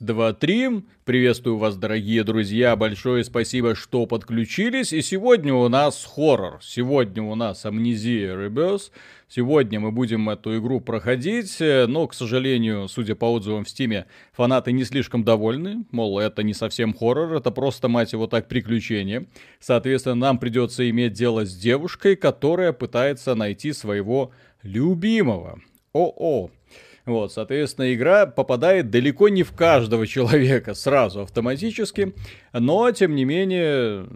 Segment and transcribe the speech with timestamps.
[0.00, 0.68] два, три.
[1.04, 2.74] Приветствую вас, дорогие друзья.
[2.74, 4.92] Большое спасибо, что подключились.
[4.92, 6.58] И сегодня у нас хоррор.
[6.60, 8.90] Сегодня у нас Амнезия Rebirth.
[9.28, 14.72] Сегодня мы будем эту игру проходить, но, к сожалению, судя по отзывам в Стиме, фанаты
[14.72, 15.84] не слишком довольны.
[15.92, 19.26] Мол, это не совсем хоррор, это просто, мать его так, приключение.
[19.60, 24.32] Соответственно, нам придется иметь дело с девушкой, которая пытается найти своего
[24.62, 25.60] любимого.
[25.92, 26.50] О-о,
[27.06, 32.14] вот, соответственно, игра попадает далеко не в каждого человека сразу автоматически.
[32.52, 34.06] Но, тем не менее,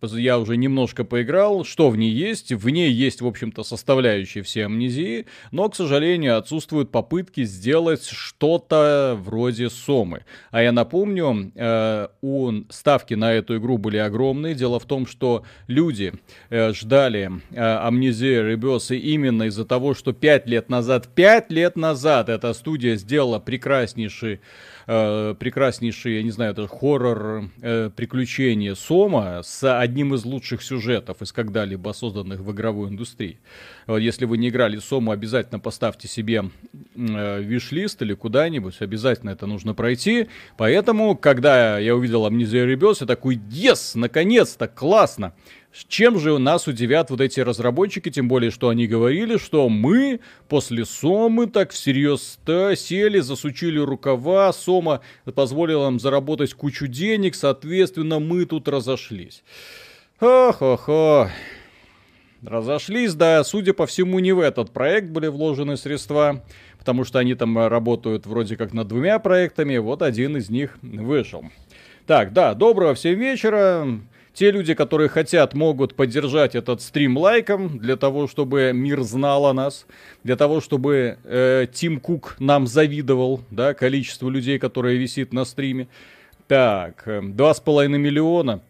[0.00, 2.52] я уже немножко поиграл, что в ней есть.
[2.52, 9.18] В ней есть, в общем-то, составляющие все амнезии, но, к сожалению, отсутствуют попытки сделать что-то
[9.20, 10.24] вроде Сомы.
[10.50, 14.54] А я напомню, э, у ставки на эту игру были огромные.
[14.54, 16.14] Дело в том, что люди
[16.48, 22.37] э, ждали э, амнезии Ребесы именно из-за того, что 5 лет назад, 5 лет назад
[22.38, 24.40] эта студия сделала прекраснейший
[24.88, 31.22] э, прекраснейший, я не знаю, это хоррор э, приключения Сома с одним из лучших сюжетов
[31.22, 33.38] из когда-либо созданных в игровой индустрии.
[33.86, 36.50] Вот, если вы не играли Сому, обязательно поставьте себе
[36.96, 40.28] э, виш-лист или куда-нибудь, обязательно это нужно пройти.
[40.56, 45.34] Поэтому, когда я увидел Amnesia Rebirth, я такой, yes, наконец-то, классно.
[45.86, 50.84] Чем же нас удивят вот эти разработчики, тем более, что они говорили, что мы после
[50.84, 52.38] Сомы так всерьез
[52.76, 55.00] сели, засучили рукава, Сома
[55.34, 59.44] позволила нам заработать кучу денег, соответственно, мы тут разошлись.
[60.18, 61.28] Хо-хо-хо.
[62.42, 66.44] Разошлись, да, судя по всему, не в этот проект были вложены средства,
[66.78, 71.44] потому что они там работают вроде как над двумя проектами, вот один из них вышел.
[72.06, 73.86] Так, да, доброго всем вечера.
[74.38, 79.52] Те люди, которые хотят, могут поддержать этот стрим лайком, для того, чтобы мир знал о
[79.52, 79.84] нас,
[80.22, 85.88] для того, чтобы э, Тим Кук нам завидовал, да, количество людей, которые висит на стриме.
[86.46, 88.62] Так, э, два с половиной миллиона.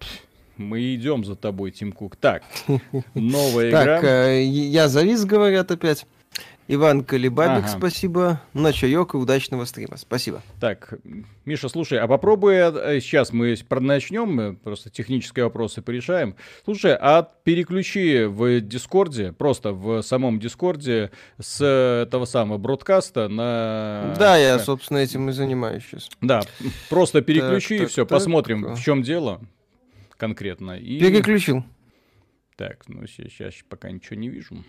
[0.56, 2.16] мы идем за тобой, Тим Кук.
[2.16, 2.44] Так,
[3.14, 3.84] новая игра.
[3.84, 6.06] Так, э, я завис, говорят опять.
[6.70, 7.68] Иван Колебабик, ага.
[7.68, 8.40] спасибо.
[8.52, 9.96] На чаек и удачного стрима.
[9.96, 10.42] Спасибо.
[10.60, 10.94] Так,
[11.46, 16.36] Миша, слушай, а попробуй, э, сейчас мы начнем, мы просто технические вопросы порешаем.
[16.64, 23.21] Слушай, а переключи в Discord е, просто в самом Discord е с этого самого broadcast
[23.21, 24.14] а на...
[24.18, 26.10] Да, я, собственно, этим и занимаюсь сейчас.
[26.20, 26.42] Да,
[26.90, 28.76] просто переключи так, и все, так, посмотрим, так.
[28.76, 29.40] в чем дело
[30.18, 30.72] конкретно.
[30.72, 31.00] И...
[31.00, 31.64] Переключил.
[32.56, 34.64] Так, ну сейчас пока ничего не вижу.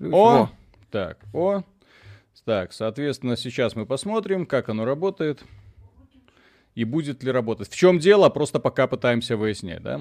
[0.00, 0.48] О!
[0.90, 1.62] Так, о.
[2.44, 5.44] Так, соответственно, сейчас мы посмотрим, как оно работает.
[6.74, 7.68] И будет ли работать.
[7.68, 10.00] В чем дело, просто пока пытаемся выяснять, да?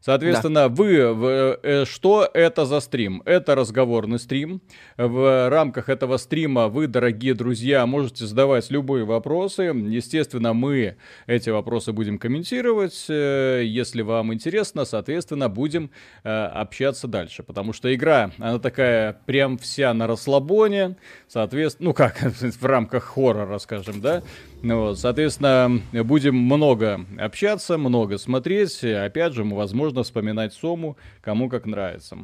[0.00, 0.68] Соответственно, да.
[0.68, 3.22] вы, э, что это за стрим?
[3.26, 4.62] Это разговорный стрим.
[4.96, 9.62] В рамках этого стрима вы, дорогие друзья, можете задавать любые вопросы.
[9.62, 10.96] Естественно, мы
[11.26, 13.06] эти вопросы будем комментировать.
[13.10, 15.90] Э, если вам интересно, соответственно, будем
[16.24, 17.42] э, общаться дальше.
[17.42, 20.96] Потому что игра, она такая прям вся на расслабоне.
[21.28, 24.22] Соответственно, ну как, в рамках хоррора, скажем, да?
[24.62, 28.84] Ну, вот, соответственно, будем много общаться, много смотреть.
[28.84, 32.18] Опять же, возможно, вспоминать Сому, кому как нравится.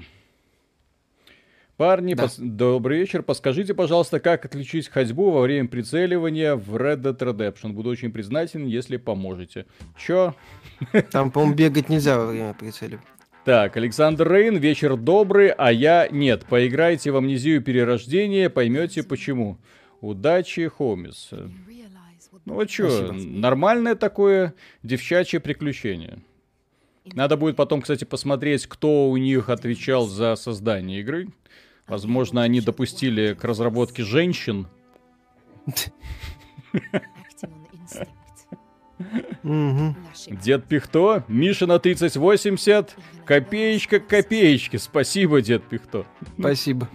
[1.79, 2.25] Парни, да.
[2.25, 2.37] пос...
[2.39, 3.23] добрый вечер.
[3.23, 7.73] Подскажите, пожалуйста, как отличить ходьбу во время прицеливания в Red Dead Redemption?
[7.73, 9.67] Буду очень признателен, если поможете.
[9.99, 10.35] Чё?
[11.11, 13.05] Там, по-моему, бегать нельзя во время прицеливания.
[13.45, 16.47] Так, Александр Рейн, вечер добрый, а я нет.
[16.47, 19.59] Поиграйте в амнезию перерождения, поймете почему.
[20.01, 21.31] Удачи, Хомис.
[22.47, 26.21] Ну вот что, нормальное такое девчачье приключение.
[27.05, 31.29] Надо будет потом, кстати, посмотреть, кто у них отвечал за создание игры.
[31.89, 34.69] Возможно, они допустили к разработке женщин.
[39.43, 44.79] Дед Пихто, Миша на 3080, копеечка к копеечке.
[44.79, 46.07] Спасибо, Дед Пихто.
[46.39, 46.89] Спасибо.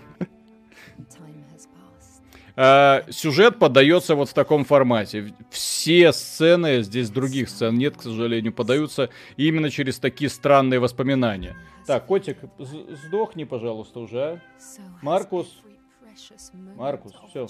[2.63, 5.33] А, сюжет подается вот в таком формате.
[5.49, 11.56] Все сцены, здесь других сцен нет, к сожалению, подаются именно через такие странные воспоминания.
[11.88, 14.39] Так, котик, сдохни, пожалуйста, уже, а?
[15.01, 15.47] Маркус.
[16.75, 17.47] Маркус, все.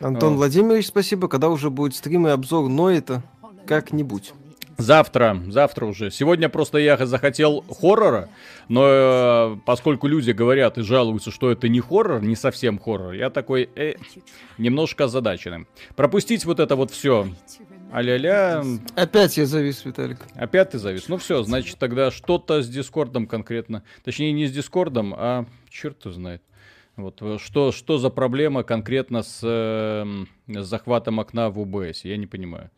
[0.00, 0.36] Антон а.
[0.38, 1.28] Владимирович, спасибо.
[1.28, 3.22] Когда уже будет стрим и обзор Ноита?
[3.64, 4.32] Как-нибудь.
[4.78, 6.12] Завтра, завтра уже.
[6.12, 8.28] Сегодня просто я захотел хоррора,
[8.68, 13.28] но э, поскольку люди говорят и жалуются, что это не хоррор, не совсем хоррор, я
[13.28, 13.94] такой э,
[14.56, 15.66] немножко озадаченным.
[15.96, 17.26] Пропустить вот это вот все.
[17.90, 18.62] А-ля-ля.
[18.94, 20.18] Опять я завис, Виталик.
[20.36, 21.08] Опять ты завис.
[21.08, 23.82] Ну все, значит тогда что-то с Дискордом конкретно.
[24.04, 26.40] Точнее, не с Дискордом, а черт знает.
[26.94, 30.04] Вот э, что, что за проблема конкретно с, э,
[30.46, 32.04] с захватом окна в УБС?
[32.04, 32.70] Я не понимаю.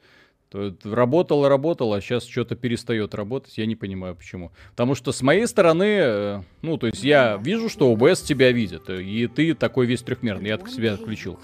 [0.52, 3.56] Работало, работало, а сейчас что-то перестает работать.
[3.56, 4.50] Я не понимаю, почему.
[4.70, 8.90] Потому что с моей стороны, э, ну, то есть я вижу, что ОБС тебя видит,
[8.90, 10.48] и ты такой весь трехмерный.
[10.48, 11.38] Я себя отключил.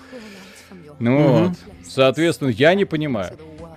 [0.98, 1.52] Ну вот.
[1.84, 3.36] Соответственно, я не понимаю.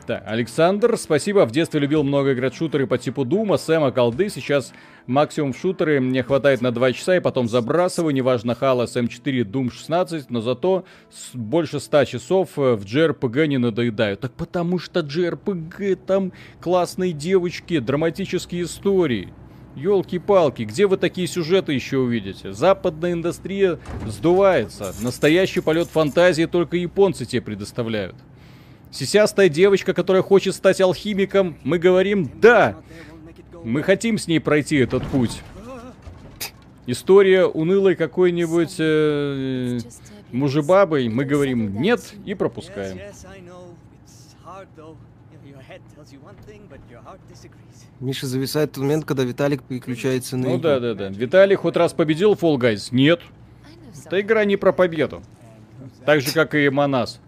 [0.09, 1.45] Да, Александр, спасибо.
[1.45, 4.29] В детстве любил много играть в шутеры по типу Дума, Сэма, Колды.
[4.29, 4.73] Сейчас
[5.05, 8.11] максимум в шутеры мне хватает на 2 часа и потом забрасываю.
[8.11, 10.83] Неважно, Halo, SM4, Doom 16, но зато
[11.35, 14.17] больше 100 часов э, в JRPG не надоедаю.
[14.17, 19.31] Так потому что JRPG там классные девочки, драматические истории.
[19.75, 22.51] Ёлки-палки, где вы такие сюжеты еще увидите?
[22.51, 23.77] Западная индустрия
[24.07, 24.91] сдувается.
[25.01, 28.15] Настоящий полет фантазии только японцы тебе предоставляют.
[28.91, 32.77] Сисястая девочка, которая хочет стать алхимиком, мы говорим «да».
[33.63, 35.41] Мы хотим с ней пройти этот путь.
[36.87, 39.79] История унылой какой-нибудь э,
[40.31, 42.97] мужебабой, мы говорим «нет» и пропускаем.
[47.99, 50.61] Миша зависает тот момент, когда Виталик переключается на Ну игру.
[50.61, 51.09] да, да, да.
[51.09, 52.87] Виталик хоть раз победил Fall Guys?
[52.91, 53.21] Нет.
[54.05, 55.21] Эта игра не про победу.
[56.05, 57.19] Так же, как и Манас.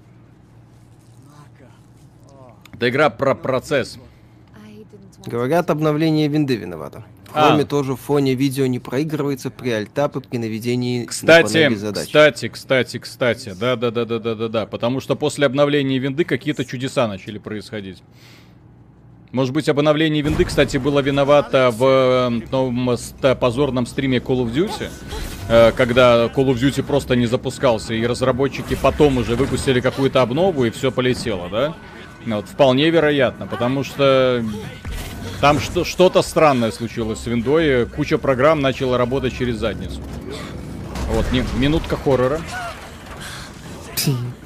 [2.81, 4.00] Это игра про процесс.
[5.28, 7.04] Говорят, обновление винды виновато.
[7.31, 7.66] Кроме а.
[7.66, 12.07] тоже в фоне видео не проигрывается при альтапе при наведении кстати, на задач.
[12.07, 16.24] Кстати, кстати, кстати, да, да, да, да, да, да, да, потому что после обновления винды
[16.24, 18.01] какие-то чудеса начали происходить.
[19.31, 22.98] Может быть, обновление винды, кстати, было виновато в э, новом
[23.39, 24.89] позорном стриме Call of Duty,
[25.50, 30.66] э, когда Call of Duty просто не запускался, и разработчики потом уже выпустили какую-то обнову,
[30.66, 31.75] и все полетело, да?
[32.25, 34.44] Вот, вполне вероятно, потому что
[35.39, 40.00] там что- что-то странное случилось с виндой, куча программ начала работать через задницу.
[41.09, 42.39] Вот, не, минутка хоррора.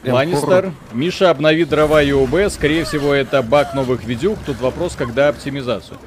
[0.04, 0.74] Ланнистер.
[0.94, 2.52] Миша, обнови дрова и ОБ.
[2.52, 4.38] Скорее всего, это баг новых видюх.
[4.46, 5.98] Тут вопрос, когда оптимизацию.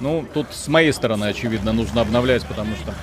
[0.00, 2.94] Ну, тут с моей стороны, очевидно, нужно обновлять, потому что...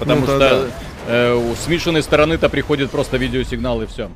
[0.00, 0.66] Потому ну, что да, да.
[1.06, 4.10] Э, с Мишиной стороны-то приходит просто видеосигнал и все.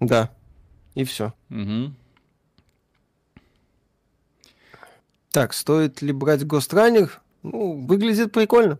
[0.00, 0.30] Да.
[0.94, 1.32] И все.
[1.50, 1.92] Угу.
[5.30, 7.10] Так, стоит ли брать Ghost
[7.42, 8.78] Ну, выглядит прикольно.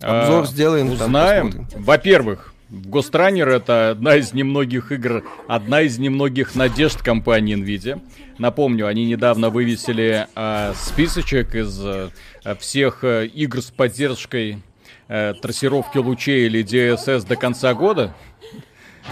[0.00, 0.90] Обзор а, сделаем.
[0.90, 1.68] Узнаем.
[1.76, 8.00] Во-первых, Ghost это одна из немногих игр, одна из немногих надежд компании Nvidia.
[8.38, 12.10] Напомню, они недавно вывесили э, списочек из э,
[12.58, 14.62] всех э, игр с поддержкой
[15.06, 18.12] э, трассировки лучей или DSS до конца года.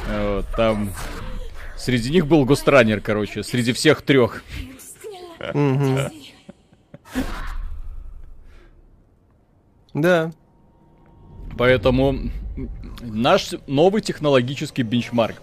[0.08, 0.92] Э, там
[1.82, 4.44] Среди них был Гостранер, короче, среди всех трех.
[9.92, 10.30] Да.
[11.58, 12.30] Поэтому
[13.00, 15.42] наш новый технологический бенчмарк.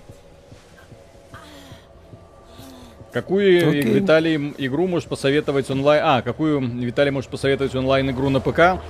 [3.12, 3.82] Какую, okay.
[3.82, 6.02] Виталий, игру можешь посоветовать онлайн?
[6.06, 8.82] А, какую, Виталий, можешь посоветовать онлайн-игру на ПК?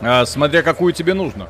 [0.00, 1.46] А, смотря какую тебе нужно.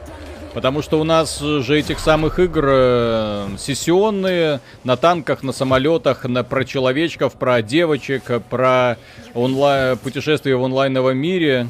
[0.56, 6.44] Потому что у нас же этих самых игр э, сессионные, на танках, на самолетах, на,
[6.44, 8.96] про человечков, про девочек, про
[9.34, 11.68] онлайн, путешествия в онлайновом мире,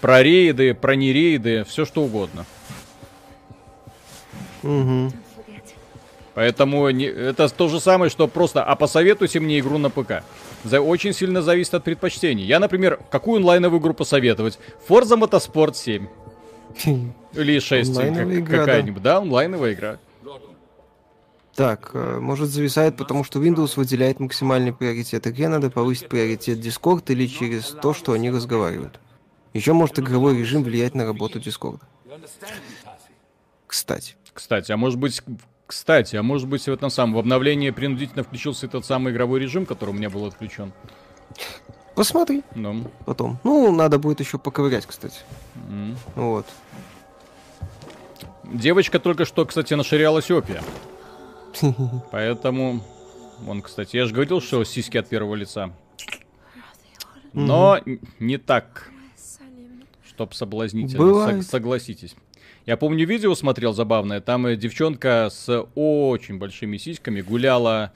[0.00, 2.46] про рейды, про нерейды, все что угодно.
[4.62, 5.12] Угу.
[6.34, 10.22] Поэтому не, это то же самое, что просто, а посоветуйте мне игру на ПК.
[10.62, 12.44] За, очень сильно зависит от предпочтений.
[12.44, 14.60] Я, например, какую онлайновую игру посоветовать?
[14.88, 16.06] Forza Motorsport 7.
[17.34, 19.14] Или 6 как, какая-нибудь, да?
[19.14, 19.98] да, онлайновая игра.
[21.54, 27.02] Так, э, может зависает, потому что Windows выделяет максимальный приоритет игре, надо повысить приоритет Discord
[27.08, 29.00] или через то, что они разговаривают.
[29.54, 31.80] Еще может игровой режим влиять на работу Discord.
[33.66, 34.14] Кстати.
[34.32, 35.20] Кстати, а может быть,
[35.66, 39.66] кстати, а может быть в этом самом в обновлении принудительно включился этот самый игровой режим,
[39.66, 40.72] который у меня был отключен?
[41.96, 42.44] Посмотри.
[42.54, 42.84] Ну.
[43.04, 43.40] Потом.
[43.42, 45.18] Ну, надо будет еще поковырять, кстати.
[45.68, 45.96] Mm.
[46.14, 46.46] Вот.
[48.52, 50.62] Девочка только что, кстати, наширялась опия.
[52.10, 52.82] Поэтому...
[53.40, 55.72] Вон, кстати, я же говорил, что сиськи от первого лица.
[57.32, 57.78] Но
[58.18, 58.90] не так.
[60.04, 61.42] Чтоб соблазнительно.
[61.42, 62.16] согласитесь.
[62.66, 64.20] Я помню, видео смотрел забавное.
[64.20, 67.92] Там э, девчонка с очень большими сиськами гуляла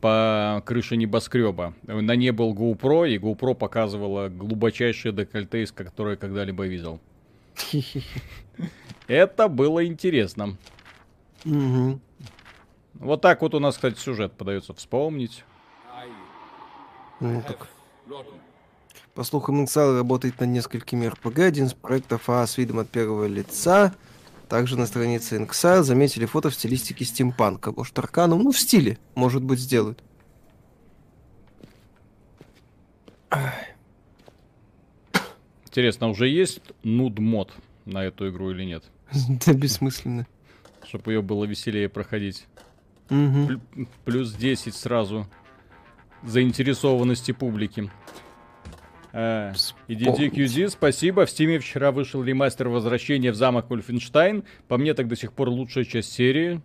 [0.00, 1.74] по крыше небоскреба.
[1.86, 7.00] На ней был GoPro, и GoPro показывала глубочайшее декольте, из которое я когда-либо видел.
[9.06, 10.56] Это было интересно.
[11.44, 15.44] Вот так вот у нас, кстати, сюжет подается вспомнить.
[17.20, 17.68] Ну, так.
[19.14, 23.26] По слухам, Inxal работает над несколькими RPG, один из проектов А с видом от первого
[23.26, 23.94] лица.
[24.48, 27.72] Также на странице Inxile заметили фото в стилистике стимпанка.
[27.72, 30.02] Может, Арканум, ну, в стиле, может быть, сделают.
[35.66, 37.50] Интересно, уже есть нуд-мод
[37.84, 38.84] на эту игру или нет?
[39.46, 40.26] Да, бессмысленно.
[40.86, 42.46] Чтобы ее было веселее проходить.
[44.04, 45.26] Плюс 10 сразу
[46.22, 47.90] заинтересованности публики.
[49.12, 49.52] А,
[49.88, 51.26] и DDQD, спасибо.
[51.26, 54.44] В Стиме вчера вышел ремастер возвращения в замок Вольфенштайн.
[54.68, 56.62] По мне, так до сих пор лучшая часть серии.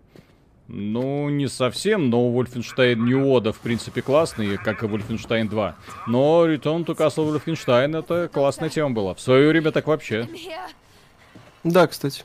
[0.69, 5.75] Ну, не совсем, но Wolfenstein New Order, в принципе, классный, как и Wolfenstein 2.
[6.07, 9.13] Но Return to Castle Wolfenstein это классная тема была.
[9.13, 10.27] В свое время так вообще.
[11.67, 12.24] Да, кстати.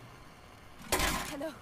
[0.90, 1.52] Uh,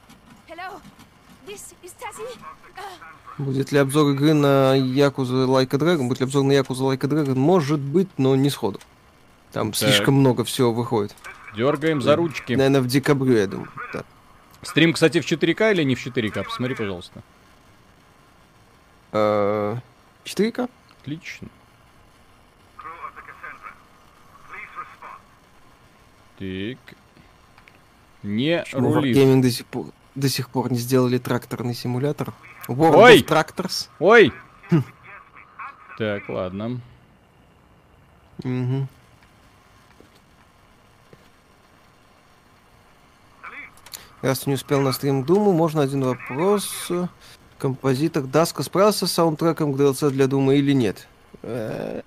[3.38, 6.08] Будет ли обзор игры на Якуза Like a Dragon?
[6.08, 7.34] Будет ли обзор на Якуза Like a Dragon?
[7.34, 8.80] Может быть, но не сходу.
[9.52, 11.14] Там слишком много всего выходит.
[11.56, 12.52] Дергаем за ручки.
[12.52, 13.70] Наверное, в декабре, я думаю.
[13.94, 14.04] Да.
[14.62, 16.44] Стрим, кстати, в 4К или не в 4К?
[16.44, 17.22] Посмотри, пожалуйста.
[19.12, 19.78] Э,
[20.24, 20.68] 4К?
[21.00, 21.48] Отлично.
[26.38, 26.96] Так.
[28.22, 29.16] Не Почему рулит.
[29.16, 32.32] Wargaming до сих пор до сих пор не сделали тракторный симулятор?
[32.68, 33.20] World Ой!
[33.20, 33.88] of Tractors?
[34.00, 34.32] Ой!
[35.98, 36.80] Так, ладно.
[38.42, 38.88] Мгм.
[44.22, 46.90] Раз не успел на стрим Думу, можно один вопрос.
[47.58, 51.06] Композитор Даска справился с саундтреком к DLC для Дума или нет?
[51.42, 52.02] Э,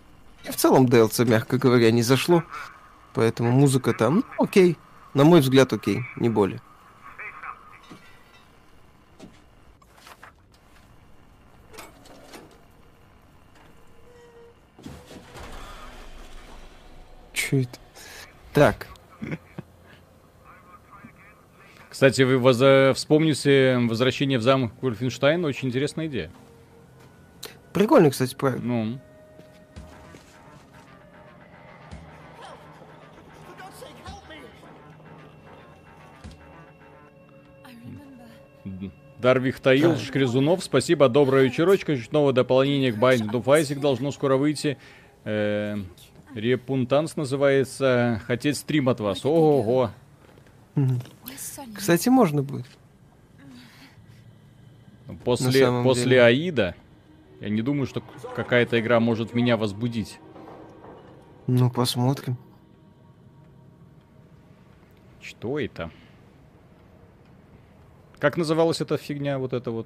[0.47, 2.43] В целом DLC, мягко говоря, не зашло.
[3.13, 4.77] Поэтому музыка там, ну, окей.
[5.13, 6.59] На мой взгляд, окей, не более.
[17.51, 17.79] Это?
[18.53, 18.87] Так,
[21.89, 25.45] Кстати, вы воз- вспомните возвращение в замок Вольфенштайн.
[25.45, 26.31] Очень интересная идея.
[27.71, 28.63] прикольный, кстати, проект.
[28.63, 28.99] Ну,
[39.23, 41.95] Дарвих Таил, Шкрезунов, спасибо, доброе вечерочка.
[41.95, 44.77] Чуть Новое дополнение к Binding of Isaac должно скоро выйти.
[45.23, 45.77] Э,
[46.35, 48.21] Репунтанс называется.
[48.27, 49.25] Хотеть стрим от вас.
[49.25, 49.91] Ого-го.
[51.73, 52.65] Кстати, можно будет.
[55.23, 56.23] После, после деле.
[56.23, 56.75] Аида
[57.39, 58.03] я не думаю, что
[58.35, 60.19] какая-то игра может меня возбудить.
[61.47, 62.37] Ну, посмотрим.
[65.21, 65.91] Что это?
[68.23, 69.85] Как называлась эта фигня, вот эта вот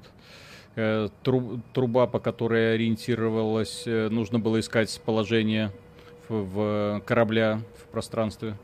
[0.75, 5.71] э, тру- труба, по которой ориентировалась, э, нужно было искать положение
[6.29, 8.55] в, в корабля в пространстве.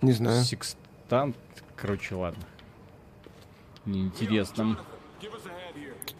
[0.00, 0.42] Не знаю.
[0.42, 1.36] Секстант,
[1.76, 2.42] короче, ладно.
[3.84, 4.76] Неинтересно.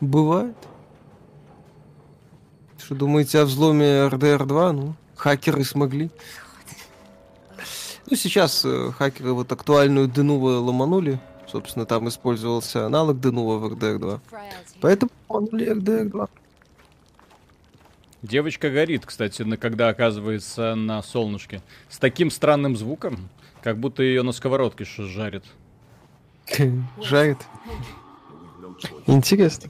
[0.00, 0.54] Бывает.
[2.78, 4.70] Что думаете о взломе RDR2?
[4.70, 6.12] Ну, хакеры смогли.
[8.08, 11.18] Ну, сейчас э, хакеры вот актуальную Денува ломанули.
[11.52, 14.20] Собственно, там использовался аналог Денува в RDR2.
[14.30, 14.76] Frailty.
[14.80, 16.30] Поэтому ломанули RDR2.
[18.22, 21.60] Девочка горит, кстати, на, когда оказывается на солнышке.
[21.90, 23.28] С таким странным звуком,
[23.60, 25.44] как будто ее на сковородке что жарит.
[27.02, 27.38] Жарит.
[29.06, 29.68] Интересно.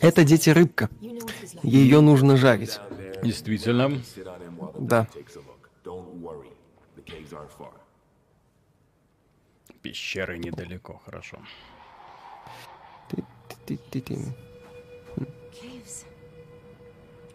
[0.00, 0.88] Это дети рыбка.
[1.62, 2.80] Ее нужно жарить.
[3.22, 4.00] Действительно.
[4.78, 5.08] Да.
[9.84, 11.36] Пещеры недалеко, хорошо.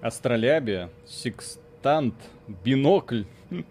[0.01, 2.15] Астролябия, секстант,
[2.47, 3.25] бинокль.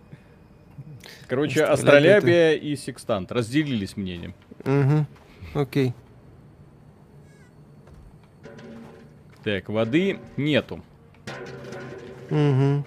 [1.26, 4.32] Короче, астролябия и секстант разделились мнением.
[4.60, 5.60] Угу.
[5.60, 5.92] Окей.
[9.42, 10.84] Так, воды нету.
[12.30, 12.84] Угу.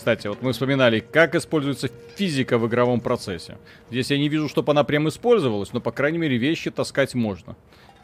[0.00, 3.58] Кстати, вот мы вспоминали, как используется физика в игровом процессе.
[3.90, 7.54] Здесь я не вижу, чтобы она прям использовалась, но, по крайней мере, вещи таскать можно.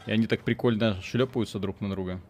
[0.05, 2.21] И они так прикольно шлепаются друг на друга.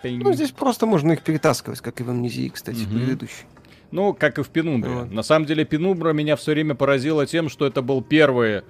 [0.00, 0.22] Пинг.
[0.22, 2.98] Ну, здесь просто можно их перетаскивать, как и в амнезии, кстати, Мгм.
[2.98, 3.46] предыдущий.
[3.90, 4.92] Ну, как и в Пенумбре.
[4.92, 5.10] Вот.
[5.10, 8.62] На самом деле, Пенумбра меня все время поразила тем, что это был первый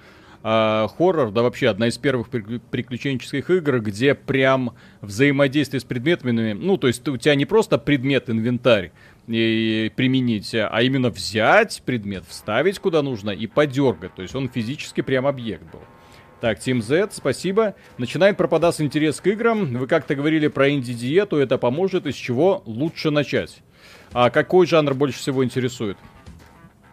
[0.43, 6.55] а, хоррор, да вообще одна из первых приклю- приключенческих игр, где прям взаимодействие с предметами,
[6.55, 8.91] ну, то есть у тебя не просто предмет, инвентарь
[9.31, 14.15] и применить, а именно взять предмет, вставить куда нужно и подергать.
[14.15, 15.81] То есть он физически прям объект был.
[16.41, 17.75] Так, Team Z, спасибо.
[17.99, 19.77] Начинает пропадаться интерес к играм.
[19.77, 23.59] Вы как-то говорили про инди-диету, это поможет, из чего лучше начать.
[24.13, 25.99] А какой жанр больше всего интересует?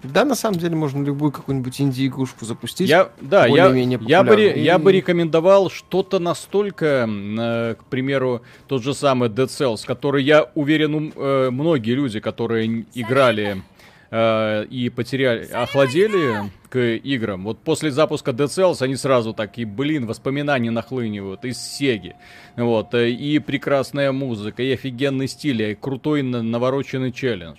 [0.04, 2.88] Да, на самом деле можно любую какую-нибудь инди-игрушку запустить.
[2.88, 4.64] Я, да, я, я, бы, популярную.
[4.64, 10.24] я бы И- рекомендовал что-то настолько, э, к примеру, тот же самый Dead Cells, который,
[10.24, 13.64] я уверен, э, многие люди, которые играли
[14.10, 20.06] э, и потеряли, охладели к играм, вот после запуска Dead Cells они сразу такие, блин,
[20.06, 22.16] воспоминания нахлынивают из Сеги.
[22.56, 27.58] Вот, э, и прекрасная музыка, и офигенный стиль, и крутой на- навороченный челлендж.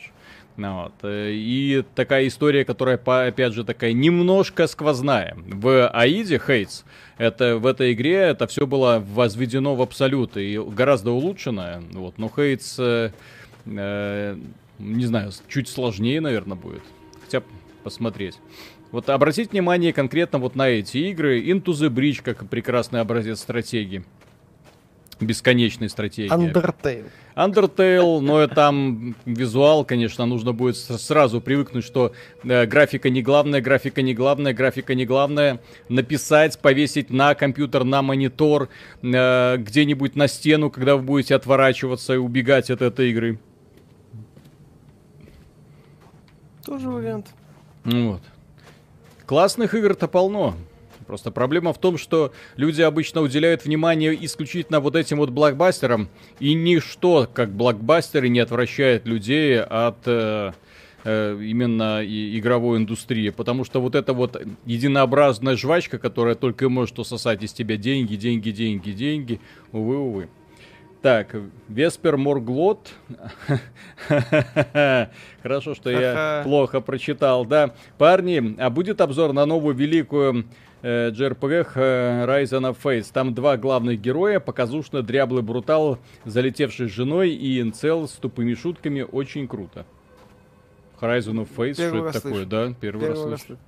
[0.59, 0.95] Ну Вот.
[1.05, 5.37] И такая история, которая, опять же, такая немножко сквозная.
[5.47, 6.83] В Аиде Хейтс,
[7.17, 11.81] это, в этой игре это все было возведено в абсолют и гораздо улучшено.
[11.93, 12.19] Вот.
[12.19, 13.13] Но Хейтс, э,
[13.67, 14.37] э,
[14.81, 16.83] не знаю, чуть сложнее, наверное, будет.
[17.23, 17.45] Хотя
[17.85, 18.41] посмотреть.
[18.91, 21.41] Вот обратить внимание конкретно вот на эти игры.
[21.41, 24.05] Into the Bridge, как прекрасный образец стратегии.
[25.21, 26.33] Бесконечной стратегии.
[26.33, 27.07] Undertale.
[27.35, 32.13] Undertale, но там визуал, конечно, нужно будет сразу привыкнуть, что
[32.45, 35.61] э, графика не главная, графика не главная, графика не главная.
[35.89, 38.69] Написать, повесить на компьютер, на монитор,
[39.03, 43.41] э, где-нибудь на стену, когда вы будете отворачиваться и убегать от этой игры.
[46.65, 47.27] Тоже вариант.
[47.85, 48.23] Вот.
[49.27, 50.55] Классных игр-то полно.
[51.09, 56.53] Просто проблема в том, что люди обычно уделяют внимание исключительно вот этим вот блокбастерам, и
[56.53, 60.53] ничто, как блокбастеры, не отвращает людей от э,
[61.05, 63.31] э, именно и- игровой индустрии.
[63.31, 68.15] Потому что вот эта вот единообразная жвачка, которая только и может усосать из тебя деньги,
[68.17, 69.41] деньги, деньги, деньги,
[69.73, 70.29] увы, увы.
[71.01, 71.35] Так,
[71.69, 72.91] Веспер Морглот.
[75.43, 77.75] Хорошо, что я плохо прочитал, да.
[77.97, 80.45] Парни, а будет обзор на новую великую
[80.83, 83.11] э, JRPG э, Rise of Fates.
[83.13, 89.03] Там два главных героя, показушно дряблый брутал, залетевший с женой и инцел с тупыми шутками.
[89.03, 89.87] Очень круто.
[91.01, 92.47] Horizon of Первый что раз это такое, слышу.
[92.47, 92.75] да?
[92.81, 93.59] Первый, раз Первый раз слышу.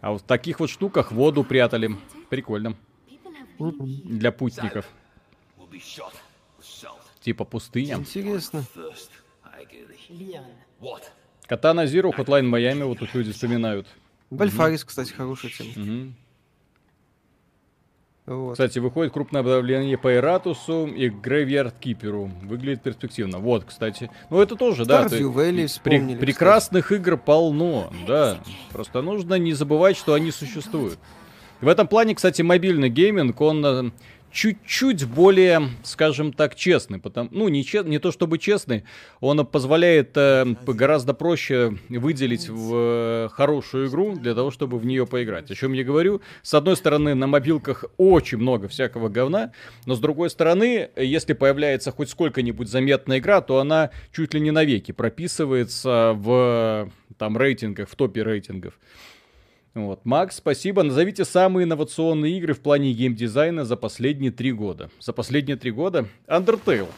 [0.00, 1.90] А вот в таких вот штуках воду прятали.
[2.28, 2.74] Прикольно.
[3.58, 4.88] Для путников.
[7.20, 7.96] Типа пустыня.
[7.96, 8.64] Интересно.
[11.46, 13.86] Катана Зиру, Hotline Майами, вот тут люди вспоминают.
[14.30, 16.12] Бальфарис, кстати, хорошая тема.
[18.26, 18.52] Вот.
[18.52, 22.30] Кстати, выходит крупное обновление по Iratus у и Graveyard Keeper у.
[22.42, 23.38] Выглядит перспективно.
[23.38, 24.10] Вот, кстати.
[24.28, 25.06] Ну, это тоже, да.
[25.06, 28.38] Stardew ты- Valley вспомнили, прекрасных игр полно, да.
[28.70, 30.98] Просто нужно не забывать, что они существуют.
[31.62, 33.90] В этом плане, кстати, мобильный гейминг, он э,
[34.30, 36.98] чуть-чуть более, скажем так, честный.
[36.98, 38.84] Потому, ну, не, че- не то чтобы честный,
[39.20, 45.06] он позволяет э, гораздо проще выделить в э, хорошую игру для того, чтобы в нее
[45.06, 45.50] поиграть.
[45.50, 46.20] О чем я говорю?
[46.42, 49.52] С одной стороны, на мобилках очень много всякого говна,
[49.86, 54.50] но с другой стороны, если появляется хоть сколько-нибудь заметная игра, то она чуть ли не
[54.50, 58.74] навеки прописывается в там рейтингах, в топе рейтингов.
[59.74, 60.04] Вот.
[60.04, 60.82] Макс, спасибо.
[60.82, 64.90] Назовите самые инновационные игры в плане геймдизайна за последние три года.
[65.00, 66.88] За последние три года Undertale.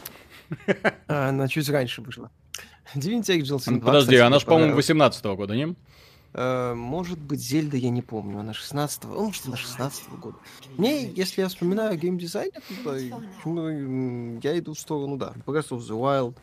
[1.09, 2.31] А, она чуть раньше вышла.
[2.95, 4.89] Divinity Original Sin 2, Подожди, она же, по-моему, понравилась.
[4.89, 5.77] 18 года, не?
[6.33, 10.37] Э, Может быть, Зельда, я не помню, она 16 ну, может, она 16 года.
[10.77, 12.51] Мне, если я вспоминаю геймдизайн,
[12.85, 12.97] то
[13.45, 16.35] ну, я иду в сторону, да, Breath of the Wild.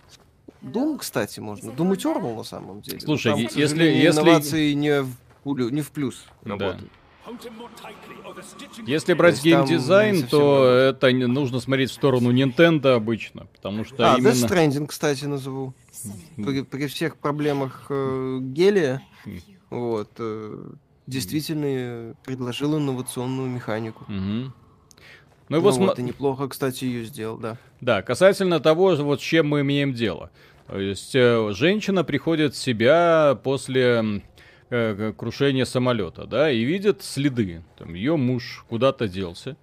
[0.62, 1.70] Doom, кстати, можно.
[1.72, 2.98] Doom Eternal, на самом деле.
[3.02, 5.10] Но Слушай, там, если- если- инновации не в,
[5.56, 6.52] плю- не в плюс Да.
[6.52, 6.92] работают.
[8.86, 13.48] Если брать есть там геймдизайн, то это нужно смотреть в сторону Nintendo обычно.
[13.54, 14.30] Потому что А, именно...
[14.30, 15.74] Death Stranding, кстати, назову.
[16.38, 19.02] При, при всех проблемах э, гелия,
[19.70, 20.64] вот, э,
[21.06, 24.06] действительно э, предложил инновационную механику.
[24.08, 24.54] Мгм.
[25.50, 27.58] Ну, Ну, и вот, и неплохо, кстати, ее сделал, да.
[27.82, 30.30] Да, касательно того, вот с чем мы имеем дело.
[30.68, 34.22] То есть э, женщина приходит в себя после
[34.70, 37.64] крушения самолета, да, и видит следы.
[37.78, 39.56] Там ее муж куда-то делся.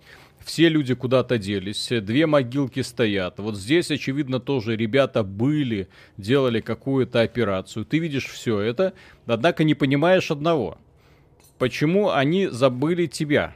[0.44, 3.38] Все люди куда-то делись, э, две могилки стоят.
[3.38, 5.88] Вот здесь, очевидно, тоже ребята были,
[6.18, 7.86] делали какую-то операцию.
[7.86, 8.92] Ты видишь все это,
[9.26, 10.76] однако не понимаешь одного.
[11.58, 13.54] Почему они забыли тебя?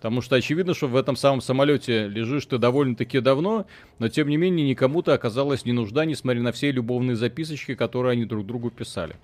[0.00, 3.66] Потому что очевидно, что в этом самом самолете лежишь ты довольно-таки давно,
[3.98, 8.24] но тем не менее никому-то оказалась не нужда, несмотря на все любовные записочки, которые они
[8.24, 9.16] друг другу писали.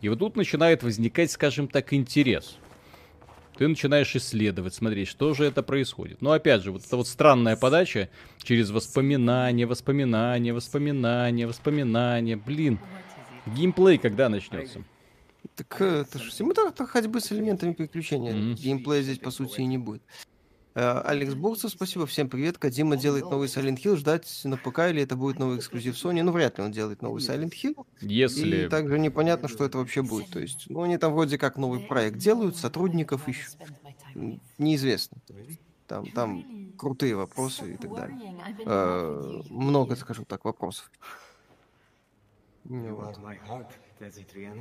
[0.00, 2.56] И вот тут начинает возникать, скажем так, интерес.
[3.58, 6.22] Ты начинаешь исследовать, смотреть, что же это происходит.
[6.22, 8.08] Но опять же, вот эта вот странная подача
[8.42, 12.36] через воспоминания, воспоминания, воспоминания, воспоминания.
[12.36, 12.78] Блин,
[13.44, 14.82] геймплей когда начнется?
[15.68, 18.34] Так э, это же симулятор ходьбы с элементами приключения.
[18.34, 18.54] Мгм.
[18.54, 20.02] Геймплея здесь, по сути, и не будет.
[20.74, 22.58] Э, Алекс Бурцев, спасибо, всем привет.
[22.58, 23.96] Кадима делает новый Silent Hill.
[23.96, 26.22] Ждать на ПК или это будет новый эксклюзив Sony?
[26.22, 27.86] Ну, вряд ли он делает новый Silent Hill.
[28.00, 28.66] Если...
[28.66, 30.30] И также непонятно, что это вообще будет.
[30.30, 33.56] То есть, ну, они там вроде как новый проект делают, сотрудников ищут.
[34.58, 35.18] Неизвестно.
[35.86, 38.34] Там, там крутые вопросы и так далее.
[38.64, 40.90] Э, много, скажем так, вопросов.
[42.64, 43.18] Ну, Вот.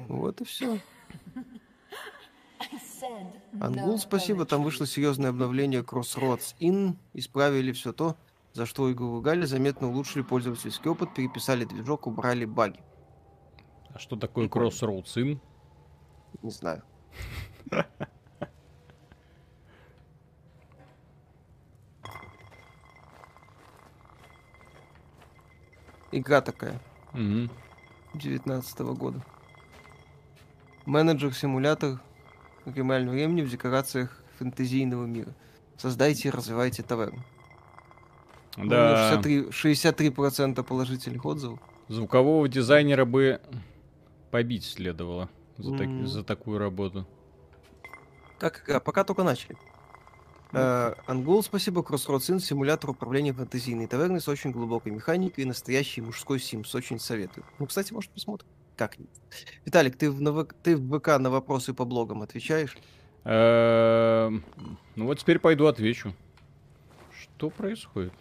[0.07, 0.79] Вот и все.
[3.59, 8.15] Ангул, спасибо, там вышло серьезное обновление Crossroads In, исправили все то,
[8.53, 12.79] за что игру ругали, заметно улучшили пользовательский опыт, переписали движок, убрали баги.
[13.93, 15.39] А что такое Crossroads In?
[16.43, 16.83] Не знаю.
[26.11, 26.79] Игра такая,
[27.13, 27.49] Мгм.
[28.13, 29.21] 19 года.
[30.85, 31.99] Менеджер-симулятор
[32.65, 35.33] реального времени в декорациях фэнтезийного мира.
[35.77, 37.19] Создайте и развивайте таверну.
[38.57, 41.59] Ну, Да, 63, 63% положительных отзывов.
[41.87, 43.39] звукового дизайнера бы
[44.29, 46.07] побить следовало за, так- М.
[46.07, 47.07] за такую работу.
[48.39, 48.79] Как игра?
[48.79, 49.55] Пока только начали.
[50.53, 51.81] Э, Ангул, спасибо.
[51.81, 56.73] Crossroads Inn, симулятор управления фэнтезийной таверной с очень глубокой механикой и настоящий мужской симс.
[56.75, 57.45] Очень советую.
[57.59, 58.47] Ну, кстати, может, посмотрим.
[58.75, 58.97] Как
[59.65, 62.75] Виталик, ты в, НВ ты в ВК на вопросы по блогам отвечаешь?
[63.23, 64.43] Эм,
[64.95, 66.13] Ну вот теперь пойду отвечу.
[67.13, 68.13] Что происходит?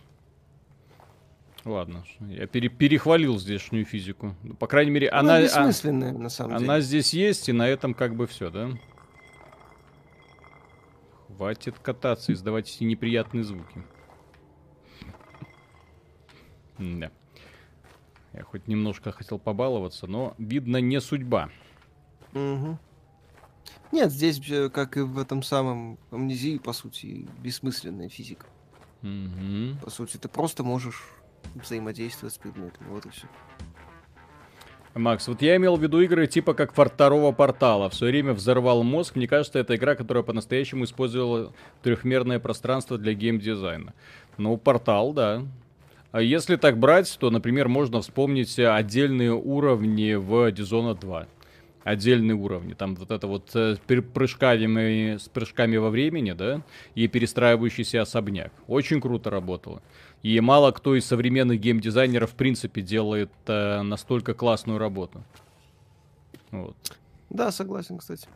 [1.64, 4.34] Ладно, я пере- перехвалил здешнюю физику.
[4.42, 6.80] Ну, По крайней мере, Она, она, а- на самом она деле.
[6.82, 8.70] здесь есть, и на этом как бы все, да?
[11.40, 13.82] Хватит кататься, издавать эти неприятные звуки.
[16.76, 17.10] Да.
[18.34, 21.48] Я хоть немножко хотел побаловаться, но, видно, не судьба.
[22.34, 22.78] Мгм.
[23.90, 28.46] Нет, здесь, э, как и в этом самом амнезии, по сути, бессмысленная физика.
[29.00, 29.78] Мгм.
[29.82, 31.02] По сути, ты просто можешь
[31.54, 32.88] взаимодействовать с предметами.
[32.90, 33.26] Вот и все.
[34.94, 37.88] Макс, вот я имел в виду игры типа как второго портала.
[37.88, 39.14] В свое время взорвал мозг.
[39.14, 43.94] Мне кажется, это игра, которая по-настоящему использовала трехмерное пространство для геймдизайна.
[44.36, 45.44] Ну, портал, да.
[46.10, 51.26] А если так брать, то, например, можно вспомнить э, отдельные уровни в Dishonored 2.
[51.84, 52.74] Отдельные уровни.
[52.74, 56.62] Там вот это вот э, с пер- прыжками, с прыжками во времени, да,
[56.96, 58.52] и перестраивающийся особняк.
[58.66, 59.82] Очень круто работало.
[60.22, 65.24] И мало кто из современных геймдизайнеров в принципе делает э, настолько классную работу.
[66.50, 66.76] Вот.
[67.30, 68.28] Да, согласен, кстати.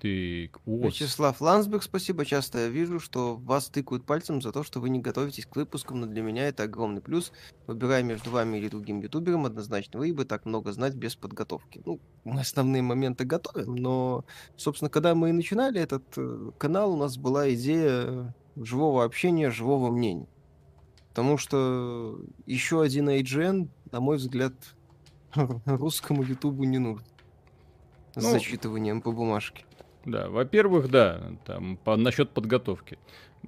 [0.00, 2.24] Так, о, Вячеслав Лансберг, спасибо.
[2.24, 6.00] Часто я вижу, что вас тыкают пальцем за то, что вы не готовитесь к выпускам,
[6.00, 7.32] но для меня это огромный плюс.
[7.66, 11.82] Выбирая между вами или другим ютубером, однозначно вы бы так много знать без подготовки.
[11.84, 14.24] Ну, мы основные моменты готовим, но,
[14.56, 18.32] собственно, когда мы начинали этот э, канал, у нас была идея
[18.64, 20.28] живого общения, живого мнения.
[21.10, 24.52] Потому что еще один IGN, на мой взгляд,
[25.66, 27.04] русскому ютубу не нужен.
[28.14, 29.64] С Ну, зачитыванием по бумажке.
[30.04, 32.98] Да, во-первых, да, там по, насчет подготовки.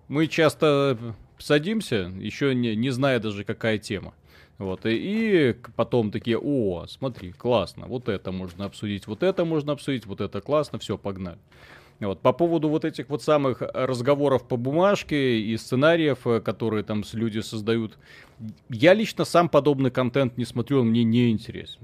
[0.08, 4.14] Мы часто садимся, еще не, не зная даже какая тема.
[4.58, 4.90] Вот, и,
[5.50, 10.20] и потом такие, о, смотри, классно, вот это можно обсудить, вот это можно обсудить, вот
[10.20, 11.38] это классно, все, погнали.
[12.00, 17.04] Вот, по поводу вот этих вот самых разговоров по бумажке и сценариев, э, которые там
[17.12, 17.98] люди создают,
[18.70, 21.80] я лично сам подобный контент не смотрю, он мне не интересен.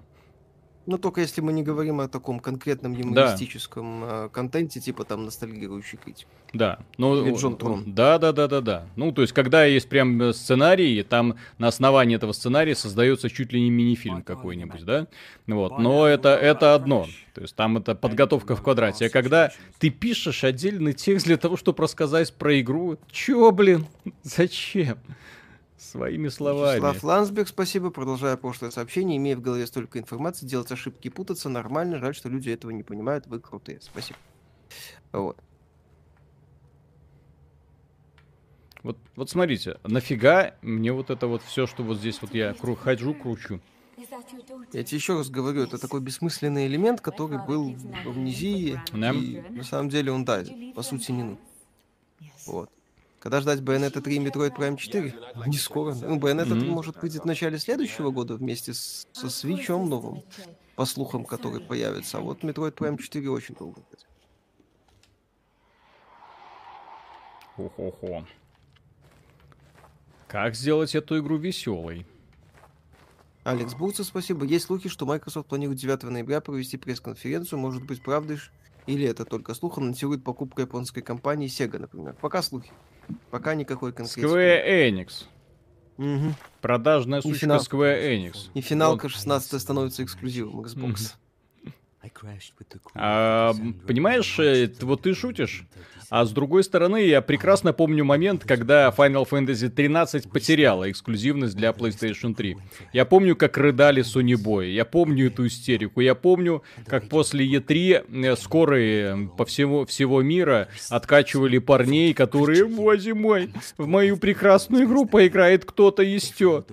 [0.86, 5.98] Ну, только если мы не говорим о таком конкретном юмористическом э, контенте, типа там ностальгирующий
[5.98, 6.28] критик.
[6.52, 7.82] Да, ну, Или Джон Трон.
[7.86, 8.86] Да, да, да, да, да.
[8.94, 13.52] Ну, то есть, когда есть прям э, сценарий, там на основании этого сценария создается чуть
[13.52, 15.08] ли не мини-фильм какой-нибудь, да?
[15.46, 17.06] Вот, но это, это одно.
[17.34, 19.06] То есть, там это подготовка в квадрате.
[19.06, 23.86] А когда ты пишешь отдельный текст для того, чтобы рассказать про игру, чё, блин,
[24.22, 24.98] зачем?
[25.78, 26.76] Своими словами.
[26.76, 27.90] Вячеслав Лансберг, спасибо.
[27.90, 31.98] Продолжая прошлое сообщение, имея в голове столько информации, делать ошибки и путаться нормально.
[31.98, 33.26] Жаль, что люди этого не понимают.
[33.26, 33.80] Вы крутые.
[33.82, 34.18] Спасибо.
[35.12, 35.36] Вот.
[38.82, 42.76] Вот, вот смотрите, нафига мне вот это вот все, что вот здесь вот я кру-
[42.76, 43.60] хожу, кручу.
[44.72, 48.80] Я тебе еще раз говорю, это такой бессмысленный элемент, который был в амнезии.
[48.92, 49.10] Да.
[49.12, 51.38] И на самом деле он, да, по сути, не нужен.
[52.46, 52.70] Вот.
[53.26, 55.12] Когда ждать Bayonetta 3 и Metroid Prime 4?
[55.48, 55.94] Не скоро.
[55.94, 56.70] Ну, Bayonetta 3 Мгм.
[56.70, 60.22] может выйдет в начале следующего года вместе с, со свечом новым,
[60.76, 62.18] по слухам, который появится.
[62.18, 63.80] А вот Metroid Prime 4 очень долго.
[63.80, 64.06] ждать.
[67.56, 68.24] Хо-хо-хо.
[70.28, 72.06] Как сделать эту игру веселой?
[73.42, 74.44] Алекс Бурцев, спасибо.
[74.44, 77.58] Есть слухи, что Microsoft планирует 9 ноября провести пресс-конференцию.
[77.58, 78.36] Может быть, правда,
[78.86, 82.14] Или это только слух, анонсирует покупку японской компании Sega, например.
[82.20, 82.70] Пока слухи.
[83.30, 84.24] Пока никакой конкретики.
[84.24, 85.24] Square Enix.
[85.96, 86.34] Мгм.
[86.60, 87.60] Продажная сучка финал.
[87.60, 88.50] Square Enix.
[88.54, 91.14] И финалка 16 становится эксклюзивом Xbox.
[92.94, 93.54] А,
[93.86, 95.66] понимаешь, э, вот ты шутишь,
[96.08, 101.70] а с другой стороны, я прекрасно помню момент, когда Final Fantasy 13 потеряла эксклюзивность для
[101.70, 102.56] PlayStation 3.
[102.92, 108.04] Я помню, как рыдали Sony Boy, я помню эту истерику, я помню, как после E3
[108.08, 115.06] э, скорые по всему, всего мира откачивали парней, которые, боже мой, в мою прекрасную игру
[115.06, 116.64] поиграет кто-то еще.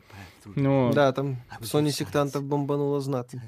[0.55, 3.41] Ну, Да, там в Sony сектантов бомбануло знатно.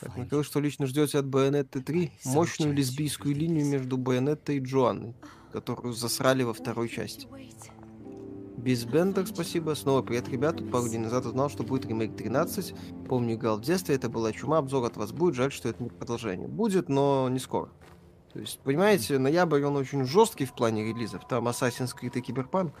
[0.00, 2.12] Так, Михаил, что лично ждете от Bayonetta 3?
[2.24, 5.14] Мощную лесбийскую линию между Байонеттой и Джоанной,
[5.52, 7.26] которую засрали во второй части.
[8.56, 9.74] Без Бендер, спасибо.
[9.74, 10.56] Снова привет, ребят.
[10.56, 12.74] Тут пару дней назад узнал, что будет ремейк 13.
[13.08, 14.58] Помню, играл в детстве, это была чума.
[14.58, 15.34] Обзор от вас будет.
[15.34, 16.48] Жаль, что это не продолжение.
[16.48, 17.70] Будет, но не скоро.
[18.32, 21.26] То есть, понимаете, ноябрь, он очень жесткий в плане релизов.
[21.28, 22.74] Там Assassin's Creed и Киберпанк.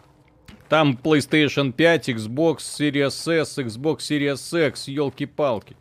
[0.68, 5.76] Там PlayStation 5, Xbox Series S, Xbox Series X, елки-палки.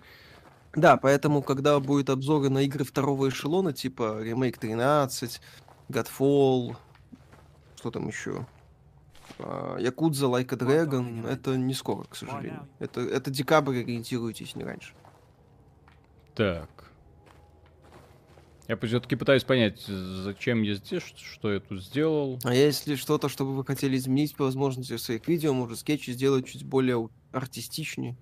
[0.75, 5.41] Да, поэтому, когда будет обзоры на игры второго эшелона, типа ремейк 13,
[5.89, 6.75] Godfall,
[7.77, 8.45] что там еще?
[9.39, 12.67] А, Якудза Like a Dragon, это не скоро, к сожалению.
[12.79, 14.93] Это, это декабрь, ориентируйтесь, не раньше.
[16.35, 16.69] Так.
[18.67, 22.39] Я все-таки пытаюсь понять, зачем я здесь, что я тут сделал.
[22.43, 26.47] А если что-то, чтобы вы хотели изменить по возможности в своих видео, может скетчи сделать
[26.47, 28.17] чуть более артистичнее.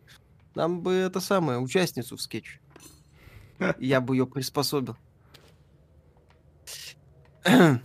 [0.55, 2.59] Нам бы это самое, участницу в скетче.
[3.79, 4.97] Я бы ее приспособил.
[7.45, 7.79] В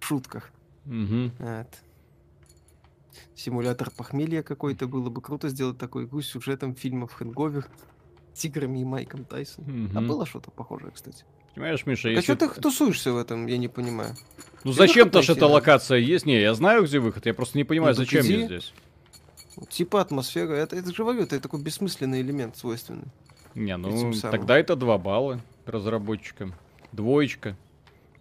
[0.00, 0.50] шутках.
[0.84, 1.68] Вот.
[3.34, 7.66] Симулятор похмелья какой-то было бы круто сделать такой игру с сюжетом фильмов Хэнговер,
[8.34, 9.96] тиграми и Майком Тайсоном.
[9.96, 11.24] А было что-то похожее, кстати.
[11.54, 12.34] Понимаешь, Миша, А если...
[12.34, 14.14] что ты тусуешься в этом, я не понимаю.
[14.64, 16.26] Ну зачем-то выход ж найти эта локация есть.
[16.26, 17.26] Не, я знаю, где выход.
[17.26, 18.72] Я просто не понимаю, Ну, зачем я здесь.
[19.68, 23.04] Типа атмосфера, это, это же говорю, это такой бессмысленный элемент свойственный.
[23.54, 26.54] Не, ну тогда это два балла разработчикам.
[26.92, 27.56] Двоечка.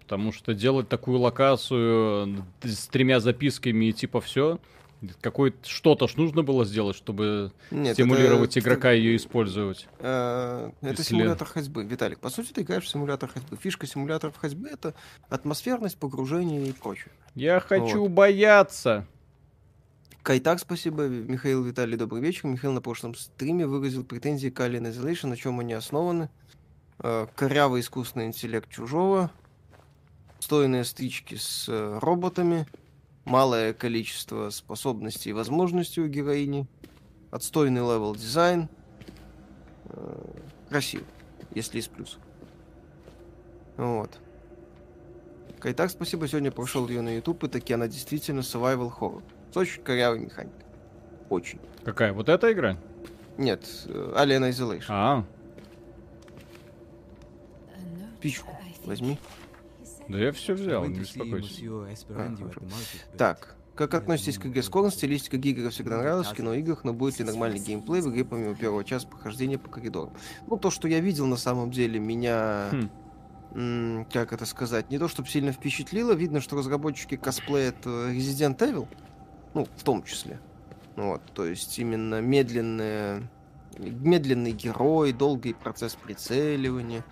[0.02, 4.60] Потому что делать такую локацию э, с тремя записками и типа все.
[5.21, 9.88] Какое что-то ж нужно было сделать, чтобы Нет, стимулировать это- игрока ее использовать.
[10.00, 11.84] Э, Это Если- симулятор ходьбы.
[11.84, 13.58] Виталик, по сути, ты играешь в симулятор ходьбы.
[13.58, 14.95] Фишка симуляторов ходьбы это
[15.30, 17.12] атмосферность, погружение и прочее.
[17.36, 19.06] Я хочу бояться.
[20.27, 21.07] Кайтак, спасибо.
[21.07, 22.47] Михаил Виталий, добрый вечер.
[22.47, 26.29] Михаил на прошлом стриме выразил претензии к Alien Isolation, на чем они основаны.
[26.99, 29.31] Э, Корявый искусственный интеллект чужого,
[30.39, 32.67] отстойные стычки с э, роботами,
[33.23, 36.67] малое количество способностей и возможностей у героини,
[37.31, 38.67] отстойный level design,
[39.85, 40.23] э,
[40.67, 41.05] красиво,
[41.55, 42.19] если из плюсов.
[43.77, 44.19] Вот.
[45.59, 46.27] Кайтак, спасибо.
[46.27, 49.23] Сегодня прошел ее на YouTube, и таки она действительно survival horror.
[49.58, 50.65] Очень корявой механикой.
[51.30, 51.60] Очень.
[51.84, 52.13] Какая?
[52.13, 52.78] Вот эта игра?
[53.39, 54.86] Нет, э, Alien Isolation.
[54.89, 55.26] А,
[58.22, 59.17] Пичку возьми.
[60.08, 61.62] да я все взял, не беспокойся.
[62.10, 62.36] А.
[63.17, 64.91] Так, как относитесь к игре Скорн?
[64.91, 68.84] Стилистика Гигера всегда нравилась в киноиграх, но будет ли нормальный геймплей в игре помимо первого
[68.84, 70.13] часа прохождения по коридорам?
[70.48, 72.70] Ну, то, что я видел на самом деле, меня...
[72.72, 72.89] Хм.
[73.56, 74.91] м, как это сказать?
[74.91, 76.13] Не то, чтобы сильно впечатлило.
[76.13, 78.88] Видно, что разработчики косплеят Resident Evil.
[79.58, 80.39] Ну, в том числе.
[80.96, 83.28] Вот, то есть именно медленная...
[83.80, 87.04] Медленный герой, долгий процесс прицеливания.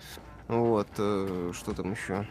[0.46, 2.24] Вот, э, что там еще?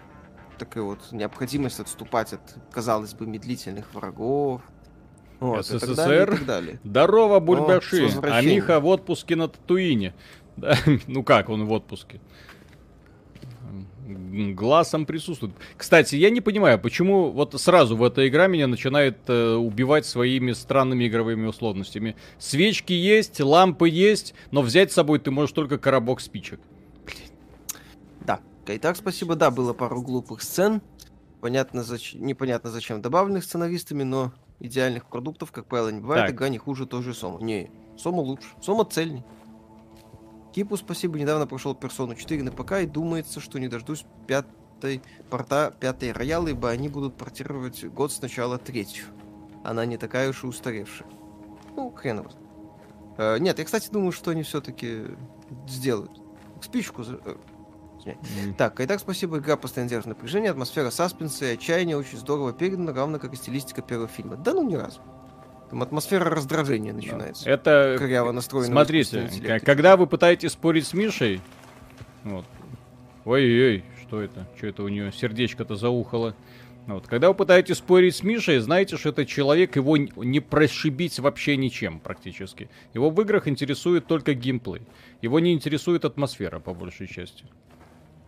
[0.57, 4.61] Такая вот необходимость отступать от, казалось бы, медлительных врагов.
[5.41, 6.37] Вот, и так далее, и СССР.
[6.37, 6.79] так далее.
[6.85, 8.09] Здорово, бульбаши.
[8.23, 8.41] А.
[8.41, 10.13] Миха в отпуске на Татуине.
[10.55, 12.21] Да, ну как он в отпуске?
[14.07, 15.55] Глазом присутствует.
[15.77, 20.51] Кстати, я не понимаю, почему вот сразу в эта игра меня начинает э, убивать своими
[20.51, 22.15] странными игровыми условностями.
[22.37, 26.59] Свечки есть, лампы есть, но взять с собой ты можешь только коробок спичек.
[28.19, 28.39] Да.
[28.67, 29.35] Итак, спасибо.
[29.35, 30.83] Да, было пару глупых сцен.
[31.41, 32.13] Понятно, зач...
[32.13, 36.27] непонятно зачем добавленных сценаристами, но идеальных продуктов, как правило, не бывает.
[36.27, 36.35] Так.
[36.35, 37.41] Игра не хуже той же Сома.
[37.41, 38.47] Не, Сома лучше.
[38.61, 39.23] Сома цельней.
[40.55, 41.19] Кипу спасибо.
[41.19, 46.47] Недавно прошел Персону 4 на ПК и думается, что не дождусь пятой порта, пятой рояла,
[46.47, 49.03] ибо они будут портировать год сначала третью.
[49.65, 51.09] Она не такая уж и устаревшая.
[51.75, 52.31] Ну, хрен его.
[53.17, 55.07] Э, нет, я, кстати, думаю, что они все-таки
[55.67, 56.21] сделают.
[56.61, 57.35] Спичку за- э,
[58.45, 58.53] М.
[58.53, 59.39] так, итак, спасибо.
[59.39, 63.81] Игра постоянно держит напряжение, атмосфера саспенса и отчаяния очень здорово передана, равно как и стилистика
[63.81, 64.37] первого фильма.
[64.37, 65.01] Да ну ни разу.
[65.75, 67.49] Там атмосфера раздражения начинается.
[67.49, 71.41] Это Коряво настроенного Смотрите, когда вы пытаетесь спорить с Мишей,
[72.23, 72.45] вот,
[73.25, 74.47] Ой-ой, что это?
[74.55, 76.33] Что это у нее сердечко-то заухало?
[76.87, 77.07] Вот.
[77.07, 81.99] Когда вы пытаетесь спорить с Мишей, знаете, что этот человек, его не прошибить вообще ничем
[81.99, 82.69] практически.
[82.93, 84.83] Его в играх интересует только геймплей.
[85.21, 87.43] Его не интересует атмосфера, по большей части.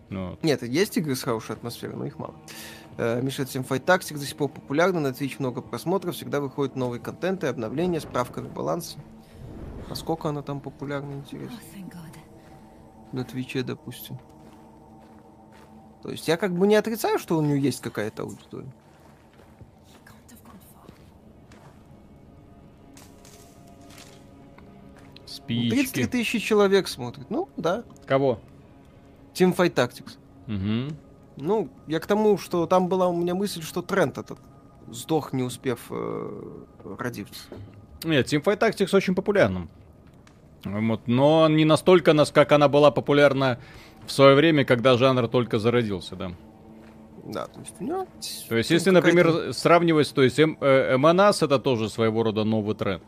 [0.09, 0.43] Ну, вот.
[0.43, 2.35] Нет, есть игры с хорошей атмосферой, но их мало.
[2.97, 6.99] Э, Миша, Teamfight Tactics до сих пор популярна, на Twitch много просмотров, всегда выходит новый
[6.99, 8.97] контент и обновления, справка на баланс.
[9.87, 11.57] Насколько она там популярна, интересно?
[13.11, 14.19] На Твиче, допустим.
[16.01, 18.71] То есть я как бы не отрицаю, что у нее есть какая-то аудитория.
[25.25, 25.75] Спички.
[25.75, 27.29] 33 тысячи человек смотрит.
[27.29, 27.83] Ну, да.
[28.05, 28.39] Кого?
[29.33, 30.17] Teamfight Tactics.
[30.47, 30.95] Угу.
[31.37, 34.39] Ну, я к тому, что там была у меня мысль, что тренд этот
[34.89, 36.63] сдох, не успев э,
[36.97, 37.35] родиться.
[38.03, 39.69] Нет, Teamfight Tactics очень популярным.
[40.63, 43.59] Вот, но не настолько, нас- как она была популярна
[44.05, 46.31] в свое время, когда жанр только зародился, да.
[47.25, 48.07] Да, то есть у него...
[48.49, 52.75] То есть, ну, если, например, сравнивать, то есть М- э, это тоже своего рода новый
[52.75, 53.03] тренд.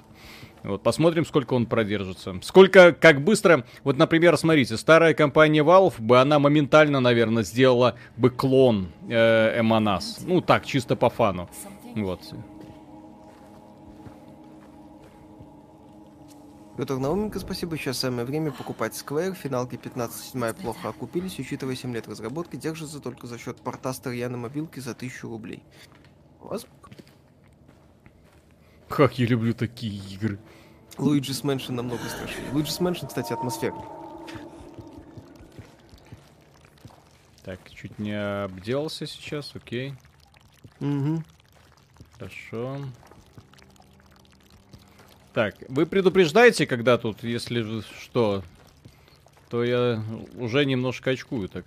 [0.63, 2.35] Вот, посмотрим, сколько он продержится.
[2.41, 3.65] Сколько, как быстро...
[3.83, 9.61] Вот, например, смотрите, старая компания Valve бы, она моментально, наверное, сделала бы клон э.
[9.61, 11.49] Ну, так, чисто по фану.
[11.95, 12.21] Вот.
[16.79, 17.77] Петр Науменко, спасибо.
[17.77, 19.35] Сейчас самое время покупать Square.
[19.35, 24.37] Финалки 15-7 плохо окупились, учитывая 7 лет разработки, держится только за счет порта Старья на
[24.37, 25.61] мобилке за 1000 рублей.
[26.41, 26.47] У
[28.89, 30.39] Как я люблю такие игры.
[30.97, 32.49] Luigi's Mansion намного страшнее.
[32.51, 33.83] Luigi's Mansion, кстати, атмосферный.
[37.43, 39.93] Так, чуть не обделался сейчас, окей.
[40.81, 41.23] Угу.
[42.17, 42.77] Хорошо.
[45.33, 48.43] Так, вы предупреждаете, когда тут, если же что,
[49.49, 50.03] то я
[50.35, 51.65] уже немножко очкую так.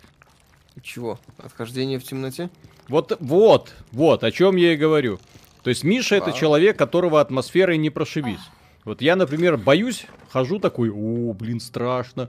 [0.83, 1.19] Чего?
[1.39, 2.51] Отхождение в темноте?
[2.89, 5.21] Вот, вот, вот, о чем я и говорю.
[5.63, 6.37] То есть Миша это Вау.
[6.39, 8.41] человек, которого атмосферой не прошибись.
[8.85, 12.29] Вот я, например, боюсь, хожу такой, о, блин, страшно.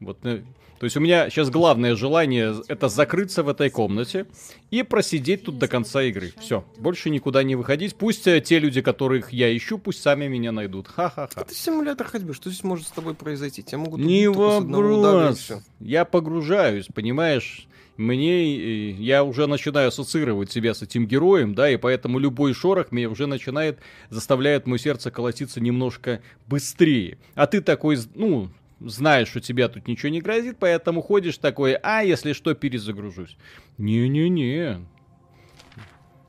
[0.00, 0.44] Вот, э,
[0.78, 4.26] то есть у меня сейчас главное желание это закрыться в этой комнате
[4.70, 6.32] и просидеть тут до конца игры.
[6.40, 7.96] Все, больше никуда не выходить.
[7.96, 10.86] Пусть э, те люди, которых я ищу, пусть сами меня найдут.
[10.88, 11.40] Ха-ха-ха.
[11.40, 12.32] Это симулятор ходьбы.
[12.32, 13.62] Что здесь может с тобой произойти?
[13.62, 15.38] Тебя могут Не удара, вопрос.
[15.38, 15.60] всё.
[15.80, 17.66] Я погружаюсь, понимаешь?
[17.98, 23.10] Мне, я уже начинаю ассоциировать себя с этим героем, да, и поэтому любой шорох меня
[23.10, 27.18] уже начинает, заставляет мое сердце колотиться немножко быстрее.
[27.34, 32.04] А ты такой, ну, знаешь, что тебя тут ничего не грозит, поэтому ходишь такой, а
[32.04, 33.36] если что, перезагружусь.
[33.78, 34.86] Не-не-не.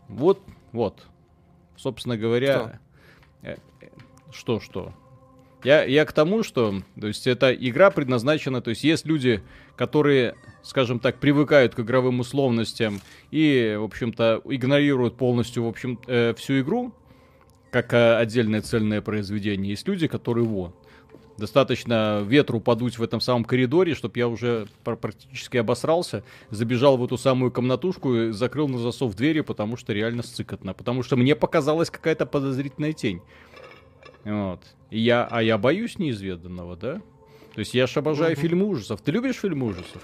[0.07, 1.05] Вот, вот.
[1.77, 2.79] Собственно говоря,
[3.43, 3.87] э, э,
[4.31, 4.95] что-что.
[5.63, 9.43] Я, я к тому, что, то есть, эта игра предназначена, то есть, есть люди,
[9.75, 12.99] которые, скажем так, привыкают к игровым условностям
[13.31, 16.91] и, в общем-то, игнорируют полностью, в общем, э, всю игру,
[17.71, 19.71] как э, отдельное цельное произведение.
[19.71, 20.73] Есть люди, которые, во,
[21.37, 27.05] достаточно ветру подуть в этом самом коридоре, чтобы я уже пр- практически обосрался, забежал в
[27.05, 30.73] эту самую комнатушку и закрыл на засов двери, потому что реально сцикотно.
[30.73, 33.21] Потому что мне показалась какая-то подозрительная тень.
[34.25, 34.59] Вот.
[34.89, 37.01] И я, а я боюсь неизведанного, да?
[37.53, 38.41] То есть я ж обожаю Мгм.
[38.41, 39.01] фильмы ужасов.
[39.01, 40.01] Ты любишь фильмы ужасов?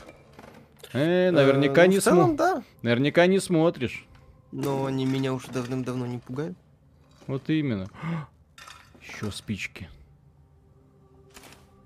[0.96, 2.64] Э, наверняка Э, не в целом, смо- да.
[2.82, 4.06] Наверняка не смотришь.
[4.52, 6.58] Но они меня уже давным-давно не пугают.
[7.28, 7.88] Вот именно.
[9.02, 9.90] Еще спички.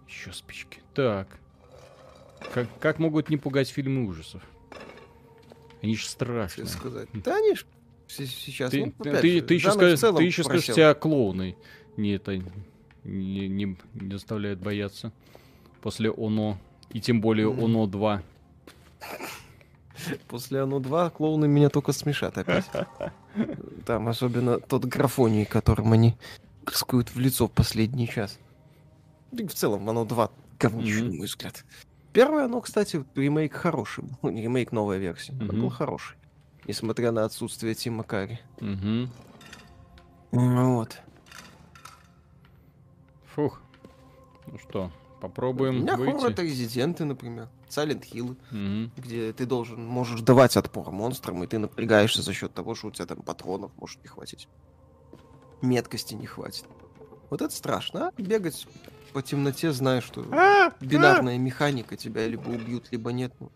[0.07, 0.79] Еще спички.
[0.93, 1.27] Так.
[2.53, 4.41] Как, как могут не пугать фильмы ужасов?
[5.81, 6.67] Они же Что страшные.
[6.67, 7.09] сказать.
[7.13, 7.65] Да они ж
[8.07, 11.55] сейчас, Ты, ну, ты, же, ты еще, скажешь, ты еще скажешь, тебя клоуны
[11.95, 15.11] не это не, не, не заставляют бояться
[15.81, 16.57] после ОНО.
[16.91, 17.63] И тем более Мгм.
[17.65, 18.23] ОНО 2.
[20.27, 22.65] После оно 2 клоуны меня только смешат опять.
[23.85, 26.15] Там особенно тот графоний, которым они
[26.65, 28.39] рискуют в лицо в последний час.
[29.31, 31.65] И в целом оно 2 говнище, на мой взгляд.
[32.13, 34.03] Первое оно, кстати, ремейк хороший.
[34.03, 34.17] был.
[34.23, 35.33] Ну, не ремейк, новая версия.
[35.33, 36.17] Он был хороший.
[36.65, 38.39] Несмотря на отсутствие Тима Карри.
[40.31, 41.01] Вот.
[43.35, 43.61] Фух.
[44.47, 46.33] Ну что, У попробуем меня хоррор выйти.
[46.33, 47.47] это резиденты, например.
[47.69, 48.91] Silent Hill, Мгм.
[48.97, 52.91] где ты должен, можешь давать отпор монстрам, и ты напрягаешься за счет того, что у
[52.91, 54.47] тебя там патронов может не хватить.
[55.61, 56.65] Меткости не хватит.
[57.29, 58.11] Вот это страшно, а?
[58.21, 58.67] Бегать
[59.13, 60.71] по темноте, зная, что А!
[60.81, 63.33] бинарная механика тебя либо убьют, либо нет.
[63.39, 63.51] Ну,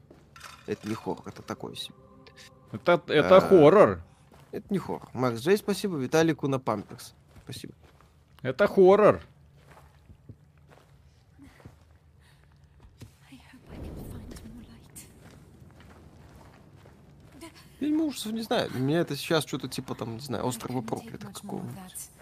[0.67, 1.95] это не хоррор, это такой себе.
[2.71, 3.41] Это, это А.
[3.41, 4.03] хоррор.
[4.51, 5.09] Это не хоррор.
[5.13, 5.97] Макс Джей, спасибо.
[5.97, 7.13] Виталику на памперс.
[7.43, 7.73] Спасибо.
[8.43, 9.21] Это хоррор.
[13.31, 14.29] I hope I can find
[17.83, 18.69] Фильм ужасов, не знаю.
[18.69, 21.67] Для меня это сейчас что-то типа там, не знаю, острова проклятых that.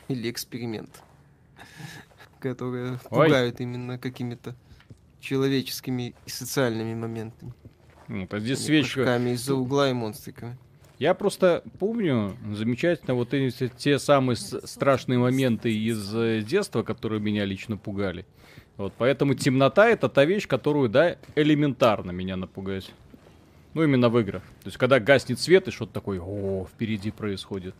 [0.08, 1.04] Или эксперимент.
[2.40, 4.56] Которые пугают именно какими-то
[5.20, 7.54] человеческими и социальными моментами.
[8.08, 9.18] А здесь а не свечка.
[9.18, 10.58] из-за угла и монстриками.
[10.98, 17.46] Я просто помню замечательно вот эти те самые страшные моменты из э, детства, которые меня
[17.46, 18.26] лично пугали.
[18.78, 22.92] Вот, поэтому темнота это та вещь, которую, да, элементарно меня напугать.
[23.74, 24.44] Ну, именно в играх.
[24.62, 27.74] То есть, когда гаснет свет и что-то такое, о, впереди происходит.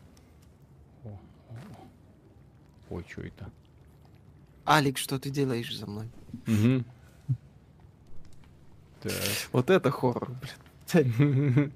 [1.04, 2.96] О, о, о.
[2.96, 3.50] Ой, что это?
[4.64, 6.08] Алекс, что ты делаешь за мной?
[6.46, 6.86] Мгм.
[9.02, 9.12] Так.
[9.52, 10.30] Вот это хоррор,
[10.94, 11.72] блин.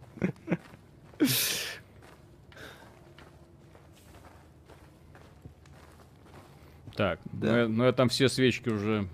[6.95, 7.51] Так, Да.
[7.51, 9.07] ну, я, ну я там все свечки уже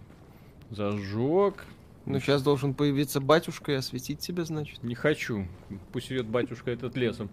[0.69, 1.65] зажег.
[2.05, 4.81] Ну, сейчас должен появиться батюшка и осветить тебя, значит.
[4.83, 5.47] Не хочу.
[5.91, 7.29] Пусть идет батюшка этот лесом.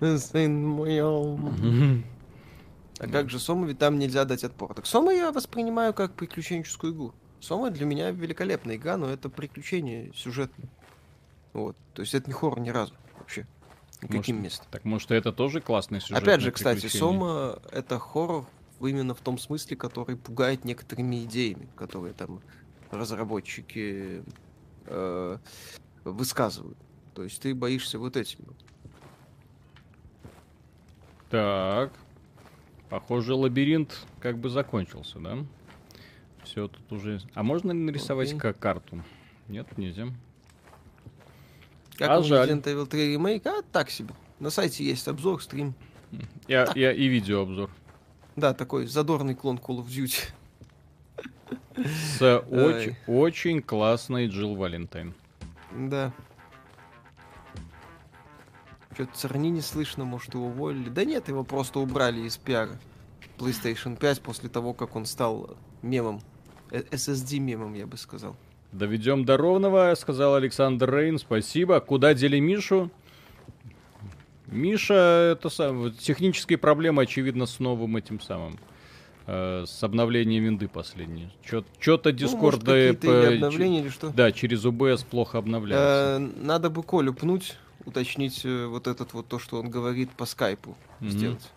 [0.00, 0.98] Сын мой.
[1.00, 4.74] А как же Сома, ведь там нельзя дать отпор.
[4.74, 7.14] Так Сома я воспринимаю как приключенческую игру.
[7.40, 10.68] Сома для меня великолепная игра, но это приключение сюжетное.
[11.54, 11.78] Вот.
[11.94, 13.46] То есть это не хоррор ни разу вообще.
[14.02, 14.66] Никаким Может, местом.
[14.70, 16.22] Так может это тоже классный сюжет?
[16.22, 18.46] Опять же, кстати, Сома это хоррор
[18.80, 22.40] именно в том смысле, который пугает некоторыми идеями, которые там
[22.90, 24.22] разработчики
[24.86, 25.38] э,
[26.04, 26.78] высказывают.
[27.14, 28.40] То есть ты боишься вот этим.
[31.30, 31.92] Так.
[32.88, 35.38] Похоже, лабиринт как бы закончился, да?
[36.42, 37.20] Все тут уже.
[37.34, 39.02] А можно ли нарисовать как карту?
[39.48, 40.08] Нет, нельзя.
[41.96, 42.50] Как А жаль.
[42.50, 43.46] Resident Evil 3 ремейк?
[43.46, 44.14] А, так себе.
[44.38, 45.74] На сайте есть обзор, стрим.
[46.48, 47.70] Я, я и видеообзор.
[48.36, 50.32] Да, такой задорный клон Call of Duty.
[51.76, 55.14] С очень, очень классной Джилл Валентайн.
[55.72, 56.12] Да.
[58.92, 60.88] Что-то Царни не слышно, может, его уволили.
[60.88, 62.78] Да нет, его просто убрали из пиара
[63.38, 66.20] PlayStation 5 после того, как он стал мемом.
[66.70, 68.36] Э, SSD-мемом, я бы сказал.
[68.72, 71.18] Доведем до ровного, сказал Александр Рейн.
[71.18, 71.80] Спасибо.
[71.80, 72.90] Куда дели Мишу?
[74.46, 78.58] Миша, это сам, технические проблемы, очевидно, с новым этим самым.
[79.26, 81.30] Э, с обновлением винды последние.
[81.44, 82.72] Что-то Ну, Discord может, да,
[83.28, 84.10] обновления, или что?
[84.10, 86.18] Да, через OBS плохо обновляется.
[86.20, 90.26] Э, Надо бы Колю пнуть, уточнить э, вот этот вот то, что он говорит по
[90.26, 91.10] скайпу Мгм.
[91.10, 91.50] сделать.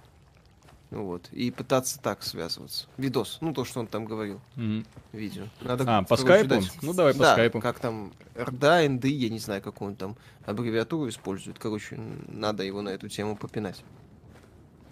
[0.91, 1.27] Ну Вот.
[1.31, 2.85] И пытаться так связываться.
[2.97, 3.39] Видос.
[3.41, 4.39] Ну, то, что он там говорил.
[4.55, 4.85] Мгм.
[5.11, 5.45] Видео.
[5.61, 6.49] Надо, А, по скайпу?
[6.49, 7.59] дать- Ну давай по да, скайпу.
[7.61, 11.57] как там РДА, НДИ, я не знаю, какую он там аббревиатуру использует.
[11.57, 13.83] Короче, надо его на эту тему попинать.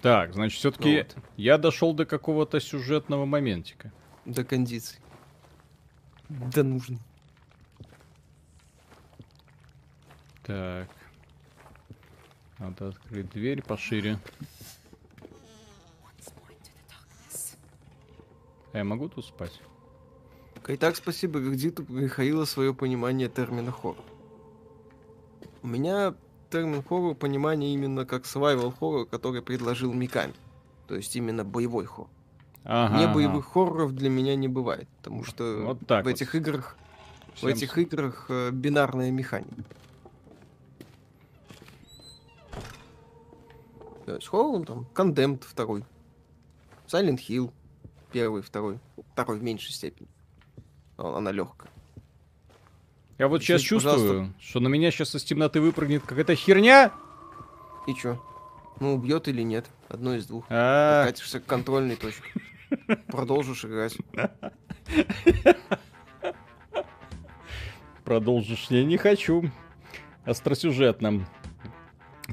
[0.01, 1.15] Так, значит, все-таки Вот.
[1.37, 3.91] я дошел до какого-то сюжетного моментика.
[4.25, 4.99] До кондиций.
[6.29, 6.97] Да нужно.
[10.43, 10.87] Так.
[12.57, 14.19] Надо открыть дверь пошире.
[18.73, 19.59] А я могу тут спать?
[20.67, 24.03] Итак, спасибо Гагдиту Михаила свое понимание термина хоррор.
[25.63, 26.15] У меня
[26.51, 30.33] термин хоррор понимание именно как survival хоррор, который предложил Миками.
[30.87, 32.09] То есть именно боевой хоррор.
[32.63, 32.97] Ага.
[32.97, 33.13] не ага.
[33.13, 36.11] боевых хорроров для меня не бывает, потому что Вот так в вот.
[36.11, 36.77] этих играх
[37.33, 39.63] в Всем этих играх э, бинарная механика.
[44.05, 45.85] То есть хоррор, там, Condemned второй,
[46.87, 47.51] Silent Hill
[48.11, 48.79] первый, второй,
[49.13, 50.09] второй в меньшей степени.
[50.97, 51.71] Она легкая.
[53.21, 54.07] Я вот сейчас Извините, пожалуйста.
[54.07, 56.91] чувствую, что на меня сейчас из темноты выпрыгнет какая-то херня.
[57.85, 58.19] И чё?
[58.79, 59.67] Ну, убьет или нет?
[59.89, 60.43] Одно из двух.
[60.49, 62.23] А, Катишься к контрольной точке.
[63.05, 63.95] Продолжишь играть.
[68.03, 68.65] Продолжишь?
[68.71, 69.51] Я не хочу.
[70.25, 71.23] Остросюжетно.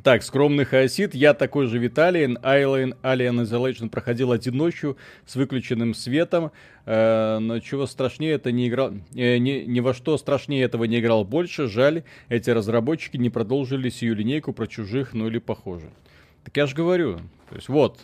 [0.09, 4.97] Так, скромный хаосит, я такой же Виталий, Alien, Alien Isolation проходил один ночью
[5.27, 6.51] с выключенным светом,
[6.87, 11.01] э, но чего страшнее это не играл, э, ни, ни во что страшнее этого не
[11.01, 15.91] играл больше, жаль, эти разработчики не продолжили сию линейку про чужих, ну или похоже.
[16.43, 17.19] Так я же говорю,
[17.51, 18.01] то есть вот,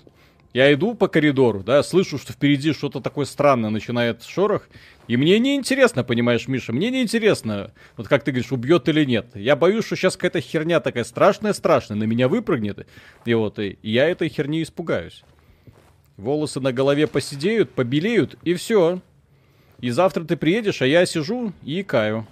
[0.55, 4.69] я иду по коридору, да, слышу, что впереди что-то такое странное начинает шорох,
[5.09, 9.05] и мне не интересно, понимаешь, Миша, мне не интересно, вот как ты говоришь, убьет или
[9.05, 9.27] нет.
[9.35, 12.87] Я боюсь, что сейчас какая-то херня такая страшная-страшная на меня выпрыгнет,
[13.25, 15.25] и вот, и я этой херни испугаюсь.
[16.17, 19.01] Волосы на голове посидеют, побелеют, и все.
[19.81, 22.27] И завтра ты приедешь, а я сижу и икаю.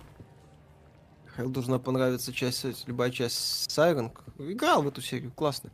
[1.27, 4.13] Михаил должна понравиться часть, любая часть Сайрен.
[4.39, 5.71] Играл в эту серию, классно.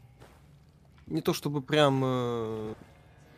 [1.10, 2.74] Не то чтобы прям э,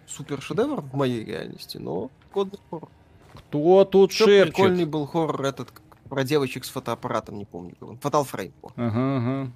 [0.06, 2.88] супер шедевр в моей реальности, но годный хоррор.
[3.34, 4.54] Кто тут Еще шепчет?
[4.54, 5.72] прикольный был хоррор этот,
[6.08, 7.74] Про девочек с фотоаппаратом, не помню.
[7.80, 8.52] Frame.
[8.62, 9.52] о, Ага, ага.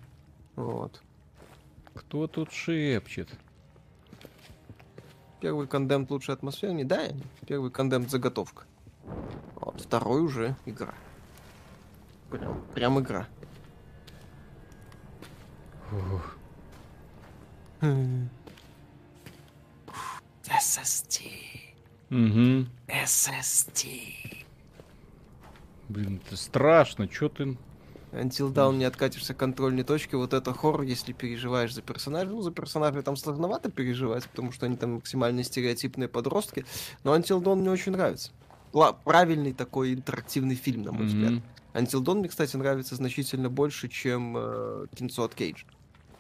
[0.57, 1.03] Вот.
[1.95, 3.31] Кто тут шепчет?
[5.41, 7.09] Первый кондемт лучше атмосфернее, да,
[7.47, 8.65] первый кондемт заготовка.
[9.57, 10.95] Вот, второй уже игра.
[12.31, 13.27] Прям, прям игра.
[15.91, 16.21] Хм.
[20.45, 21.20] SSD.
[22.11, 22.66] Угу.
[22.89, 24.45] SSD.
[25.89, 27.09] Блин, это страшно.
[27.09, 27.57] Чё ты...
[28.12, 30.16] Until Dawn не откатишься к контрольной точке.
[30.16, 32.30] Вот это хоррор, если переживаешь за персонажа.
[32.30, 36.64] Ну, за персонажей там сложновато переживать, потому что они там максимально стереотипные подростки.
[37.03, 38.30] Но Until Dawn мне очень нравится.
[38.72, 41.32] Ла- правильный такой интерактивный фильм, на мой взгляд.
[41.32, 41.43] Мгм.
[41.74, 45.64] Until Dawn мне, кстати, нравится значительно больше, чем э, кинцо от Кейдж.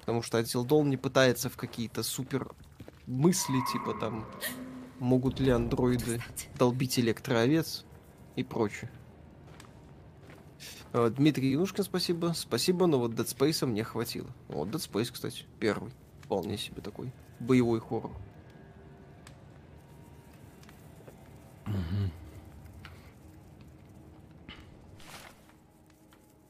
[0.04, 2.52] Потому что Dawn не пытается в какие-то супер
[3.06, 4.26] мысли, типа там,
[4.98, 6.22] могут ли андроиды
[6.58, 7.86] долбить электроовец
[8.36, 8.90] и прочее.
[10.92, 12.32] Дмитрий Янушкин, спасибо.
[12.36, 14.28] Спасибо, но вот Dead Space мне хватило.
[14.48, 15.90] Вот Dead Space, кстати, первый.
[16.22, 18.12] Вполне себе такой боевой хоррор.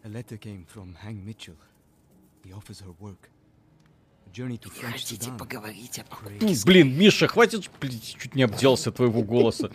[0.03, 1.57] A letter came from Hang Mitchell.
[2.45, 3.31] He offers her work.
[4.35, 5.39] Sudan.
[5.39, 6.05] поговорить о
[6.41, 9.71] Ну, блин, Миша, хватит, блин, чуть не обделся твоего голоса.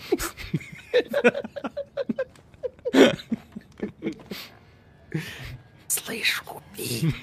[5.88, 7.14] Слышь, купи.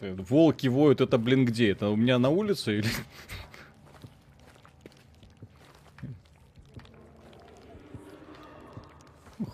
[0.00, 1.70] Волки воют, это, блин, где?
[1.70, 2.88] Это у меня на улице или...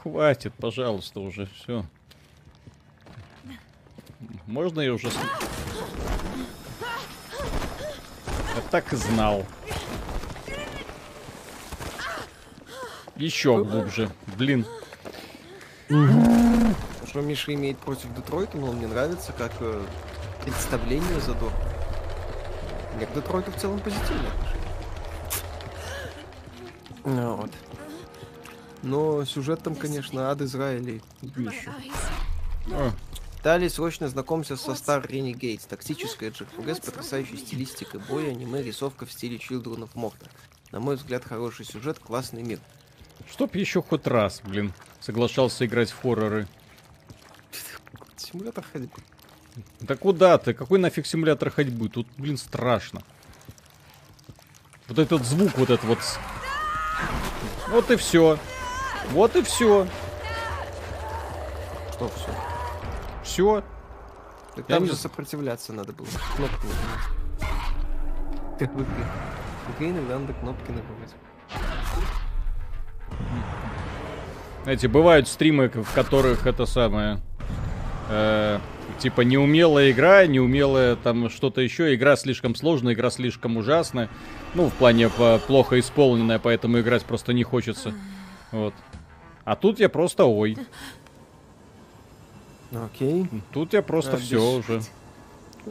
[0.04, 1.84] Хватит, пожалуйста, уже все.
[4.46, 5.10] Можно я уже...
[5.10, 5.14] с-
[8.54, 9.46] Я так и знал.
[13.16, 14.10] Еще глубже.
[14.36, 14.66] Блин.
[15.88, 19.82] Что Миша имеет против Детройта, но мне нравится как э,
[20.44, 21.50] представление задор.
[22.96, 24.28] Мне к Детройту в целом позитивно.
[27.04, 27.50] Ну вот.
[28.84, 31.72] Но сюжет там, конечно, ад Израиля и днище.
[32.70, 32.92] О,
[33.42, 35.66] Далее срочно знакомься со Star Renegades.
[35.68, 40.28] Тактическая JRPG с потрясающей стилистикой боя, аниме, рисовка в стиле Children of Morta.
[40.70, 42.58] На мой взгляд, хороший сюжет, классный мир.
[43.30, 46.46] Чтоб еще хоть раз, блин, соглашался играть в хорроры.
[48.16, 49.02] Симулятор ходьбы.
[49.80, 50.52] Да куда ты?
[50.54, 51.88] Какой нафиг симулятор ходьбы?
[51.88, 53.02] Тут, блин, страшно.
[54.88, 55.98] Вот этот звук, вот этот вот.
[57.68, 58.38] Вот и все.
[59.10, 59.86] Вот и все.
[61.92, 62.30] Что все?
[63.22, 63.64] Все.
[64.54, 66.06] Так Я там не же сопротивляться надо было.
[66.36, 67.00] Кнопки нажимать.
[68.58, 69.06] Как в игре.
[69.66, 71.14] В игре иногда надо кнопки нажимать.
[74.64, 77.20] Знаете, бывают стримы, в которых это самое...
[78.08, 78.58] э,
[78.98, 81.94] типа неумелая игра, неумелая там что-то еще.
[81.94, 84.08] Игра слишком сложная, игра слишком ужасная.
[84.54, 85.10] Ну, в плане
[85.46, 87.92] плохо исполненная, поэтому играть просто не хочется.
[88.52, 88.74] Вот.
[89.44, 90.56] А тут я просто ой.
[92.72, 93.28] Окей.
[93.52, 94.82] Тут я просто А, все без- уже.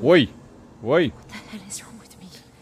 [0.01, 0.29] Ой,
[0.81, 1.13] ой.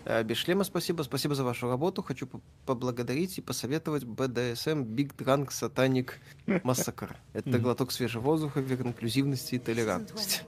[0.06, 1.04] А, Без шлема спасибо.
[1.04, 2.02] Спасибо за вашу работу.
[2.02, 6.12] Хочу по- поблагодарить и посоветовать BDSM Big Drunk Satanic
[6.48, 7.16] Massacre.
[7.34, 10.42] Это глоток свежего воздуха, инклюзивности и толерантности.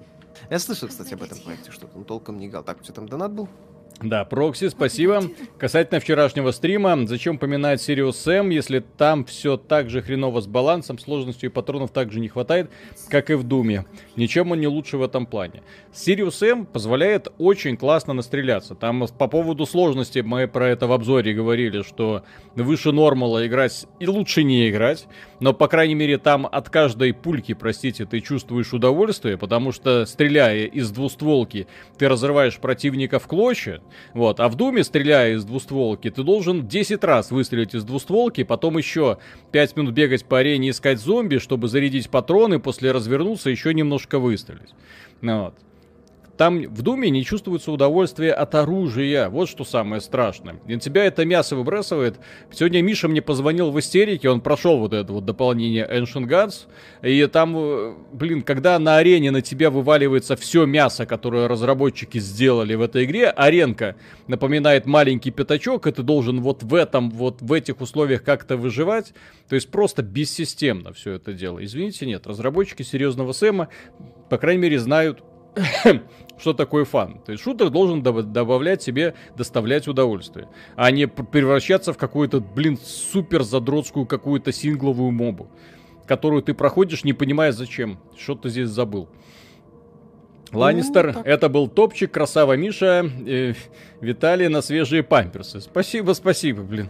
[0.49, 2.63] Я слышал, кстати, об этом проекте что-то, но толком не играл.
[2.63, 3.47] Так, у тебя там донат был?
[4.03, 5.23] Да, Прокси, спасибо.
[5.57, 10.99] Касательно вчерашнего стрима, зачем поминать Serious Sam, если там все так же хреново с балансом,
[10.99, 12.69] сложностью и патронов также не хватает,
[13.07, 13.85] как и в Doom е.
[14.17, 15.63] Ничем он не лучше в этом плане.
[15.93, 18.75] Serious Sam позволяет очень классно настреляться.
[18.75, 22.23] Там по поводу сложности мы про это в обзоре говорили, что
[22.55, 25.07] выше нормала играть и лучше не играть.
[25.39, 30.65] Но, по крайней мере, там от каждой пульки, простите, ты чувствуешь удовольствие, потому что, стреляя
[30.65, 33.81] из двустволки, ты разрываешь противника в клочья.
[34.13, 34.39] Вот.
[34.39, 39.17] А в Думе, стреляя из двустволки, ты должен 10 раз выстрелить из двустволки, потом еще
[39.51, 44.73] 5 минут бегать по арене искать зомби, чтобы зарядить патроны, после развернуться еще немножко выстрелить.
[45.21, 45.55] Ну Вот.
[46.43, 49.29] Там в Думе не чувствуется удовольствие от оружия.
[49.29, 50.57] Вот что самое страшное.
[50.67, 52.19] И на тебя это мясо выбрасывает.
[52.51, 56.67] Сегодня Миша мне позвонил в истерике, он прошел вот это вот дополнение Ancient Gods.
[57.01, 62.75] И там, э, блин, когда на арене на тебя вываливается все мясо, которое разработчики сделали
[62.75, 63.95] в этой игре, аренка
[64.27, 69.13] напоминает маленький пятачок, и ты должен вот в этом, вот в этих условиях как-то выживать.
[69.47, 71.63] То есть просто бессистемно все это дело.
[71.63, 73.69] Извините, нет, разработчики серьезного Сэма,
[74.29, 75.23] по крайней мере, знают,
[76.37, 77.19] что такое фан.
[77.25, 82.77] То есть шутер должен доб- добавлять себе, доставлять удовольствие, а не превращаться в какую-то, блин,
[82.83, 85.47] супер задротскую какую-то сингловую мобу,
[86.05, 87.99] которую ты проходишь, не понимая зачем.
[88.17, 89.07] Что ты здесь забыл.
[90.51, 91.25] Ланнистер, так.
[91.25, 93.53] это был топчик, красава Миша, э,
[94.01, 95.59] Виталий на свежие памперсы.
[95.61, 96.89] Спасибо, спасибо, блин.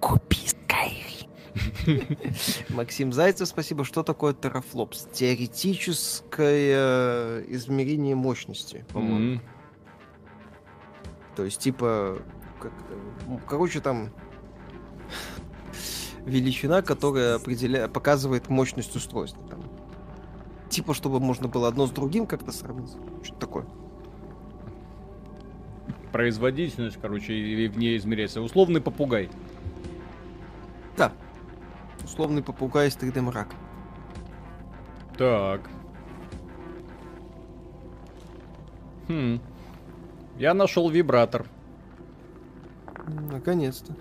[0.00, 1.13] Купи Skyrim.
[2.70, 3.84] Максим Зайцев, спасибо.
[3.84, 5.06] Что такое терафлопс?
[5.12, 9.34] Теоретическое измерение мощности, по-моему.
[9.34, 9.42] М.
[11.36, 12.18] То есть, типа,
[12.60, 12.72] как
[13.46, 14.10] короче, там
[16.24, 17.88] величина, которая определя...
[17.88, 19.42] показывает мощность устройства.
[19.48, 19.62] Там.
[20.70, 22.90] Типа, чтобы можно было одно с другим как-то сравнить.
[23.22, 23.66] Что-то такое.
[26.12, 28.40] Производительность, короче, и в ней измеряется.
[28.40, 29.28] Условный попугай.
[30.96, 31.12] Да.
[32.04, 33.48] Условный попугай из 3D мрак.
[35.16, 35.68] Так.
[39.08, 39.40] Хм.
[40.38, 41.46] Я нашел вибратор.
[43.30, 43.94] Наконец-то.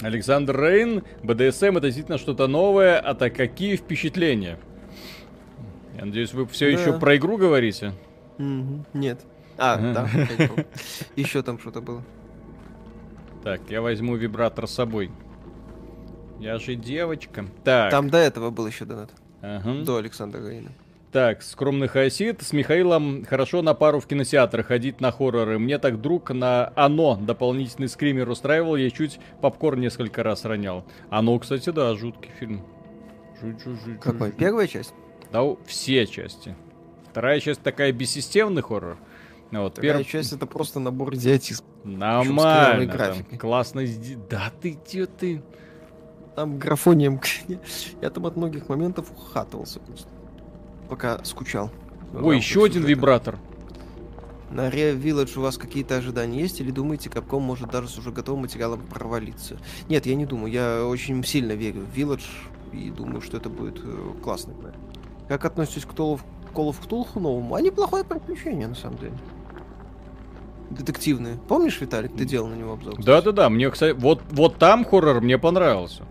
[0.00, 4.58] Александр Рейн, БДСМ это действительно что-то новое, а так какие впечатления?
[5.96, 6.80] Я надеюсь, вы все Да.
[6.80, 7.92] еще про игру говорите?
[8.38, 8.84] Мгм.
[8.94, 9.20] Нет.
[9.56, 9.92] А, Ага.
[9.92, 10.64] да.
[11.16, 12.04] Еще там что-то было.
[13.48, 15.10] Так, я возьму вибратор с собой.
[16.38, 17.46] Я же девочка.
[17.64, 19.10] Так, Там до этого был еще донат.
[19.40, 19.84] ага.
[19.86, 20.68] До Александра Рейна.
[21.12, 22.42] так, скромный хаосит.
[22.42, 25.58] С Михаилом хорошо на пару в кинотеатр ходить на хорроры.
[25.58, 28.76] Мне так друг на Оно дополнительный скример устраивал.
[28.76, 30.84] Я чуть попкорн несколько раз ронял.
[31.08, 32.60] Оно, кстати, да, жуткий фильм.
[33.40, 34.26] Жуть, жуть, жуть, Какой?
[34.28, 34.36] жуть.
[34.36, 34.92] Первая часть?
[35.32, 36.54] Да, все части.
[37.10, 38.98] Вторая часть такая бессистемный хоррор.
[39.50, 41.66] Ну Вот, Вторая первая часть это просто набор идиотизма.
[41.84, 42.92] Нормально.
[42.92, 43.82] там, классно
[44.28, 45.42] Да ты где ты?
[46.36, 47.20] Там графонием...
[48.02, 50.08] Я там от многих моментов ухатывался просто.
[50.88, 51.70] Пока скучал.
[52.12, 52.88] Ой, рамках еще один сюжета.
[52.88, 53.38] вибратор.
[54.50, 58.12] На Real Village у вас какие-то ожидания есть или думаете, Capcom может даже с уже
[58.12, 59.58] готовым материалом провалиться?
[59.88, 60.50] Нет, я не думаю.
[60.50, 62.24] Я очень сильно верю в Village
[62.72, 64.78] и думаю, что это будет э, классный проект.
[65.28, 66.20] Как относитесь к Call
[66.54, 67.54] of Cthulhu новому?
[67.54, 69.18] А неплохое приключение, на самом деле.
[70.70, 71.38] Детективные.
[71.48, 73.02] Помнишь, Виталик, ты делал на него обзор?
[73.02, 76.04] Да-да-да, мне, кстати, вот, вот там хоррор мне понравился.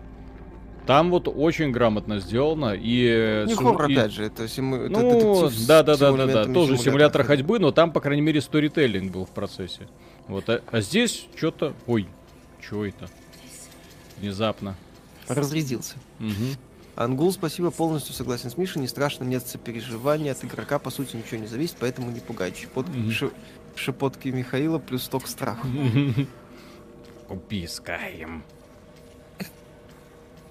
[0.86, 3.44] Там вот очень грамотно сделано и...
[3.46, 4.76] Не су- хоррор, и- опять же, это, симу...
[4.76, 6.52] это Ну, детектив с- да, да, да, да, да.
[6.52, 7.58] Тоже симулятор ходьбы.
[7.58, 9.86] но там, по крайней мере, сторителлинг был в процессе.
[10.28, 11.74] Вот, а, а здесь что-то.
[11.86, 12.08] Ой,
[12.60, 13.08] что это?
[14.18, 14.74] Внезапно.
[15.28, 15.96] Разрядился.
[16.18, 16.56] Мгм.
[16.96, 18.80] Ангул, спасибо, полностью согласен с Мишей.
[18.82, 20.32] Не страшно, нет сопереживания.
[20.32, 22.50] От игрока, по сути, ничего не зависит, поэтому не пугай.
[22.52, 23.12] Шепот- Мгм.
[23.78, 25.66] Ше- Шепотки Михаила плюс сток страха.
[27.28, 28.42] Купи Skyrim.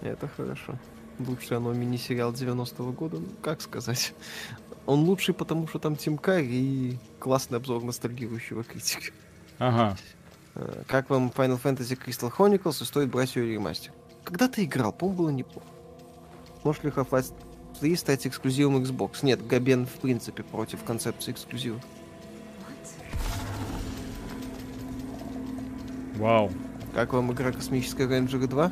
[0.02, 0.76] Это хорошо.
[1.20, 4.14] Лучший оно мини-сериал 90-го года, ну, как сказать.
[4.86, 9.12] Он лучший, потому что там Тим Карри и классный обзор ностальгирующего критика.
[9.58, 9.98] Ага.
[10.56, 13.92] Э, Как вам Final Fantasy Crystal Chronicles и стоит брать ее ремастер?
[14.24, 15.68] Когда ты играл, по-моему, было неплохо.
[16.64, 17.34] Может ли Half-Life
[17.80, 19.20] 3 стать эксклюзивом Xbox?
[19.24, 21.82] Нет, Габен в принципе против концепции эксклюзива.
[26.18, 26.51] Вау.
[26.93, 28.72] Как вам игра Космическая Рейнджеры 2?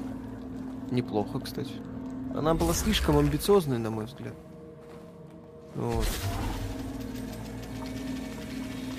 [0.92, 1.74] Неплохо, кстати.
[2.36, 4.34] Она была слишком амбициозной, на мой взгляд.
[5.76, 6.08] Вот.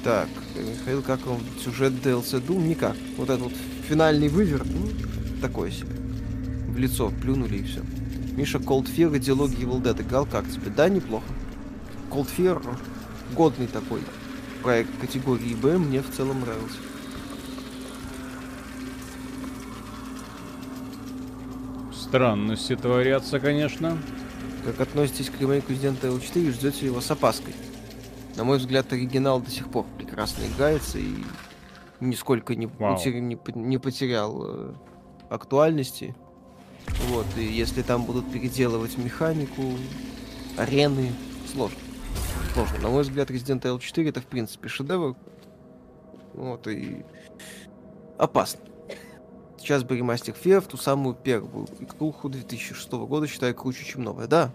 [0.05, 2.69] Так, э, Михаил, как вам сюжет DLC Doom?
[2.69, 2.97] Никак.
[3.17, 3.53] Вот этот вот
[3.89, 4.89] финальный выверт, ну,
[5.41, 5.97] такое себе.
[6.69, 7.81] В лицо плюнули и все.
[8.37, 10.71] Миша, Cold Fear и диалоги Evil Dead играл как тебе?
[10.71, 11.27] Да, неплохо.
[12.11, 12.63] Cold Fear
[13.35, 14.03] годный такой
[14.63, 16.79] проект категории B, мне в целом нравился.
[22.09, 23.99] Странности творятся, конечно.
[24.65, 27.53] Как относитесь к ремейку Resident Evil 4 и ждете его с опаской?
[28.37, 31.25] На мой взгляд, оригинал до сих пор прекрасно играется и
[32.01, 34.75] нисколько не, утер- не не потерял э,
[35.31, 36.15] актуальности.
[37.09, 39.63] Вот, и если там будут переделывать механику,
[40.57, 41.13] арены,
[41.53, 41.79] сложно.
[42.55, 42.79] Сложно.
[42.79, 45.17] На мой взгляд, Resident Evil 4 это в принципе шедевр.
[46.35, 47.05] Вот, и
[48.17, 48.61] опасно.
[49.59, 54.27] Сейчас бы ремастер Fear в ту самую первую игруху 2006 года считаю круче, чем новая.
[54.27, 54.53] Да,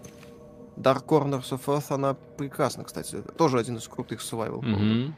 [0.76, 3.22] Dark Corners of Earth, она прекрасна, кстати.
[3.36, 4.62] Тоже один из крутых survival.
[4.62, 5.14] Мгм.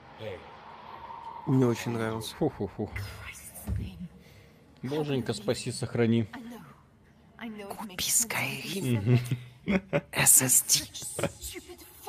[1.46, 2.34] Мне очень нравился.
[2.36, 2.90] Фу-фу-фу.
[4.82, 6.26] Боженька, спаси, сохрани.
[7.78, 9.18] Купи Skyrim.
[10.12, 11.30] SSD.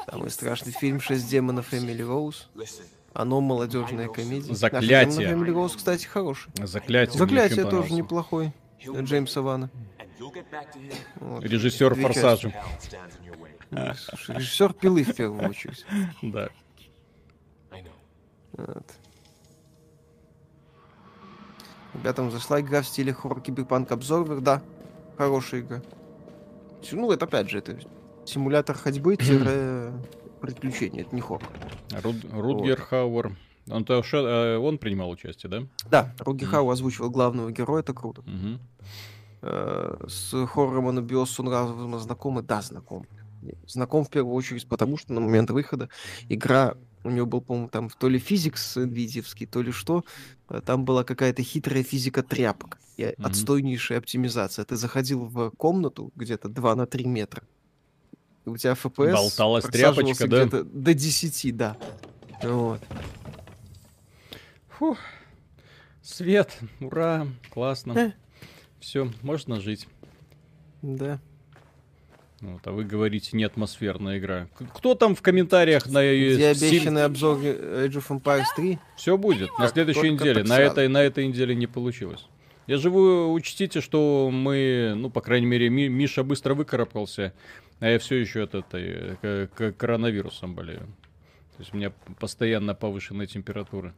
[0.09, 2.49] Самый страшный фильм «Шесть демонов Эмили Роуз».
[3.15, 4.53] Оно молодежная комедия.
[4.53, 4.97] Заклятие.
[4.97, 6.51] А «Шесть демонов Эмили Роуз», кстати, хороший.
[6.61, 7.17] Заклятие.
[7.17, 8.51] Заклятие тоже неплохой.
[8.85, 9.69] Джеймса Вана.
[11.15, 11.43] Вот.
[11.43, 12.53] Режиссер Две Форсажа.
[13.71, 15.85] Слушай, Режиссер пилы в первую очередь.
[16.21, 16.49] Да.
[18.51, 18.85] Вот.
[21.93, 24.61] Ребятам зашла игра в стиле хоррор Киберпанк Обзорвер, да.
[25.17, 25.81] Хорошая игра.
[26.91, 27.79] Ну, это опять же, это
[28.25, 29.93] симулятор ходьбы тире
[30.39, 31.49] приключения, это не хоррор.
[31.91, 33.35] Руд- Рутгер Хауэр.
[33.69, 35.63] Он, то ше- э, он принимал участие, да?
[35.89, 38.23] Да, Руги Хау озвучивал главного героя, это круто.
[39.41, 42.41] Э, С хоррором Анубиос он разум знакомы?
[42.41, 43.05] Да, знаком.
[43.67, 45.89] Знаком в первую очередь, потому что на момент выхода
[46.29, 50.03] игра, у него был, по-моему, там то ли физикс NVIDIA, то ли что,
[50.49, 53.25] э, там была какая-то хитрая физика тряпок и Мгм.
[53.27, 54.65] отстойнейшая оптимизация.
[54.65, 57.43] Ты заходил в комнату где-то 2 на 3 метра,
[58.45, 60.45] у тебя FPS Болталась тряпочка, да?
[60.45, 61.77] до 10, да.
[62.43, 62.81] Вот.
[64.69, 64.97] Фух.
[66.01, 67.93] Свет, ура, классно.
[67.97, 68.11] Э.
[68.79, 69.87] Все, можно жить.
[70.83, 71.19] Да.
[72.41, 74.47] Вот, а вы говорите, не атмосферная игра.
[74.75, 78.77] Кто там в комментариях на Где обещанный обзор Age of Empires 3?
[78.97, 80.43] Все будет на следующей неделе.
[80.43, 82.27] На этой, на этой неделе не получилось.
[82.67, 87.33] Я же вы учтите, что мы, ну, по крайней мере, Ми- Миша быстро выкарабкался,
[87.79, 90.87] а я все еще от этой коронавирусом болею.
[91.55, 93.93] То есть у меня постоянно повышенная температура.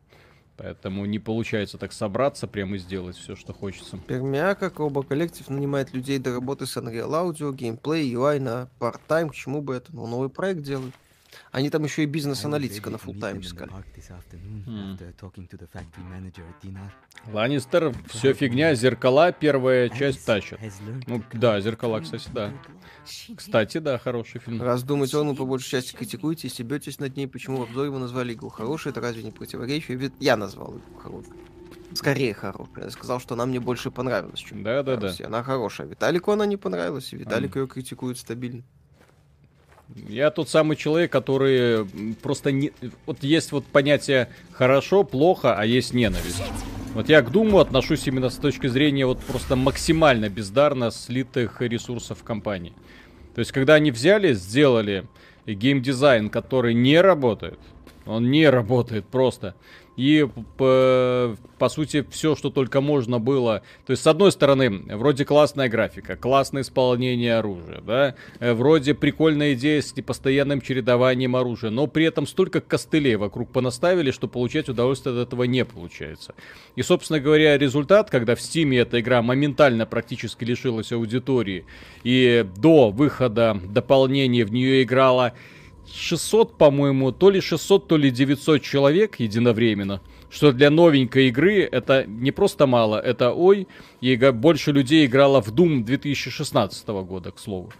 [0.57, 3.97] Поэтому не получается так собраться прямо и сделать все, что хочется.
[3.97, 9.29] Пермяка, Коба Коллектив нанимает людей до работы с Unreal Audio, геймплей, UI на part-time.
[9.29, 9.95] К чему бы это?
[9.95, 10.95] Ну, новый проект делают.
[11.57, 13.71] Они там еще и бизнес-аналитика на full-time искали.
[14.67, 14.93] Hmm.
[14.93, 14.97] Хм.
[17.33, 20.59] Ланнистер, все фигня, зеркала, первая часть тащит.
[21.07, 22.53] Ну, да, зеркала, кстати, да.
[23.35, 24.61] Кстати, да, хороший фильм.
[24.61, 27.89] Раз думаете, он, вы по большей части критикуете и стебетесь над ней, почему в обзоре
[27.89, 29.97] вы назвали игру хорошей, это разве не противоречие?
[29.97, 31.33] Ведь я назвал игру хорошей.
[31.95, 32.83] Скорее хорошей.
[32.83, 35.11] Я сказал, что она мне больше понравилась, чем Да, да, да.
[35.25, 35.87] Она хорошая.
[35.87, 38.63] Виталику она не понравилась, и Виталик ее критикует стабильно.
[40.09, 41.85] Я тот самый человек, который
[42.21, 42.71] просто не...
[43.05, 46.43] Вот есть вот понятие хорошо, плохо, а есть ненависть.
[46.93, 52.23] Вот я к Думу отношусь именно с точки зрения вот просто максимально бездарно слитых ресурсов
[52.23, 52.73] компании.
[53.35, 55.05] То есть, когда они взяли, сделали
[55.45, 57.59] геймдизайн, который не работает,
[58.05, 59.55] он не работает просто.
[59.97, 60.27] И
[60.57, 63.63] по, по сути все, что только можно было.
[63.85, 69.55] То есть, с одной стороны, вроде классная графика, классное исполнение оружия, да, э, вроде прикольная
[69.55, 75.19] идея с постоянным чередованием оружия, но при этом столько костылей вокруг понаставили, что получать удовольствие
[75.19, 76.35] от этого не получается.
[76.75, 81.65] И, собственно говоря, результат, когда в Стиме эта игра моментально практически лишилась аудитории,
[82.03, 85.33] и до выхода дополнения в нее играла
[85.93, 90.01] 600, по-моему, то ли 600, то ли 900 человек единовременно.
[90.29, 93.67] Что для новенькой игры это не просто мало, это ой,
[94.01, 97.71] и больше людей играло в Doom 2016 года, к слову.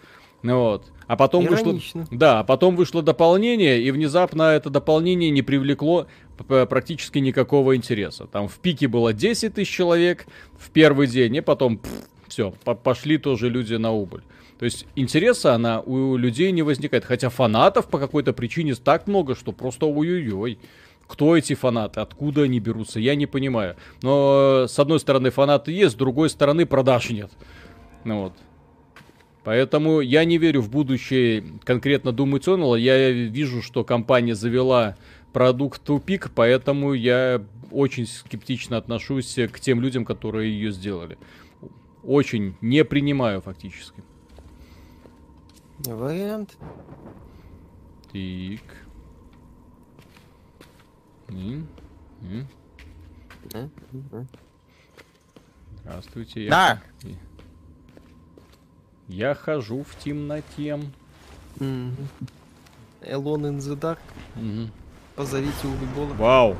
[0.43, 0.85] Вот.
[1.07, 1.71] А потом вышло...
[1.71, 2.07] Иронично.
[2.09, 6.07] Да, а потом вышло дополнение, и внезапно это дополнение не привлекло
[6.47, 8.27] практически никакого интереса.
[8.27, 10.25] Там в пике было 10 тысяч человек
[10.57, 11.81] в первый день, и потом
[12.27, 12.53] все,
[12.83, 14.21] пошли тоже люди на убыль.
[14.59, 17.05] То есть интереса она у людей не возникает.
[17.05, 20.59] Хотя фанатов по какой-то причине так много, что просто ой-ой-ой.
[21.07, 22.01] Кто эти фанаты?
[22.01, 22.99] Откуда они берутся?
[22.99, 23.75] Я не понимаю.
[24.01, 27.31] Но э, с одной стороны фанаты есть, с другой стороны продаж нет.
[28.03, 28.33] Ну вот.
[29.43, 32.77] Поэтому я не верю в будущее конкретно Doom Eternal.
[32.77, 34.97] Я вижу, что компания завела
[35.31, 37.41] продукт тупик, поэтому я
[37.71, 41.17] очень скептично отношусь к тем людям, которые ее сделали.
[42.03, 44.03] Очень не принимаю фактически.
[45.85, 46.57] Вариант.
[48.11, 48.61] Так.
[51.29, 51.33] А?
[51.33, 51.67] М.
[55.81, 56.45] Здравствуйте.
[56.45, 56.81] Я, Да.
[59.07, 60.79] я хожу в темноте.
[61.59, 63.99] Элон in the Dark.
[64.35, 64.71] Мгм.
[65.15, 66.13] Позовите Увибола.
[66.15, 66.55] Вау.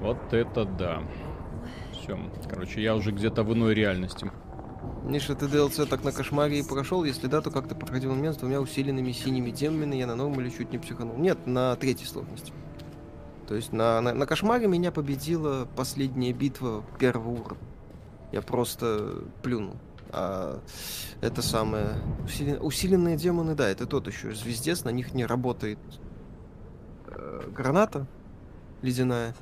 [0.00, 1.02] Вот это да.
[1.92, 2.18] Все.
[2.48, 4.30] Короче, я уже где-то в иной реальности.
[5.04, 7.04] Миша, ты DLC так на кошмаре и прошел?
[7.04, 10.50] Если да, то как ты проходил момент с двумя усиленными синими демонами, я на нормале
[10.50, 11.16] чуть не психанул.
[11.16, 12.52] Нет, на третьей сложности.
[13.46, 17.68] То есть на, на, на кошмаре меня победила последняя битва первого уровня.
[18.32, 19.76] Я просто плюнул.
[20.10, 20.60] А
[21.20, 21.96] это самое...
[22.26, 25.78] усилен- Усиленные демоны, да, это тот еще звездец, на них не работает
[27.08, 28.06] э, граната
[28.80, 29.34] ледяная.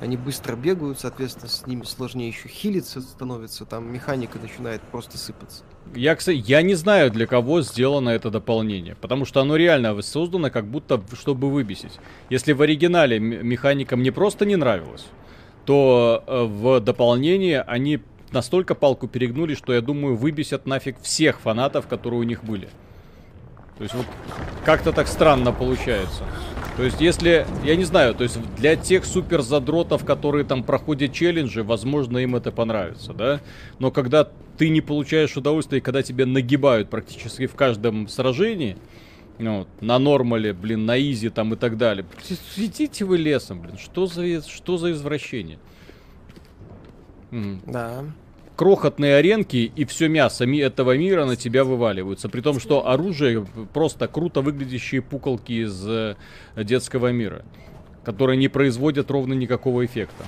[0.00, 5.64] Они быстро бегают, соответственно, с ними сложнее еще хилиться становится, там механика начинает просто сыпаться.
[5.94, 10.50] Я, кстати, я не знаю, для кого сделано это дополнение, потому что оно реально создано
[10.50, 11.92] как будто, чтобы выбесить.
[12.30, 15.06] Если в оригинале механика мне просто не нравилась,
[15.64, 21.88] то э, в дополнении они настолько палку перегнули, что я думаю, выбесят нафиг всех фанатов,
[21.88, 22.68] которые у них были.
[23.78, 24.06] То есть вот
[24.64, 26.24] как-то так странно получается.
[26.76, 31.12] То есть если, я не знаю, то есть для тех супер задротов, которые там проходят
[31.12, 33.40] челленджи, возможно им это понравится, да?
[33.78, 38.76] Но когда ты не получаешь удовольствия, когда тебя нагибают практически в каждом сражении,
[39.38, 42.04] ну, на нормале, блин, на изи там и так далее.
[42.56, 45.58] Идите вы лесом, блин, что за, что за извращение?
[47.30, 48.04] Да.
[48.58, 52.28] Крохотные аренки и все мясо этого мира на тебя вываливаются.
[52.28, 56.16] При том, что оружие просто круто выглядящие пуколки из э,
[56.56, 57.44] детского мира,
[58.02, 60.24] которые не производят ровно никакого эффекта.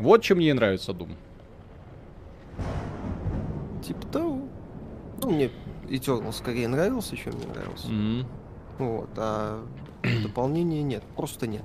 [0.00, 1.12] Вот чем мне нравится Doom.
[3.86, 4.40] Типа того.
[5.22, 5.52] Ну, мне
[5.88, 7.86] Eternal скорее нравился, чем не нравился.
[7.86, 8.26] Мгм.
[8.78, 9.64] Вот, а
[10.24, 11.62] дополнения нет, просто нет.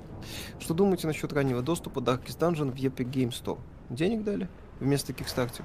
[0.60, 3.58] Что думаете насчет раннего доступа Darkest Dungeon в Epic Game Store?
[3.88, 4.48] Денег дали
[4.80, 5.62] вместо Kickstarter?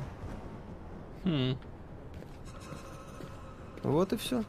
[1.24, 1.57] Хм.
[3.84, 4.43] Вот и все.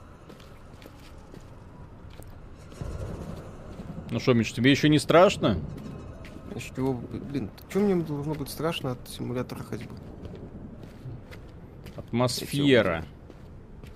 [4.10, 5.58] Ну что, Миш, тебе еще не страшно?
[6.76, 9.94] Бы- блин, что мне должно быть страшно от симулятора ходьбы?
[11.96, 13.04] Атмосфера.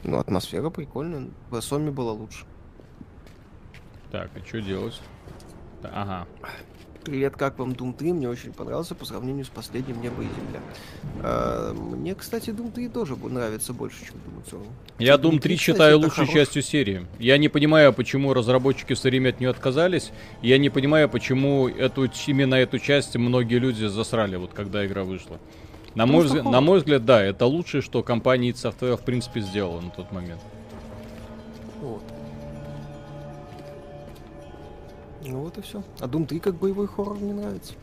[0.03, 1.31] Ну, атмосфера прикольная.
[1.51, 2.45] В Асоме было лучше.
[4.11, 5.01] Так, и что делать?
[5.83, 6.27] Ага.
[7.05, 8.13] Привет, как вам Doom 3?
[8.13, 10.61] Мне очень понравился по сравнению с последним Небо и Земля.
[11.23, 14.67] А, мне, кстати, Doom 3 тоже нравится больше, чем Doom Eternal.
[14.99, 17.07] Я Doom Doom 3 3, кстати, считаю лучшей хорош- частью серии.
[17.19, 20.13] Я не понимаю, почему разработчики все время от нее отказались.
[20.43, 25.39] Я не понимаю, почему эту, именно эту часть многие люди засрали, вот когда игра вышла.
[25.95, 29.41] На мой, взгляд, на мой взгляд, да, это лучшее, что компания id Software в принципе
[29.41, 30.41] сделала на тот момент.
[31.81, 32.03] Вот.
[35.31, 35.85] Ну вот и все.
[36.01, 37.75] А Doom 3 как боевой хоррор мне нравится.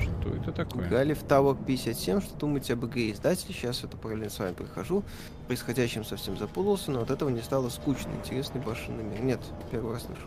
[0.00, 0.88] Что это такое?
[0.88, 2.22] В Tower 57.
[2.22, 3.52] Что думаете об игре издателя?
[3.52, 5.04] Сейчас это параллельно с вами прохожу.
[5.46, 8.10] Происходящим совсем запутался, но от этого не стало скучно.
[8.12, 9.20] Интересный башенный мир.
[9.20, 9.40] Нет,
[9.70, 10.22] первый раз слышу.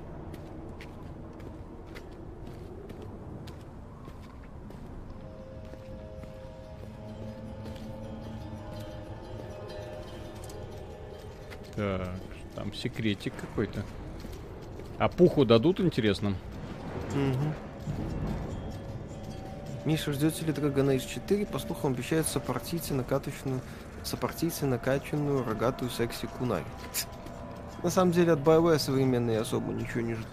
[11.75, 12.09] Так,
[12.55, 13.83] там секретик какой-то.
[14.97, 16.35] А пуху дадут, интересно?
[17.13, 17.53] Мгм.
[19.85, 20.17] Миша, ли
[20.53, 21.45] Dragon Age 4?
[21.47, 23.61] По слухам, обещают сопартийцы накаточную,
[24.03, 26.63] сопартийцы накачанную рогатую секси кунай.
[27.81, 30.27] На самом деле от BioWare современные особо ничего не ждут.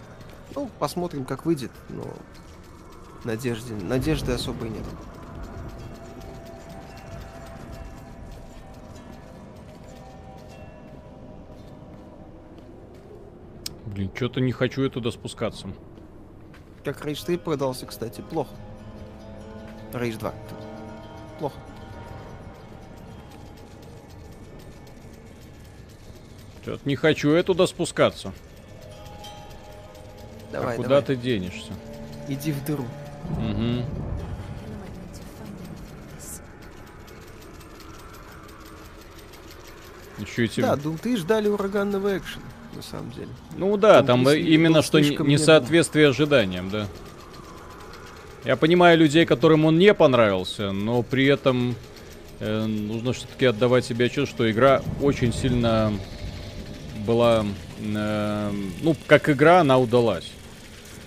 [0.55, 2.05] Ну, посмотрим, как выйдет, но
[3.25, 4.85] надежды, надежды особой нет.
[13.89, 15.69] Блин, что-то не хочу я туда спускаться.
[16.85, 18.55] Как Rage 3 продался, кстати, плохо.
[19.93, 20.35] Rage 2.
[21.39, 21.57] Плохо.
[26.63, 28.33] Что-то не хочу я туда спускаться.
[30.53, 31.03] Давай, а куда давай.
[31.03, 31.73] ты денешься?
[32.29, 32.85] Иди в дыру.
[33.33, 33.85] Угу.
[40.19, 40.61] Еще эти...
[40.61, 42.45] Да, Doom 3 ждали ураганного экшена,
[42.75, 43.29] на самом деле.
[43.57, 46.87] Ну да, там 3 э, именно что не- несоответствие ожиданиям, да.
[48.45, 51.75] Я понимаю людей, которым он не понравился, но при этом
[52.41, 55.93] э, нужно все-таки отдавать себе отчет, что игра очень сильно
[57.07, 57.45] была,
[57.81, 58.53] э,
[58.83, 60.31] ну, как игра она удалась.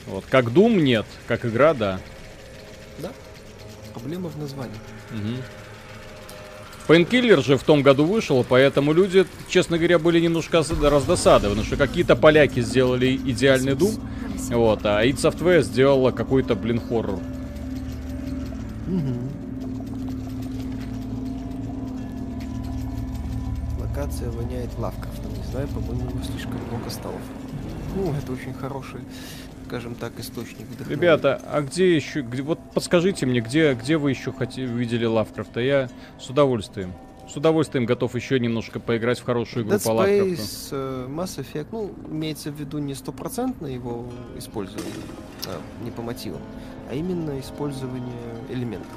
[0.07, 1.99] Вот, как Doom нет, как игра, да.
[3.93, 4.75] Проблема в названии.
[5.11, 5.37] Мгм.
[6.91, 12.17] Painkiller же в том году вышел, поэтому люди, честно говоря, были немножко раздосадованы, что какие-то
[12.17, 13.99] поляки сделали идеальный Doom,
[14.49, 17.19] вот, а id Software сделала какой-то, блин, хоррор.
[23.79, 25.31] Локация воняет Лавкрафтом.
[25.33, 27.21] Не знаю, по-моему, слишком много столов.
[27.95, 28.99] Ну, это очень хороший,
[29.71, 31.01] скажем так, источник вдохновения.
[31.01, 35.61] Ребята, а где еще, где, вот подскажите мне, где, где вы еще хоте, видели Лавкрафта?
[35.61, 36.91] Я с удовольствием,
[37.29, 40.33] с удовольствием готов еще немножко поиграть в хорошую игру Dead по Лавкрафту.
[40.33, 44.91] Space, э, Mass Effect, ну, имеется в виду не стопроцентно его использование,
[45.47, 46.41] а, не по мотивам,
[46.89, 48.11] а именно использование
[48.49, 48.91] элементов.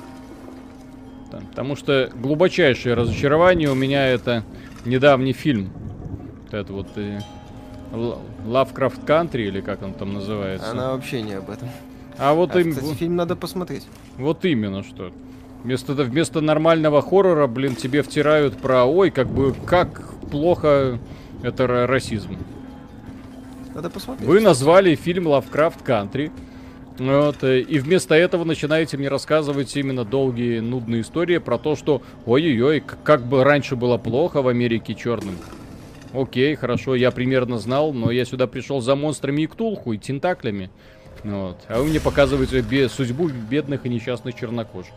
[1.31, 4.43] Да, Потому что глубочайшее разочарование у меня это
[4.85, 5.71] недавний фильм.
[6.43, 6.89] Вот это вот
[7.93, 10.71] Л- Lovecraft Country, или как он там называется.
[10.71, 11.69] Она вообще не об этом.
[12.19, 13.87] А вот, А, им, кстати, фильм надо посмотреть.
[14.19, 15.13] вот именно что.
[15.65, 20.99] Вместо, вместо нормального хоррора, блин, тебе втирают про, ой, как бы, как плохо
[21.43, 22.37] это ра- расизм.
[23.75, 24.29] Надо посмотреть.
[24.29, 26.31] Вы назвали фильм Lovecraft Country
[26.99, 32.03] Вот, э, и вместо этого начинаете мне рассказывать именно долгие, нудные истории про то, что
[32.25, 35.35] ой-ой-ой, как бы раньше было плохо в Америке черным.
[36.15, 40.71] Окей, хорошо, я примерно знал, но я сюда пришел за монстрами и ктулху, и тентаклями.
[41.25, 41.59] Вот.
[41.69, 44.93] А вы мне показываете бе- судьбу бедных и несчастных чернокожих.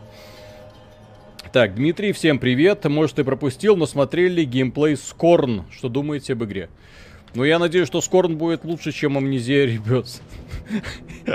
[1.52, 2.84] Так, Дмитрий, всем привет.
[2.84, 5.64] Может, ты пропустил, но смотрели геймплей Скорн.
[5.72, 6.68] Что думаете об игре?
[7.34, 10.22] Ну, я надеюсь, что Скорн будет лучше, чем Амнезия Ребес.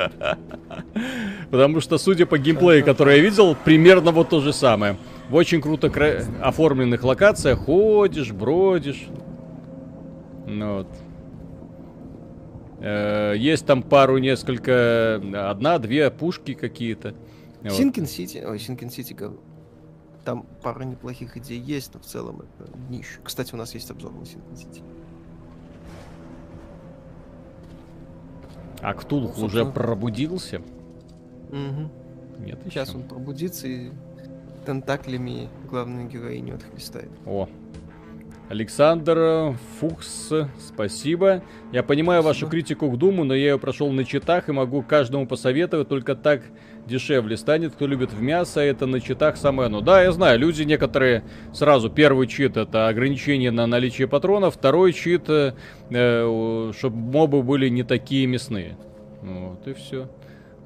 [1.51, 4.97] Потому что, судя по геймплею, который я видел, примерно вот то же самое.
[5.29, 5.91] В очень круто
[6.41, 9.07] оформленных локациях ходишь, бродишь.
[10.45, 10.87] Ну вот.
[12.81, 17.13] Э, Есть там пару, несколько, одна-две пушки какие-то.
[17.67, 19.15] Sinking City, ой, Sinking City.
[20.25, 23.19] Там пара неплохих идей есть, но в целом это ниша.
[23.23, 24.81] Кстати, у нас есть обзор на Sinking City.
[28.81, 29.71] А Ктулху уже Собственно.
[29.71, 30.61] пробудился?
[31.51, 31.89] Мгм.
[32.39, 32.97] Нет, Сейчас еще.
[32.97, 33.91] он пробудится и
[34.65, 37.09] тентаклями главную героиню отхлестает.
[37.25, 37.47] О.
[38.53, 41.41] Александр э, Фукс, спасибо.
[41.71, 42.51] Я понимаю вашу Спасибо.
[42.51, 46.43] критику к Думу, но я ее прошел на читах и могу каждому посоветовать, только так
[46.85, 47.73] дешевле станет.
[47.73, 49.81] Кто любит в мясо, это на читах самое оно.
[49.81, 55.23] Да, я знаю, люди некоторые сразу, первый чит это ограничение на наличие патронов, второй чит,
[55.23, 58.77] чтобы мобы были не такие мясные.
[59.23, 60.11] Вот и все.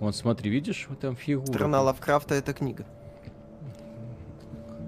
[0.01, 1.45] Вот смотри, видишь, вот там фигура.
[1.45, 2.85] Страна Лавкрафта это книга.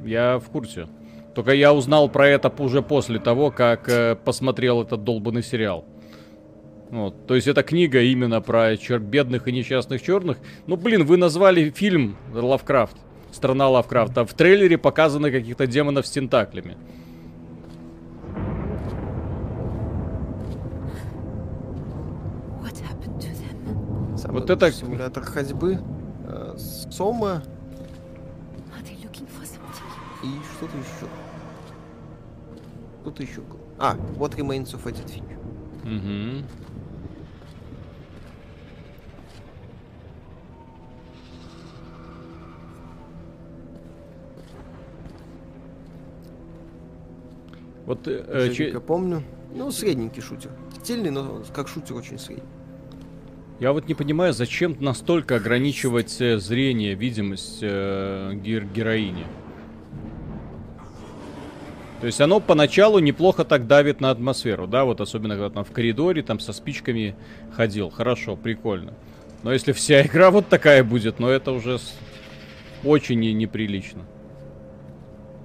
[0.03, 0.89] Я в курсе.
[1.35, 5.85] Только я узнал про это уже после того, как э, посмотрел этот долбанный сериал.
[6.89, 7.27] Вот.
[7.27, 10.37] То есть это книга именно про чер- бедных и несчастных черных.
[10.65, 12.97] Ну, блин, вы назвали фильм Лавкрафт.
[13.31, 14.25] Страна Лавкрафта.
[14.25, 16.77] В трейлере показаны каких-то демонов с тентаклями.
[24.27, 25.79] Вот это- симулятор ходьбы.
[26.31, 27.41] э, Сома
[30.23, 31.07] и что-то еще.
[33.01, 33.41] Что-то еще.
[33.77, 35.35] А, What Remains of Edith Finch.
[35.85, 36.45] Мгм.
[47.85, 49.23] Вот э, э, че- Жирика помню.
[49.55, 50.51] Ну, средненький шутер.
[50.83, 52.43] Стильный, но как шутер очень средний.
[53.59, 59.25] я вот не понимаю, зачем настолько ограничивать э, зрение, видимость э, гер- героини.
[61.99, 65.71] То есть оно поначалу неплохо так давит на атмосферу, да, вот особенно когда там в
[65.71, 67.15] коридоре там со спичками
[67.55, 68.93] ходил, хорошо, прикольно.
[69.43, 71.77] Но если вся игра вот такая будет, ну это уже
[72.85, 74.03] очень не- неприлично.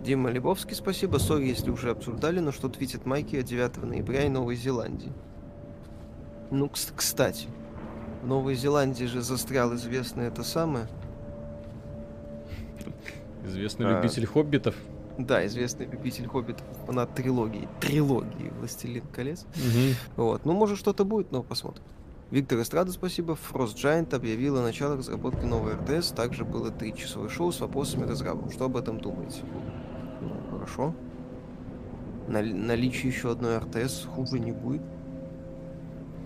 [0.05, 1.17] Дима Лебовский, спасибо.
[1.17, 5.11] Sorry, если уже обсуждали, но что твитит Майки о 9 ноября и Новой Зеландии.
[6.51, 7.47] Ну, кс- кстати,
[8.23, 10.87] в Новой Зеландии же застрял известный это самое.
[13.47, 13.97] Известный А.
[13.97, 14.75] любитель хоббитов.
[15.19, 17.69] Да, известный любитель хоббитов, фанат трилогии.
[17.81, 19.47] Трилогии «Властелин колец».
[20.17, 21.85] Вот, ну, может, что-то будет, но посмотрим.
[22.31, 23.35] Виктор Эстрада, спасибо.
[23.53, 26.11] Frost Giant объявила начало разработки новой RTS.
[26.11, 28.55] Также было трехчасовое шоу с вопросами разработки.
[28.55, 29.43] Что об этом думаете?
[30.21, 30.95] Ну, хорошо.
[32.27, 34.83] Нали- наличие еще одной РТС хуже не будет.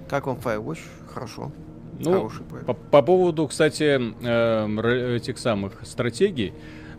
[0.09, 0.79] Как вам Firewatch?
[1.13, 1.53] Хорошо.
[1.99, 2.67] Ну, Хороший проект.
[2.67, 3.83] По, по поводу, кстати,
[4.25, 4.87] р-
[5.17, 6.53] этих самых стратегий, э,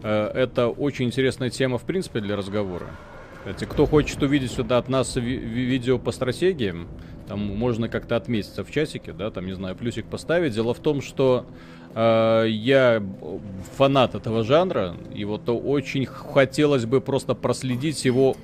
[0.03, 2.87] это очень интересная тема, в принципе, для разговора.
[3.39, 6.87] Кстати, кто хочет увидеть сюда от нас ви- ви- видео по стратегиям,
[7.27, 10.53] там можно как-то отметиться в чатике, да, там, не знаю, плюсик поставить.
[10.53, 11.45] Дело в том, что
[11.95, 13.01] э, я
[13.77, 18.35] фанат этого жанра, и вот очень хотелось бы просто проследить его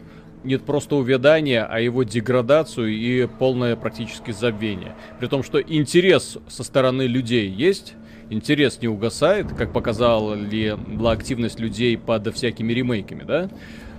[0.44, 4.94] не просто увядание, а его деградацию и полное практически забвение.
[5.20, 7.96] При том, что интерес со стороны людей есть,
[8.30, 13.50] интерес не угасает, как показала ли была активность людей под всякими ремейками, да?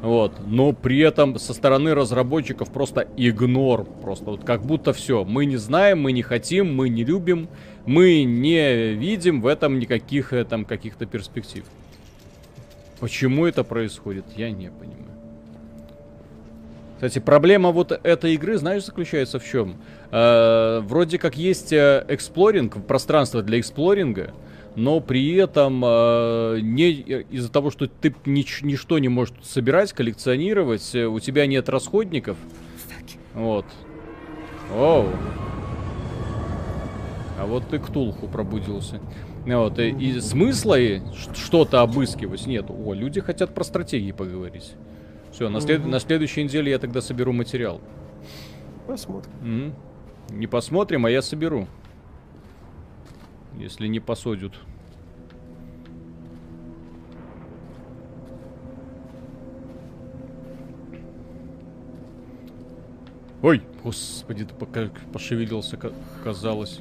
[0.03, 0.33] Вот.
[0.47, 3.85] Но при этом со стороны разработчиков просто игнор.
[3.85, 5.25] Просто вот как будто все.
[5.25, 7.49] Мы не знаем, мы не хотим, мы не любим,
[7.87, 11.65] мы не видим в этом никаких э, там каких-то перспектив.
[13.01, 15.16] Почему это происходит, я не понимаю.
[16.97, 19.77] Кстати, проблема вот этой игры, знаешь, заключается в чем?
[20.11, 24.33] Э, вроде как есть э, эксплоринг, пространство для эксплоринга,
[24.77, 30.95] но при этом э, не из-за того, что ты нич- ничто не можешь собирать, коллекционировать,
[30.95, 32.39] э, у тебя нет расходников.
[33.35, 33.67] Вот.
[34.75, 35.09] Оу.
[37.39, 39.01] А вот ты Ктулху пробудился.
[39.45, 40.79] Вот, и, и смысла
[41.35, 42.75] что-то обыскивать нету.
[42.75, 44.73] О, люди хотят про стратегии поговорить.
[45.37, 47.79] Все, на, след- на следующей неделе я тогда соберу материал.
[48.87, 49.31] Посмотрим.
[49.43, 49.75] Мгм.
[50.31, 51.69] Не посмотрим, а я соберу.
[53.59, 54.55] Если не посадят.
[63.43, 65.93] Ой, господи, ты пока пошевелился, ка-
[66.25, 66.81] казалось.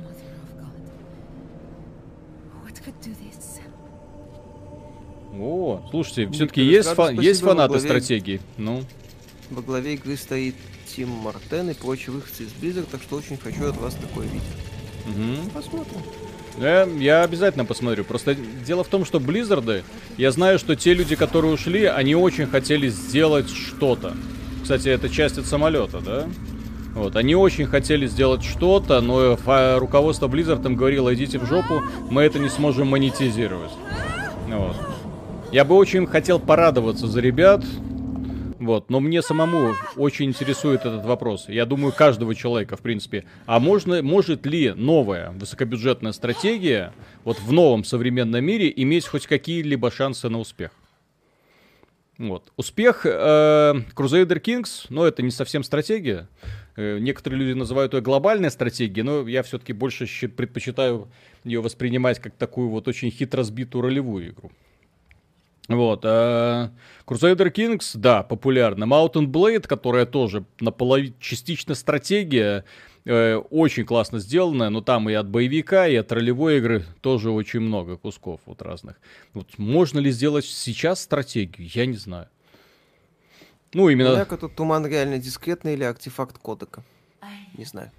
[5.39, 8.41] О, слушайте, все-таки есть, скажу фа- спасибо есть фанаты главе- стратегии.
[8.57, 8.83] Ну,
[9.49, 10.55] Во главе игры стоит
[10.95, 14.43] Тим Мартен и прочие выходцы из Blizzard, так что очень хочу от вас такое видеть.
[15.05, 15.49] мгм.
[15.53, 16.01] Посмотрим.
[16.57, 18.05] Я, я обязательно посмотрю.
[18.05, 19.83] Просто дело в том, что Близзарды,
[20.17, 24.15] я знаю, что те люди, которые ушли, они очень хотели сделать что-то.
[24.63, 26.27] Кстати, это часть от самолета, да?
[26.95, 29.37] Вот, они очень хотели сделать что-то, но
[29.77, 33.71] руководство Blizzard им говорило, идите в жопу, мы это не сможем монетизировать.
[34.47, 34.77] Вот.
[35.55, 37.63] Я бы очень хотел порадоваться за ребят,
[38.59, 41.45] вот, но мне самому очень интересует этот вопрос.
[41.47, 43.23] Я думаю, каждого человека, в принципе.
[43.45, 46.91] А можно, может ли новая высокобюджетная стратегия
[47.23, 50.71] вот в новом современном мире иметь хоть какие-либо шансы на успех?
[52.17, 52.51] Вот.
[52.57, 53.09] Успех э,
[53.95, 56.27] Crusader Kings, но это не совсем стратегия.
[56.75, 61.07] Э, некоторые люди называют ее глобальной стратегией, но я все-таки больше предпочитаю
[61.45, 64.51] ее воспринимать как такую вот очень хитро сбитую ролевую игру.
[65.67, 66.01] Вот.
[66.05, 66.71] а
[67.05, 68.85] Crusader Kings, да, популярна.
[68.85, 72.65] Mountain Blade, которая тоже наполовину частично стратегия,
[73.05, 77.61] э, очень классно сделанная, но там и от боевика, и от ролевой игры тоже очень
[77.61, 78.99] много кусков вот разных.
[79.33, 81.67] Вот можно ли сделать сейчас стратегию?
[81.73, 82.27] Я не знаю.
[83.73, 84.11] Ну, именно...
[84.11, 86.83] Однако тут туман реально дискретный или артефакт кодека.
[87.57, 87.91] Не знаю.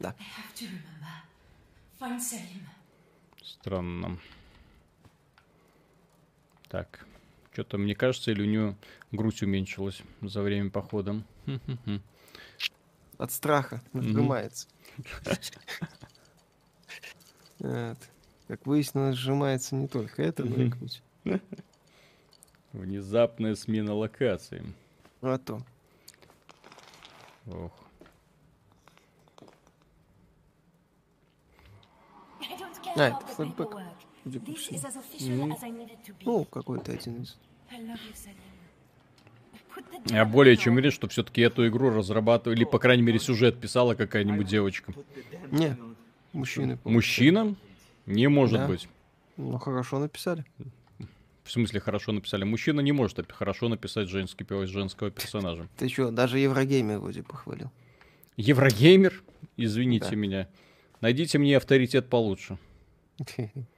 [0.00, 1.06] I have to remember.
[1.98, 2.66] Find Selim.
[3.42, 4.18] Странно.
[6.76, 7.06] Так.
[7.52, 8.76] Что-то, мне кажется, или у нее
[9.12, 11.22] грудь уменьшилась за время похода.
[11.46, 12.02] Хм-хм-хм.
[13.16, 14.68] От страха сжимается.
[17.58, 21.02] Как выяснилось, сжимается не только это, но и грудь.
[22.74, 24.74] Внезапная смена локации.
[25.22, 25.62] А то.
[27.46, 27.72] Ох.
[32.96, 34.05] А, это paperwork.
[34.26, 35.56] Судя по всему.
[36.24, 37.36] Ну, какой-то один из.
[40.06, 43.94] Я более чем уверен, что все-таки эту игру разрабатывали, или, по крайней мере, сюжет писала
[43.94, 44.92] какая-нибудь девочка.
[45.50, 45.76] Не,
[46.32, 46.76] мужчины.
[46.78, 47.54] по- Мужчина?
[48.06, 48.68] Не может Да.
[48.68, 48.88] быть.
[49.36, 50.44] Ну, хорошо написали.
[51.44, 52.44] В смысле, хорошо написали.
[52.44, 55.68] Мужчина не может хорошо написать женский пес женского персонажа.
[55.76, 57.70] Ты что, даже Еврогеймер вроде похвалил.
[58.36, 59.22] Еврогеймер?
[59.56, 60.16] Извините Да.
[60.16, 60.48] меня.
[61.00, 62.58] Найдите мне авторитет получше.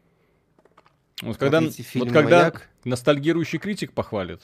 [1.23, 2.69] Вот когда, вот когда «Маяк».
[2.85, 4.43] ностальгирующий критик похвалит,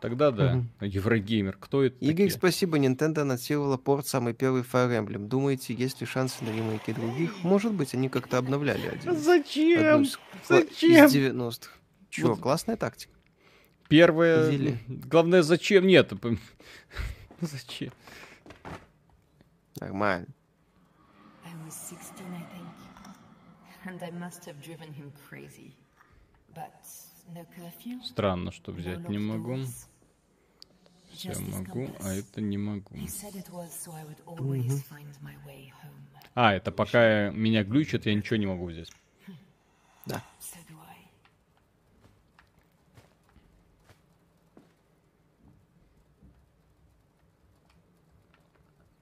[0.00, 0.54] тогда да.
[0.54, 0.70] Мгм.
[0.80, 1.56] Еврогеймер.
[1.58, 2.30] Кто это Игорь, такие?
[2.30, 5.26] спасибо, Nintendo анонсировала порт самый первый Fire Emblem.
[5.26, 7.42] Думаете, есть ли шансы на ремейки других?
[7.42, 9.16] Может быть, они как-то обновляли один.
[9.16, 10.02] Зачем?
[10.02, 11.06] из, Зачем?
[11.06, 11.70] Из 90-х.
[12.10, 12.40] Чё, Вот.
[12.40, 13.12] классная тактика.
[13.88, 14.50] Первое...
[14.50, 14.78] Зелье.
[14.88, 15.86] Главное, зачем?
[15.86, 16.12] Нет.
[17.40, 17.92] Зачем?
[19.80, 20.26] Нормально.
[21.44, 22.66] I was 16, I think.
[23.84, 25.74] And I must have driven him crazy.
[28.04, 29.58] Странно, что взять не могу.
[31.12, 32.94] Все могу, а это не могу.
[36.34, 38.92] А, это пока меня глючит, я ничего не могу взять.
[40.04, 40.22] Да.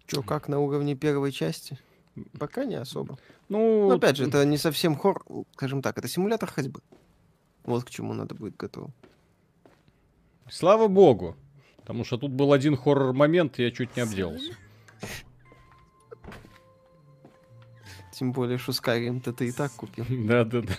[0.07, 1.79] Чё, как на уровне первой части?
[2.39, 3.19] Пока не особо.
[3.49, 5.25] Ну, Но опять же, это не совсем хор,
[5.55, 6.81] скажем так, это симулятор ходьбы.
[7.65, 8.91] Вот к чему надо будет готов.
[10.49, 11.37] слава богу.
[11.79, 14.53] Потому что тут был один хоррор-момент, и я чуть не обделался.
[18.13, 20.07] Тем более, что Skyrim-то ты и так купил.
[20.09, 20.77] Да-да-да.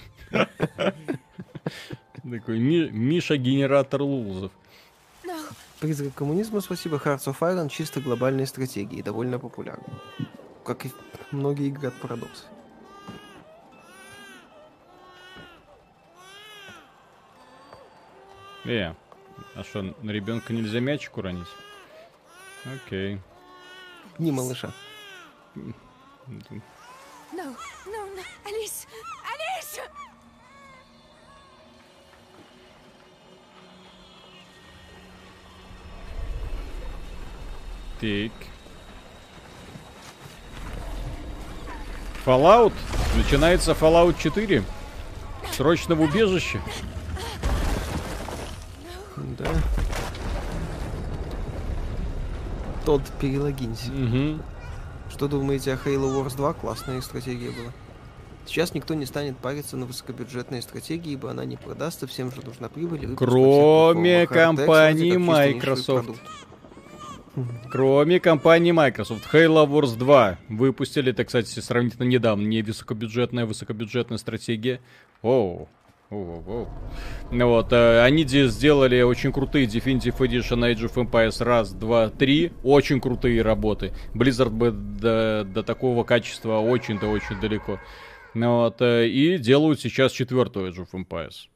[2.24, 4.52] Такой Ми- Миша-генератор лузов.
[5.80, 9.84] Призрак коммунизма, спасибо, Hearts of Iron чисто глобальные стратегии, довольно популярны.
[10.64, 10.92] Как и
[11.32, 12.48] многие игры от.
[18.66, 18.94] Э,
[19.54, 21.48] а что, на ребенка нельзя мячик уронить?
[22.66, 23.20] Окей.
[24.18, 24.74] Не малыша.
[25.56, 25.74] No,
[27.34, 28.24] no, no.
[28.46, 28.88] Alice!
[29.24, 29.82] Alice!
[38.00, 38.32] Так.
[42.26, 42.74] Fallout?
[43.16, 44.64] Начинается Fallout 4.
[45.52, 46.60] Срочно в убежище.
[49.38, 49.50] Да.
[52.86, 53.92] Тот перелогинься.
[53.92, 54.42] Угу.
[55.10, 56.54] Что думаете о Halo Wars 2?
[56.54, 57.72] Классная стратегия была.
[58.46, 62.70] Сейчас никто не станет париться на высокобюджетные стратегии, ибо она не продастся, всем же нужна
[62.70, 63.16] прибыль.
[63.16, 66.20] Кроме компании Microsoft.
[67.72, 74.80] Кроме компании Microsoft, Halo Wars 2 выпустили, это, кстати, сравнительно недавно, не высокобюджетная, высокобюджетная стратегия.
[75.22, 75.68] Оу.
[77.32, 82.10] Ну Вот, э, они де- сделали очень крутые Definitive Edition Age of Empires раз, два,
[82.10, 82.52] три.
[82.64, 83.94] Очень крутые работы.
[84.14, 87.80] Blizzard бы до, до такого качества очень-то очень далеко.
[88.34, 91.48] Ну Вот, э, и делают сейчас четвертую Age of Empires.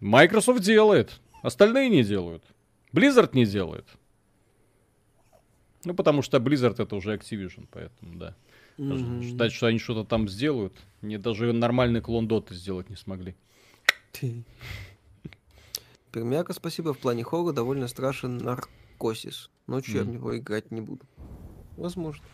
[0.00, 2.42] Microsoft делает, остальные не делают.
[2.92, 3.86] Blizzard не делает.
[5.84, 8.34] Ну, потому что Blizzard это уже Activision, поэтому, да.
[8.78, 10.74] Даже Ждать, что они что-то там сделают.
[11.02, 13.34] Мне даже нормальный клон Доты сделать не смогли.
[16.12, 16.92] Пермяка, спасибо.
[16.94, 19.50] В плане хоррора довольно страшен наркосис.
[19.66, 21.04] Ночью я в него играть не буду.
[21.76, 22.24] Возможно.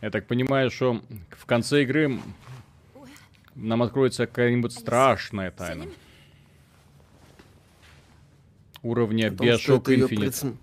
[0.00, 1.00] Я так понимаю, что
[1.30, 2.18] в конце игры
[3.54, 5.86] нам откроется какая-нибудь страшная тайна.
[8.82, 10.08] Уровня Infinite.
[10.18, 10.56] предсм-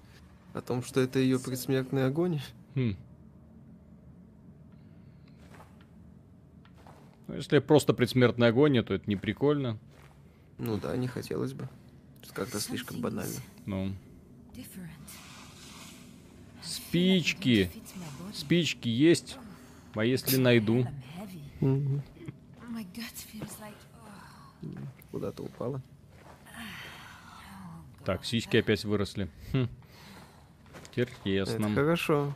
[0.53, 2.41] О том, что это ее предсмертный огонь.
[2.76, 2.95] Хм.
[7.30, 9.77] Ну, если просто предсмертная агония, то это не прикольно.
[10.57, 11.69] Ну да, не хотелось бы.
[12.34, 13.35] Как-то слишком банально.
[13.68, 13.93] Ну,
[16.64, 17.69] спички.
[18.34, 19.38] Спички есть.
[19.93, 20.88] А если найду?
[25.11, 25.84] Куда-то упала.
[28.06, 29.30] Так, сиськи опять выросли.
[29.53, 29.68] Хм.
[30.95, 31.76] Это Интересно.
[31.76, 32.34] хорошо.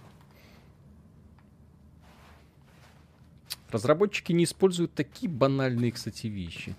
[3.74, 6.76] Разработчики не используют такие банальные, кстати, вещи.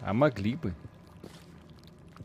[0.00, 0.74] А могли бы.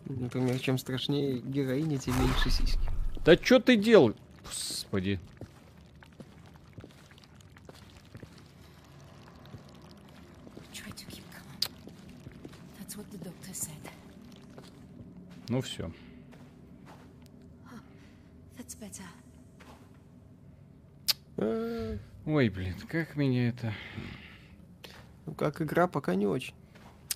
[0.05, 2.79] Например, чем страшнее героиня, тем меньше сиськи.
[3.25, 4.15] Да что ты делал?
[4.45, 5.19] Господи.
[15.49, 15.91] Ну все.
[21.37, 23.73] Э, Ой, блин, как меня это...
[25.25, 26.55] Ну, как игра, пока не очень.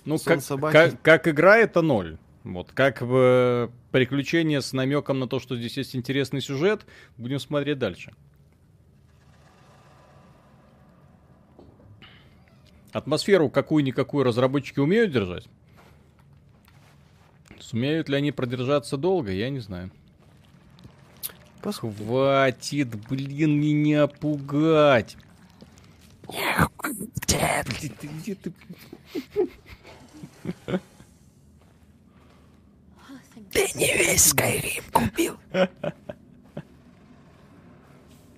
[0.04, 0.72] Ну, Сон как, собаки.
[0.72, 2.16] как, как игра это ноль.
[2.44, 7.78] Вот, как бы приключение с намеком на то, что здесь есть интересный сюжет, будем смотреть
[7.78, 8.12] дальше.
[12.92, 15.48] Атмосферу какую-никакую разработчики умеют держать?
[17.58, 19.90] Сумеют ли они продержаться долго, я не знаю.
[21.62, 22.06] Посмотрим.
[22.06, 25.16] Хватит, блин, меня пугать.
[26.26, 28.52] Блин, ты где ты?
[33.52, 35.36] Ты не весь Skyrim купил.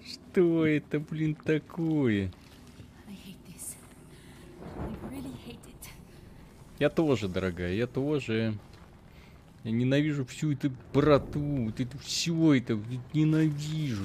[0.05, 2.33] Что это, блин, такое?
[6.79, 8.59] Я тоже, дорогая, я тоже.
[9.65, 12.79] Я ненавижу всю эту брату, вот это все это
[13.13, 14.05] ненавижу.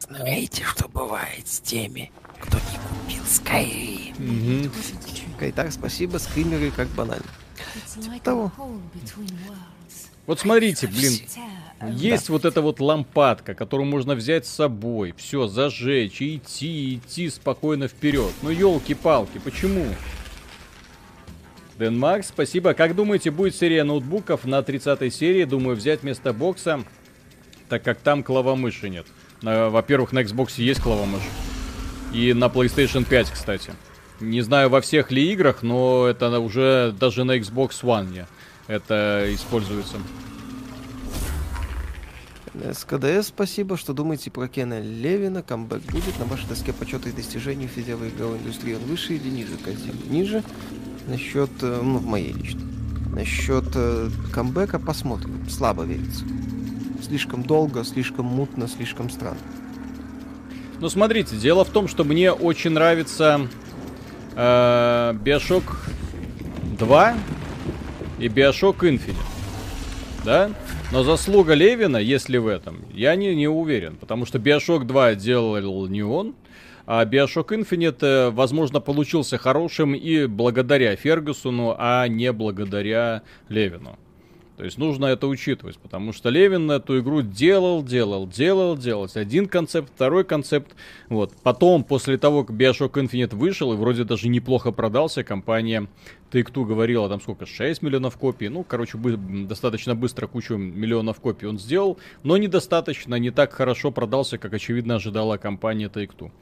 [0.00, 4.14] Знаете, что бывает с теми, кто не купил Skyrim?
[4.18, 4.72] Мгм.
[5.38, 7.26] Кайтар, спасибо, скримеры как банально.
[7.96, 8.52] Like того.
[10.26, 11.14] Вот смотрите, блин,
[11.90, 17.30] есть вот эта вот лампадка, которую можно взять с собой, все, зажечь и идти, идти
[17.30, 18.32] спокойно вперед.
[18.42, 19.86] Ну елки-палки, почему?
[21.78, 22.74] Дэн Макс, спасибо.
[22.74, 25.44] Как думаете, будет серия ноутбуков на 30 серии?
[25.44, 26.82] Думаю, взять вместо бокса,
[27.68, 29.06] так как там клавомыши нет.
[29.42, 31.22] На- Во-первых, на Xbox есть клавомышь.
[32.12, 33.72] И на PlayStation 5, кстати.
[34.20, 38.26] Не знаю во всех ли играх, но это уже даже на Xbox One не
[38.66, 39.96] это используется.
[42.72, 45.42] СКДС, спасибо, что думаете про Кена Левина.
[45.44, 48.74] Камбэк будет на вашей доске почета и достижений в видеоигровой игровой индустрии.
[48.74, 49.94] Он выше или ниже Кодзимы?
[50.10, 50.42] Ниже.
[51.08, 52.60] Насчет, э, ну, в моей лично.
[53.12, 55.48] Насчет э, камбэка посмотрим.
[55.48, 56.24] Слабо верится.
[57.02, 59.40] Слишком долго, слишком мутно, слишком странно.
[60.80, 63.48] Ну, смотрите, дело в том, что мне очень нравится
[64.36, 65.64] э, Bioshock
[66.78, 67.14] 2
[68.18, 69.16] и Bioshock Infinite.
[70.24, 70.50] Да?
[70.92, 73.96] Но заслуга Левина, если в этом, я не, не уверен.
[73.96, 76.34] Потому что Bioshock 2 делал не он,
[76.90, 83.98] а Bioshock Infinite, э, возможно, получился хорошим и благодаря Фергюсону, а не благодаря Левину.
[84.56, 89.06] То есть нужно это учитывать, потому что Левин эту игру делал, делал, делал, делал.
[89.14, 90.74] Один концепт, второй концепт.
[91.10, 91.34] Вот.
[91.42, 95.88] Потом, после того, как Bioshock Infinite вышел, и вроде даже неплохо продался, компания
[96.32, 98.48] Take-Two говорила, там сколько, 6 миллионов копий.
[98.48, 103.90] Ну, короче, бы, достаточно быстро кучу миллионов копий он сделал, но недостаточно, не так хорошо
[103.90, 106.32] продался, как, очевидно, ожидала компания Take-Two.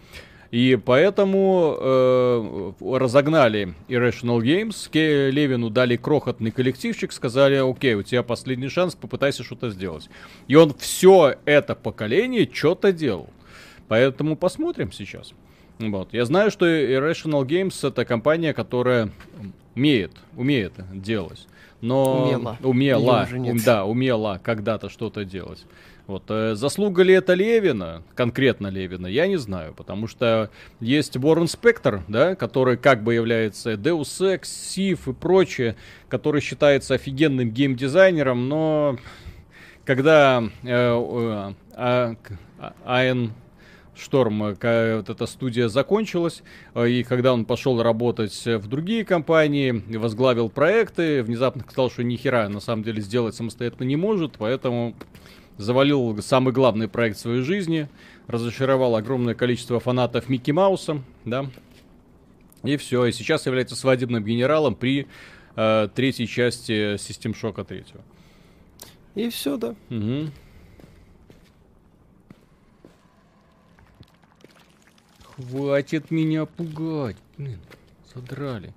[0.56, 8.22] И поэтому э, разогнали Irrational Games, Ке Левину дали крохотный коллективчик, сказали, окей, у тебя
[8.22, 10.08] последний шанс, попытайся что-то сделать.
[10.48, 13.28] И он все это поколение что-то делал.
[13.88, 15.34] Поэтому посмотрим сейчас.
[15.78, 16.14] Вот.
[16.14, 19.10] Я знаю, что Irrational Games это компания, которая
[19.74, 21.46] умеет, умеет делать.
[21.82, 22.56] Но Умела.
[22.62, 23.28] умела,
[23.62, 25.66] да, умела когда-то что-то делать.
[26.06, 31.48] Вот, э, заслуга ли это Левина, конкретно Левина, я не знаю, потому что есть Уоррен
[31.48, 35.74] Спектр, да, который как бы является Deus Ex, Sif и прочее,
[36.08, 38.98] который считается офигенным геймдизайнером, но
[39.84, 43.32] когда э, э, а- к- а- Айн
[43.96, 46.42] Шторм, э, вот эта студия закончилась,
[46.74, 52.04] э, и когда он пошел работать э, в другие компании, возглавил проекты, внезапно сказал, что
[52.04, 54.94] ни хера на самом деле сделать самостоятельно не может, поэтому
[55.58, 57.88] завалил самый главный проект своей жизни,
[58.26, 61.46] разочаровал огромное количество фанатов Микки Мауса, да,
[62.62, 65.06] и все, и сейчас является свадебным генералом при
[65.54, 68.02] э, третьей части Систем Шока третьего.
[69.14, 69.74] И все, да.
[69.88, 70.32] Мгм.
[75.22, 77.16] Хватит меня пугать.
[77.36, 77.60] Блин,
[78.14, 78.72] задрали.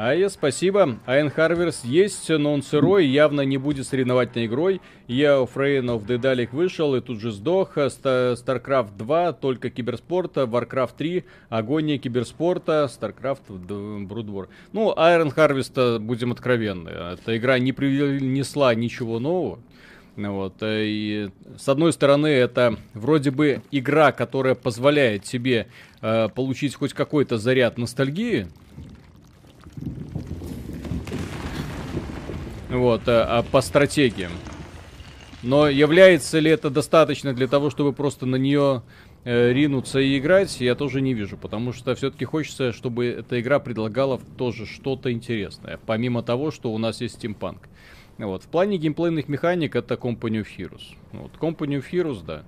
[0.00, 1.00] Ая, спасибо.
[1.06, 4.80] Айн Харверс есть, но он сырой, явно не будет соревновательной игрой.
[5.08, 7.70] Я Фрейн of Дедалик вышел и тут же сдох.
[7.72, 10.42] Ста- StarCraft 2, только киберспорта.
[10.42, 12.88] Warcraft 3, агония киберспорта.
[13.00, 14.46] Д- Brood War.
[14.72, 16.90] Ну, Iron Harvest, будем откровенны.
[16.90, 19.58] Эта игра не принесла ничего нового.
[20.14, 25.66] Ну Вот, э, и с одной стороны, это вроде бы игра, которая позволяет тебе
[26.02, 28.46] э, получить хоть какой-то заряд ностальгии.
[32.70, 34.32] Вот, э, а по стратегиям.
[35.42, 38.82] Но является ли это достаточно для того, чтобы просто на нее
[39.24, 41.36] э, ринуться и играть, я тоже не вижу.
[41.36, 45.78] Потому что все-таки хочется, чтобы эта игра предлагала тоже что-то интересное.
[45.86, 47.68] Помимо того, что у нас есть стимпанк.
[48.18, 48.42] Вот.
[48.42, 50.82] В плане геймплейных механик это Company of Heroes.
[51.12, 51.30] Вот.
[51.40, 52.42] Company of Heroes, да.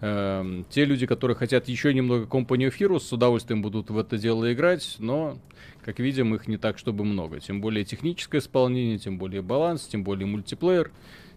[0.00, 4.16] Эм, те люди, которые хотят еще немного Company of Heroes, с удовольствием будут в это
[4.16, 5.38] дело играть, но,
[5.88, 7.40] как видим, их не так, чтобы много.
[7.40, 10.92] Тем более техническое исполнение, тем более баланс, тем более мультиплеер,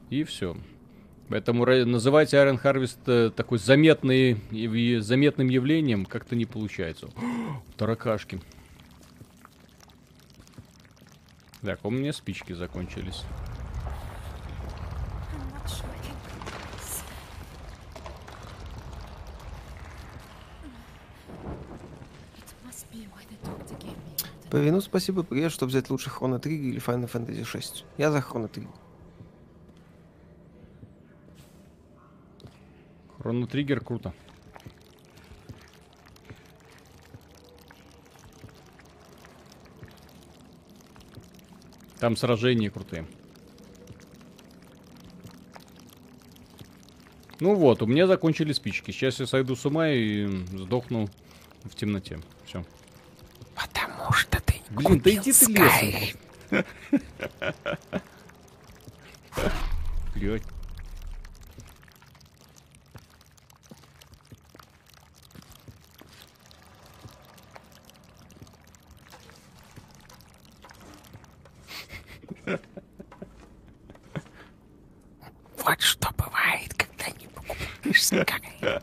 [0.10, 0.57] и все.
[1.30, 4.41] Поэтому называть Iron Harvest э, такой заметный,
[4.99, 7.07] заметным явлением как-то не получается.
[7.78, 8.41] Таракашки.
[11.61, 13.23] Так, у меня спички закончились.
[24.52, 27.86] По вину спасибо, привет, чтобы взять лучше Хроно Триггер или Final Fantasy 6.
[27.98, 28.73] Я за Хроно Триггер.
[33.18, 34.14] Хроно Триггер круто.
[41.99, 43.07] Там сражения крутые.
[47.40, 48.91] Ну вот, у меня закончились спички.
[48.91, 51.07] Сейчас я сойду с ума и сдохну
[51.64, 52.19] в темноте.
[52.45, 52.65] Все.
[53.56, 56.19] Потому что ты не Блин, да иди ты лесом.
[60.15, 60.43] Блять.
[75.57, 78.81] Вот что бывает, когда не покупаешь Skyrim.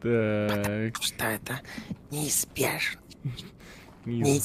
[0.00, 1.60] Так, Что это
[2.10, 3.00] неизбежно.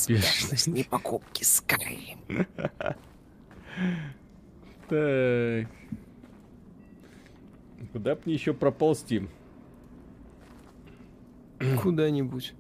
[0.10, 2.48] Неизбежность непокупки Skyrim.
[4.88, 5.68] Так.
[7.92, 9.28] Куда б мне еще проползти?
[11.82, 12.54] Куда-нибудь.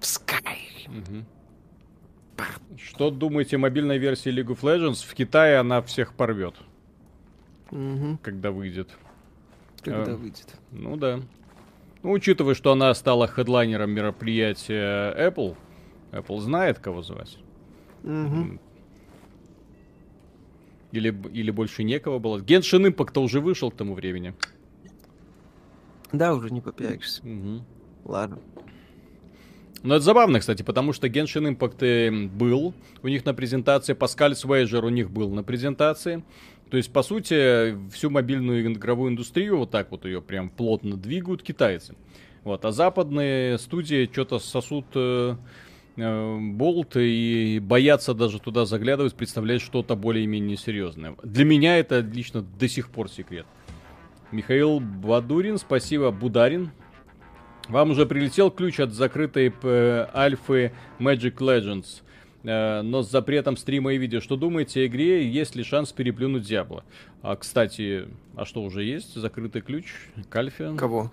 [0.00, 1.24] В Skyrim.
[2.76, 5.06] Что думаете о мобильной версии League of Legends?
[5.06, 6.54] В Китае она всех порвет,
[7.70, 8.18] Угу.
[8.22, 8.90] когда выйдет.
[9.92, 10.16] Когда А.
[10.16, 10.54] выйдет.
[10.72, 11.20] Ну да.
[12.02, 15.56] Ну, учитывая, что она стала хедлайнером мероприятия Apple,
[16.12, 17.38] Apple знает, кого звать.
[18.04, 18.58] Угу.
[20.92, 22.38] Или, или больше некого было.
[22.38, 24.34] Genshin Impact уже вышел к тому времени.
[26.12, 27.26] Да, уже не попиаришься.
[27.26, 27.64] Мгм.
[28.04, 28.38] Ладно.
[29.82, 34.32] Ну, это забавно, кстати, потому что Genshin Impact э, был у них на презентации, Pascal
[34.32, 36.24] Swagger у них был на презентации.
[36.70, 41.42] То есть, по сути, всю мобильную игровую индустрию, вот так вот ее прям плотно двигают
[41.42, 41.94] китайцы.
[42.42, 45.36] Вот, а западные студии что-то сосут э,
[45.96, 51.16] э, болт и боятся даже туда заглядывать, представлять что-то более-менее серьезное.
[51.22, 53.46] Для меня это лично до сих пор секрет.
[54.32, 56.70] Михаил Бадурин, спасибо, Бударин.
[57.68, 62.02] Вам уже прилетел ключ от закрытой э, альфы Magic Legends,
[62.46, 64.20] но с запретом стрима и видео.
[64.20, 65.28] Что думаете о игре?
[65.28, 66.84] Есть ли шанс переплюнуть Диабло?
[67.20, 68.06] А, кстати,
[68.36, 69.14] а что уже есть?
[69.14, 69.92] Закрытый ключ
[70.28, 70.74] к альфе?
[70.76, 71.10] Кого?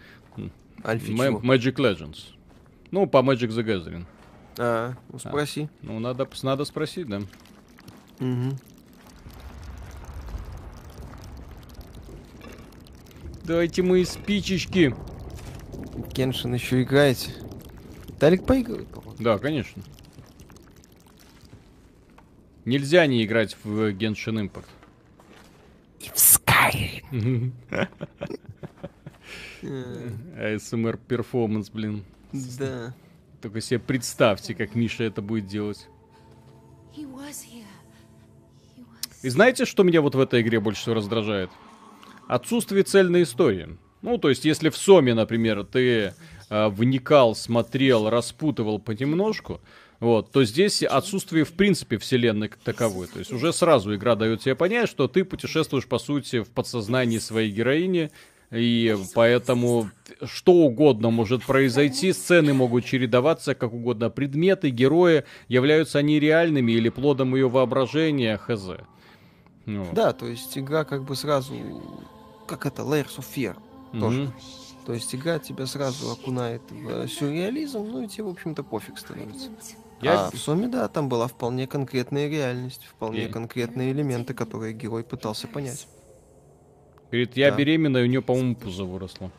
[0.86, 1.12] Альфи?
[1.12, 2.34] Magic Legends.
[2.92, 4.06] Ну, по Magic the Gathering.
[4.60, 5.70] А, ну спроси.
[5.82, 7.22] Ну, надо, надо спросить, да.
[8.20, 8.56] Мгм.
[13.44, 14.96] Дайте мои спичечки.
[16.14, 17.32] Кеншин еще играете.
[18.08, 19.16] Виталик поигрывает, по-моему.
[19.20, 19.82] Да, конечно.
[22.66, 24.66] Нельзя не играть в Genshin Impact.
[26.00, 27.52] И в Skyrim.
[29.62, 32.04] ASMR перформанс, блин.
[32.32, 32.94] Да.
[33.42, 35.88] Только себе представьте, как Миша это будет делать.
[39.24, 41.50] И знаете, что меня вот в этой игре больше всего раздражает?
[42.28, 43.78] Отсутствие цельной истории.
[44.02, 46.14] Ну, то есть, если в Соме, например, ты
[46.50, 49.62] э, вникал, смотрел, распутывал понемножку,
[50.04, 53.08] вот, то здесь отсутствие, в принципе, вселенной как таковой.
[53.08, 57.20] То есть, уже сразу игра дает тебе понять, что ты путешествуешь, по сути, в подсознании
[57.20, 58.12] своей героини,
[58.52, 59.90] и поэтому
[60.26, 64.10] что угодно может произойти, сцены могут чередоваться как угодно.
[64.10, 68.72] Предметы, герои, являются они реальными или плодом ее воображения, хз.
[69.66, 71.54] Ну, Да, то есть игра как бы сразу...
[72.46, 72.82] Как это?
[72.82, 73.56] Layers of Fear.
[73.98, 74.24] Тоже.
[74.24, 74.34] мгм.
[74.86, 79.50] То есть игра тебя сразу окунает в сюрреализм, ну и тебе, в общем-то, пофиг становится.
[80.04, 84.74] Я- А в Соме, да, там была вполне конкретная реальность, вполне И- конкретные элементы, которые
[84.74, 85.88] герой пытался понять.
[87.12, 87.58] Говорит, я Да.
[87.58, 89.32] беременна, и у нее, по-моему, пузо выросло.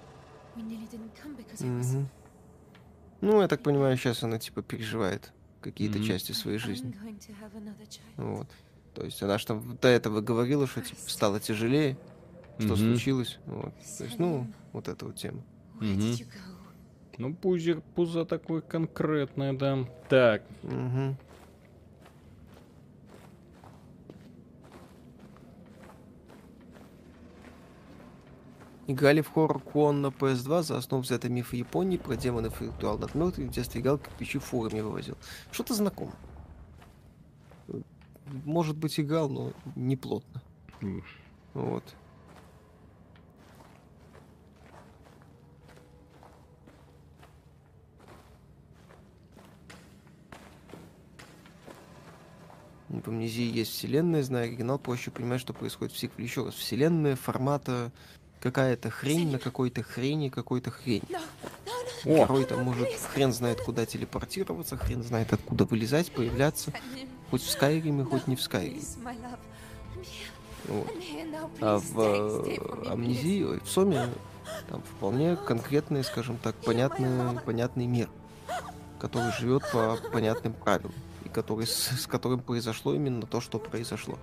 [1.60, 2.08] Мгм.
[3.20, 6.06] Ну, я так понимаю, сейчас она типа переживает какие-то Мгм.
[6.06, 6.94] части своей жизни.
[8.16, 8.46] Вот.
[8.94, 11.96] То есть она же там до этого говорила, что типа стало тяжелее,
[12.58, 12.76] что Мгм.
[12.76, 13.38] случилось.
[13.46, 13.72] Вот.
[13.98, 15.42] То есть, ну, вот эта вот тема.
[15.80, 16.24] Where
[17.18, 19.86] Ну, пузо, пузо такое конкретное, да.
[20.08, 21.16] Так, Мгм.
[28.86, 33.14] Играли в хоррор Куон на PS2 за основу взятый миф Японии про демонов и ритуалных
[33.14, 35.16] мертвых, в детстве играл, кирпичи фурами вывозил.
[35.52, 36.12] Что-то знакомо.
[38.44, 40.42] Может быть, играл, но не плотно.
[40.82, 41.02] М.
[41.54, 41.82] Вот.
[53.02, 56.28] В амнезии есть вселенная, зная оригинал, проще понимать, что происходит в сиквеле.
[56.28, 57.90] Еще раз, вселенная формата
[58.40, 61.02] какая-то хрень на какой-то хрени, какой-то хрень.
[62.04, 66.72] о, Герой там может хрен знает куда телепортироваться, хрен знает откуда вылезать, появляться.
[67.30, 68.82] Хоть в Скайриме, хоть не в Скайриме.
[70.68, 70.90] Вот.
[71.60, 74.08] А в э, амнезии, ой, в Соме,
[74.68, 78.08] там вполне конкретный, скажем так, понятный, понятный мир,
[78.98, 80.94] который живет по понятным правилам,
[81.34, 84.18] который, с, с которым произошло именно то, что произошло.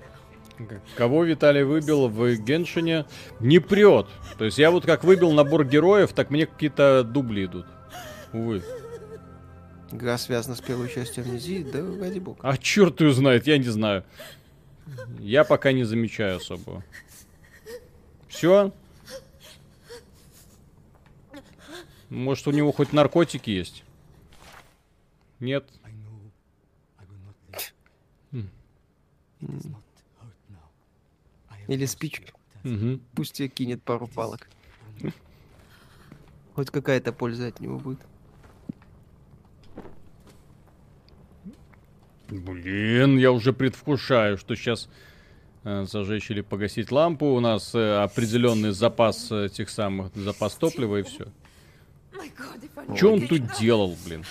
[0.96, 3.06] кого Виталий выбил в Геншине,
[3.40, 4.08] не прет.
[4.38, 7.68] То есть я вот как выбил набор героев, так мне какие-то дубли идут.
[8.34, 8.64] Увы.
[9.92, 12.40] Игра связана с первой частью амнезии, да ради бога.
[12.42, 14.06] А черт ее знает, я не знаю.
[15.20, 16.84] Я пока не замечаю особо.
[18.30, 18.72] Все?
[22.10, 23.84] Может, у него хоть наркотики есть?
[25.40, 25.66] Нет.
[31.68, 32.34] Или you.
[32.64, 33.02] Мгм.
[33.16, 34.48] Пусть тебе кинет пару палок.
[36.56, 38.00] Хоть какая-то польза от него будет.
[42.30, 44.90] Блин, я уже предвкушаю, что сейчас
[45.64, 47.26] зажечь или погасить лампу.
[47.28, 51.28] У нас э, определенный запас э, тех самых, запас топлива и все.
[52.96, 54.24] Что он тут делал, блин?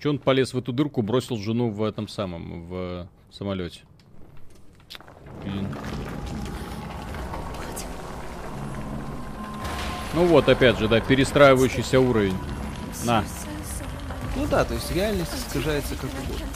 [0.00, 3.80] Че он полез в эту дырку, бросил жену в этом самом, в самолете?
[5.44, 5.68] Блин.
[10.14, 12.36] Ну вот, опять же, да, перестраивающийся уровень.
[13.04, 13.24] На.
[14.36, 16.46] Ну да, то есть реальность искажается как угодно.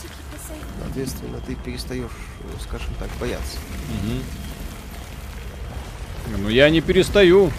[0.83, 2.11] Соответственно, ты перестаешь,
[2.41, 3.59] э, скажем так, бояться.
[6.39, 7.51] Ну я не перестаю.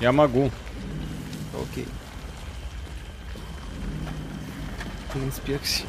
[0.00, 0.50] Я могу.
[5.12, 5.86] Принц Персии.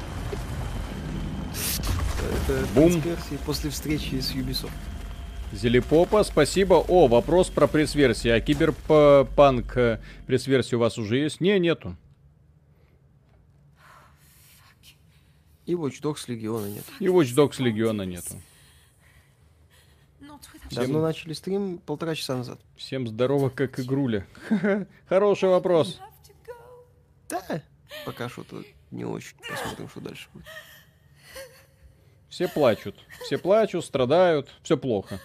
[2.19, 3.01] Это Бум.
[3.01, 4.71] Персии после встречи с Ubisoft.
[5.53, 6.75] Зелепопа, спасибо.
[6.75, 8.29] О, вопрос про пресс-версии.
[8.29, 11.39] А киберпанк э, пресс-версии у вас уже есть?
[11.39, 11.95] Не, нету.
[15.65, 16.83] И Watch Dogs Легиона нет.
[16.99, 18.35] И Watch Dogs Легиона нету.
[20.69, 22.59] Without Давно начали стрим полтора часа назад.
[22.75, 24.25] Всем здорово, как игруля.
[25.07, 25.99] Хороший вопрос.
[27.29, 27.61] Да,
[28.05, 29.35] пока что-то не очень.
[29.47, 30.45] Посмотрим, что дальше будет.
[32.29, 32.95] Все плачут.
[33.25, 34.49] Все плачут, страдают.
[34.63, 35.19] Все плохо.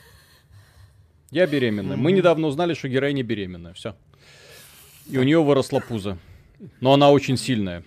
[1.31, 1.97] Я беременна.
[1.97, 3.73] Мы недавно узнали, что героиня беременная.
[3.75, 3.97] Все.
[5.07, 6.19] И у нее выросла пузо.
[6.81, 7.83] Но она очень сильная.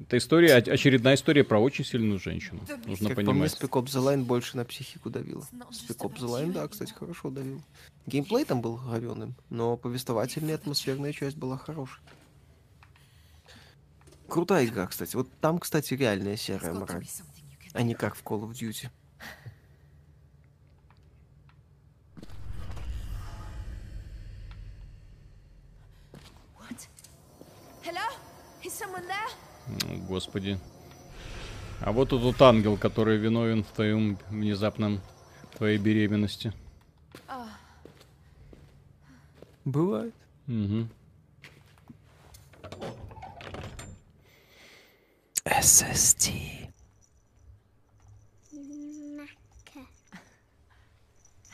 [0.00, 2.60] Это история, оч- очередная история про очень сильную женщину.
[2.86, 3.52] Нужно как по мне, понимать.
[3.52, 7.30] Spec Ops The Line больше на психику just Spec Ops The Line, да, кстати, хорошо
[7.30, 7.60] давил.
[8.06, 12.00] Геймплей там был говёным, но повествовательная атмосферная часть была хорошей.
[14.28, 15.16] Крутая игра, кстати.
[15.16, 17.06] Вот там, кстати, реальная серая мораль,
[17.78, 18.90] а не как в Call of Duty.
[30.08, 30.58] Господи.
[31.80, 35.00] А вот тут тот ангел, который виновен в твоем внезапном
[35.56, 36.52] твоей беременности.
[39.64, 40.14] Бывает.
[40.46, 40.90] Мгм.
[45.44, 46.67] SSD.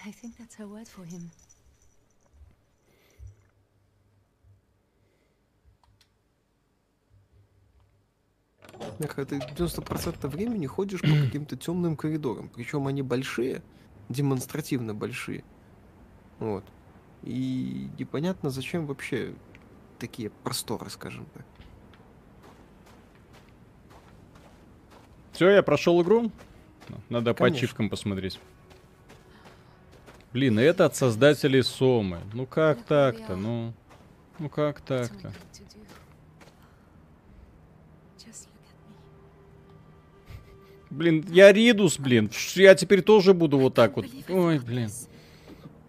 [0.06, 1.31] I think that's her word for him.
[8.98, 12.51] Нахуй, ты 90% времени ходишь по каким-то темным коридорам.
[12.51, 13.62] Причем они большие,
[14.10, 15.43] демонстративно большие.
[16.39, 16.64] Вот.
[17.22, 19.35] И непонятно, зачем вообще
[19.98, 21.47] такие просторы, скажем так.
[25.32, 26.31] Все, я прошел игру.
[27.09, 27.59] Надо по Конечно.
[27.59, 28.39] ачивкам посмотреть.
[30.35, 32.20] Блин, это от создателей Сомы.
[32.32, 33.73] Ну как так-то, ну...
[34.40, 35.32] Ну как так-то?
[40.90, 42.32] Блин, я Ридус, блин.
[42.56, 44.06] Я теперь тоже буду вот так вот.
[44.28, 44.90] Ой, блин.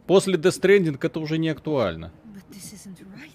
[0.06, 2.12] После Death Stranding это уже не актуально.
[2.32, 3.34] But this isn't right,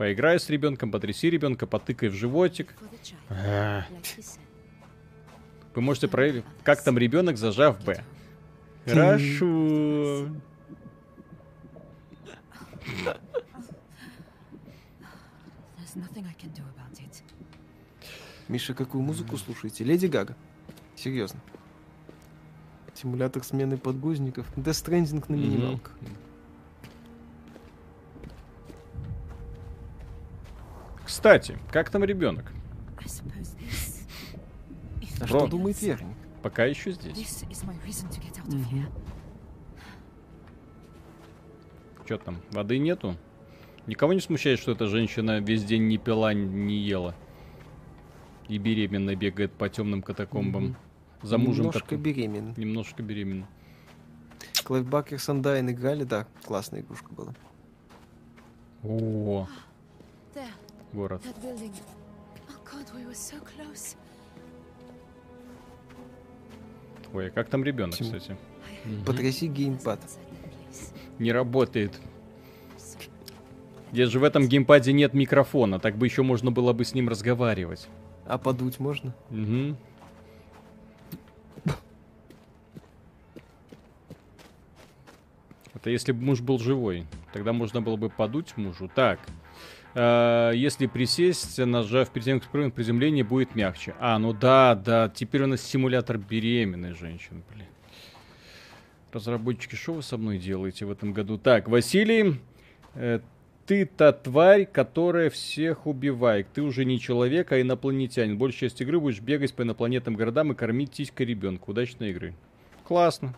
[0.00, 2.74] Поиграй с ребенком, потряси ребенка, потыкай в животик.
[5.74, 8.02] Вы можете проверить, как там ребенок, зажав Б.
[8.86, 10.26] Хорошо.
[18.48, 19.84] Миша, какую музыку слушаете?
[19.84, 20.34] Леди Гага.
[20.96, 21.40] Серьезно.
[22.94, 24.46] Симулятор смены подгузников.
[24.56, 25.92] Stranding на минималках.
[31.10, 32.52] Кстати, как там ребенок?
[35.20, 36.16] А что думает Верник?
[36.40, 37.44] Пока еще здесь.
[38.70, 38.86] Here.
[42.04, 43.16] Что там, воды нету?
[43.88, 47.16] Никого не смущает, что эта женщина весь день не пила, не ела.
[48.46, 50.76] И беременна бегает по темным катакомбам.
[51.22, 52.54] За мужем Немножко такой- беременен.
[52.56, 53.48] Немножко беременна.
[54.62, 57.34] Клайв Бакер с играли, да, классная игрушка была.
[58.84, 59.48] О,
[63.42, 63.96] close.
[67.12, 68.36] Ой, а как там ребенок, Тим- кстати?
[69.04, 70.00] Потряси геймпад.
[71.18, 72.00] Не работает.
[73.92, 77.08] Где же в этом геймпаде нет микрофона, так бы еще можно было бы с ним
[77.08, 77.88] разговаривать.
[78.26, 79.12] А подуть можно?
[79.30, 79.76] Мгм.
[85.74, 87.06] Это если бы муж был живой.
[87.32, 88.90] Тогда можно было бы подуть мужу.
[88.94, 89.18] Так.
[89.94, 93.94] Э, если присесть, нажав перед тем, приземление будет мягче.
[94.00, 95.08] А, ну да, да.
[95.08, 97.66] Теперь у нас симулятор беременной женщины, блин.
[99.12, 101.36] Разработчики, что вы со мной делаете в этом году?
[101.36, 102.40] Так, Василий,
[102.94, 103.20] э,
[103.66, 106.48] ты та тварь, которая всех убивает.
[106.52, 108.38] Ты уже не человек, а инопланетянин.
[108.38, 111.70] Большая часть игры будешь бегать по инопланетным городам и кормить тиськой ребенка.
[111.70, 112.34] Удачной игры.
[112.84, 113.34] Классно.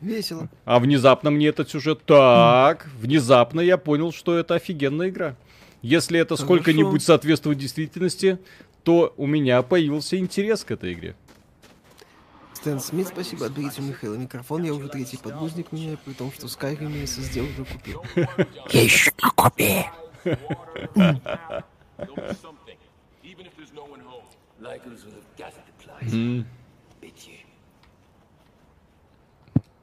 [0.00, 0.48] Весело.
[0.64, 2.00] А внезапно мне этот сюжет...
[2.06, 5.36] Так, внезапно я понял, что это офигенная игра.
[5.82, 6.44] Если это Хорошо.
[6.44, 8.38] сколько-нибудь соответствует действительности,
[8.82, 11.16] то у меня появился интерес к этой игре.
[12.54, 13.46] Стэн Смит, спасибо.
[13.46, 14.62] Отберите у Михаила микрофон.
[14.64, 18.04] Я уже третий подгузник меняю, при том, что Skyrim и SSD уже купил.
[18.70, 19.86] Я еще на копии.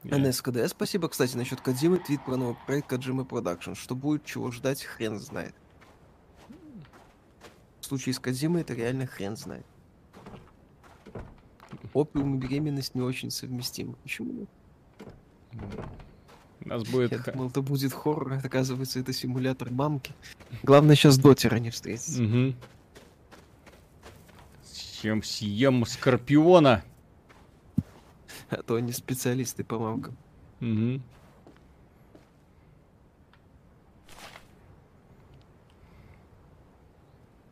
[0.04, 3.74] НСКД, спасибо, кстати, насчет Кодзимы, твит про новый проект Кодзимы Production.
[3.74, 5.54] Что будет, чего ждать, хрен знает.
[7.80, 9.66] В случае с Кодзимой это реально хрен знает.
[11.92, 13.94] Опиум и беременность не очень совместимы.
[14.02, 14.46] Почему?
[16.60, 17.12] У нас будет...
[17.12, 20.12] Я думал, это будет хоррор, оказывается, это симулятор мамки.
[20.62, 22.18] Главное сейчас дотера не встретить.
[22.20, 22.54] Угу.
[25.00, 26.84] Чем съем скорпиона?
[28.50, 30.16] А то они специалисты по мамкам.
[30.60, 31.00] Угу.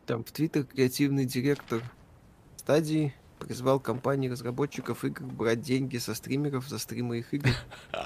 [0.05, 1.81] Там в Твиттер креативный директор
[2.55, 7.49] стадии призвал компании разработчиков игр брать деньги со стримеров за стримы их игр.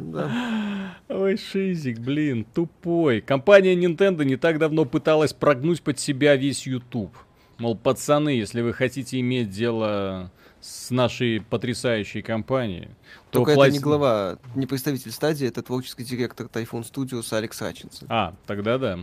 [0.00, 0.96] Да.
[1.08, 3.20] Ой, Шизик, блин, тупой.
[3.20, 7.14] Компания Nintendo не так давно пыталась прогнуть под себя весь YouTube.
[7.58, 10.30] Мол, пацаны, если вы хотите иметь дело
[10.62, 12.86] с нашей потрясающей компанией,
[13.30, 17.58] то Только это плати- не глава, не представитель стадии, это творческий директор Typhoon Studios Алекс
[17.58, 18.06] Хатчинсон.
[18.08, 18.98] А, тогда да.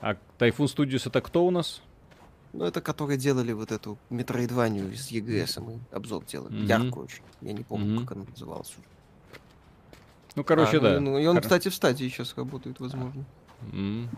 [0.00, 1.80] А Typhoon Studios это кто у нас?
[2.52, 6.52] Ну, это которые делали вот эту метроидванию из EGS, мы обзор делали.
[6.54, 6.66] Мгм.
[6.66, 7.22] Яркую очень.
[7.40, 8.06] Я не помню, Мгм.
[8.06, 8.68] как она называлась.
[8.68, 8.86] уже.
[10.36, 11.00] Ну, короче, А, да.
[11.00, 13.24] Ну, и он, кстати, в стадии сейчас работает, возможно.
[13.72, 14.10] М.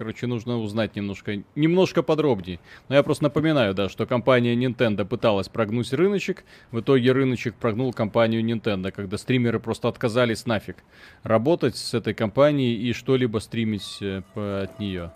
[0.00, 2.58] Короче, нужно узнать немножко, немножко подробнее.
[2.88, 6.44] Но я просто напоминаю, да, что компания Nintendo пыталась прогнуть рыночек.
[6.70, 10.76] В итоге рыночек прогнул компанию Nintendo, когда стримеры просто отказались нафиг
[11.22, 15.12] работать с этой компанией и что-либо стримить э, от нее.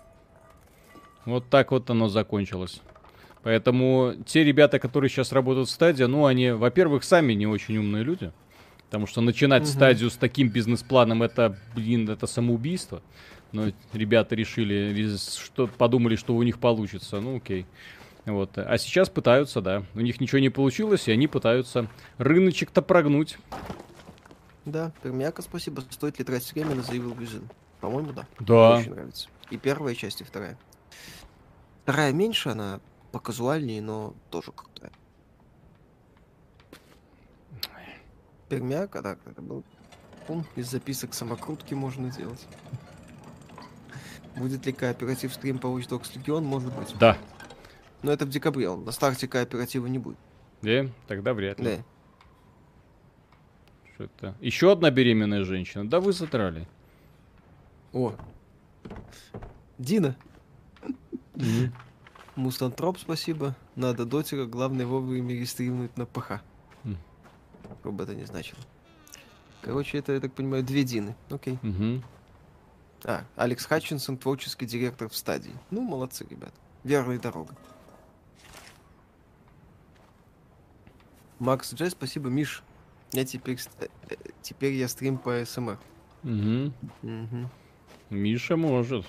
[1.25, 2.79] Вот так вот оно закончилось.
[3.41, 8.03] Поэтому те ребята, которые сейчас работают в стадии, ну, они, во-первых, сами не очень умные
[8.03, 8.31] люди.
[8.85, 9.71] Потому что начинать Мгм.
[9.71, 13.01] стадию с таким бизнес-планом, это, блин, это самоубийство.
[13.55, 17.19] Но ребята решили, что подумали, что у них получится.
[17.21, 17.65] Ну, окей.
[18.25, 18.57] Вот.
[18.57, 19.83] А сейчас пытаются, да.
[19.93, 21.87] У них ничего не получилось, и они пытаются
[22.17, 23.37] рыночек-то прогнуть.
[24.65, 25.81] Да, Пермяка, спасибо.
[25.91, 27.43] Стоит ли тратить время на Evil Within?
[27.81, 28.27] По-моему, да.
[28.39, 28.71] Да.
[28.71, 29.29] Мне очень нравится.
[29.51, 30.57] И первая часть, и вторая.
[31.83, 32.79] Вторая меньше, она
[33.11, 34.91] показуальнее, но тоже крутая.
[38.49, 39.63] Пермяка, да, это был
[40.25, 42.47] пункт из записок самокрутки можно делать.
[44.35, 46.41] Будет ли кооператив стрим по Watch Dogs Legion?
[46.41, 46.93] Может быть.
[46.99, 47.17] Да.
[48.03, 50.17] Но это в декабре, он на старте кооператива не будет.
[50.61, 50.87] Да?
[51.07, 51.77] Тогда вряд ли.
[51.77, 51.83] Да.
[53.93, 54.35] Что это?
[54.41, 55.89] Еще одна беременная женщина.
[55.89, 56.67] Да вы задрали.
[57.93, 58.13] О.
[59.77, 60.15] Дина.
[62.35, 63.55] Мустантроп, спасибо.
[63.75, 66.41] Надо дотера, главное вовремя рестримнуть на ПХ.
[66.83, 66.97] М.
[67.79, 68.59] Что бы это ни значило.
[69.61, 71.15] Короче, это, я так понимаю, две Дины.
[71.29, 71.57] Окей.
[71.61, 72.03] Мгм.
[73.07, 75.53] А, Алекс Хатчинсон, творческий директор в стадии.
[75.69, 76.51] Ну, молодцы, ребят.
[76.83, 77.55] Верная дорога.
[81.37, 82.63] Макс Джей, спасибо, Миш.
[83.11, 85.77] Я теперь, э, э, теперь я стрим по СМР.
[86.23, 86.73] Мгм.
[87.03, 87.49] Мгм.
[88.09, 89.05] Миша может.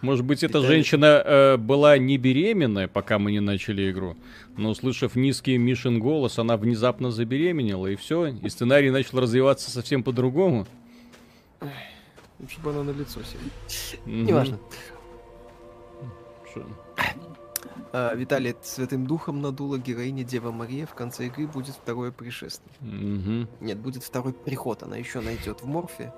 [0.00, 4.16] Может быть, эта женщина э, была не беременная, пока мы не начали игру,
[4.56, 10.02] но услышав низкий Мишин голос, она внезапно забеременела, и все, и сценарий начал развиваться совсем
[10.02, 10.66] по-другому.
[12.40, 13.42] Лучше бы она на лицо села.
[14.06, 14.58] Неважно.
[17.92, 20.84] А, Виталий, Святым Духом надула героиня Дева Мария.
[20.86, 22.74] В конце игры будет второе пришествие.
[22.80, 23.48] Мгм.
[23.60, 24.82] Нет, будет второй приход.
[24.82, 26.12] Она еще найдет в морфе.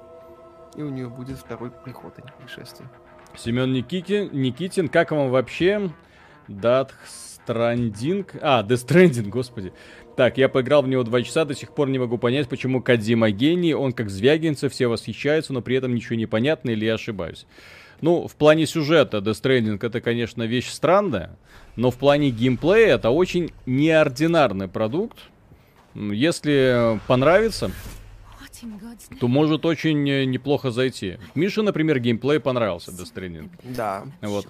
[0.74, 2.88] И у нее будет второй приход, а не пришествие.
[3.36, 5.90] Семен Никитин, Никитин, как вам вообще
[6.48, 6.92] Death
[7.46, 8.38] Stranding?
[8.40, 9.72] А, Stranding, господи.
[10.16, 13.30] Так, я поиграл в него два часа, до сих пор не могу понять, почему Кадзима
[13.30, 17.46] гений, он как Звягинцев, все восхищаются, но при этом ничего не понятно или я ошибаюсь.
[18.00, 21.36] Ну, в плане сюжета Death Stranding это, конечно, вещь странная,
[21.76, 25.18] но в плане геймплея это очень неординарный продукт.
[25.94, 27.70] Если понравится,
[29.20, 31.18] то может очень э, неплохо зайти.
[31.34, 33.50] Мише, например, геймплей понравился Death Stranding.
[33.64, 34.04] Да.
[34.22, 34.46] Вот.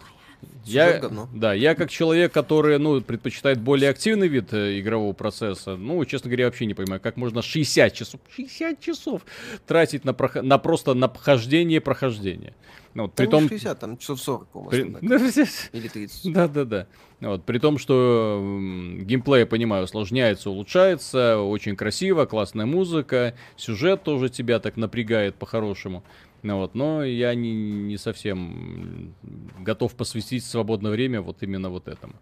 [0.65, 1.01] Я,
[1.33, 6.29] да, я как человек, который, ну, предпочитает более активный вид э, игрового процесса, ну, честно
[6.29, 9.23] говоря, вообще не понимаю, как можно 60 часов, 60 часов
[9.67, 12.53] тратить на, прохо- на просто на прохождение прохождения.
[12.95, 13.49] Ну, вот, при том...
[13.49, 15.47] 60, там часов 40, по-моему, при- основная.
[15.73, 16.33] Или 30.
[16.33, 16.87] Да, да, да.
[17.21, 24.03] Вот, при том, что м, геймплей, я понимаю, усложняется, улучшается, очень красиво, классная музыка, сюжет
[24.03, 26.03] тоже тебя так напрягает по-хорошему.
[26.47, 29.13] Ну вот, но я не, не совсем
[29.59, 32.15] готов посвятить свободное время вот именно вот этому.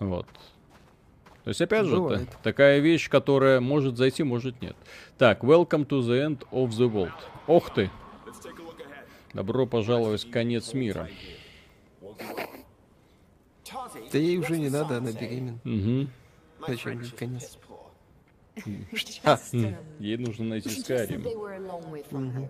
[0.00, 0.26] Вот.
[1.44, 2.28] То есть, опять же, та- Бывает.
[2.42, 4.74] такая вещь, которая может зайти, может нет.
[5.16, 7.12] Так, welcome to the end of the world.
[7.46, 7.88] Ох ты!
[9.32, 11.08] Добро пожаловать в конец мира.
[14.12, 15.60] Да ей уже не надо, она беременна.
[15.64, 16.10] Угу.
[16.66, 17.56] Зачем ей конец?
[20.00, 21.22] Ей нужно найти Скайрим.
[21.22, 22.48] they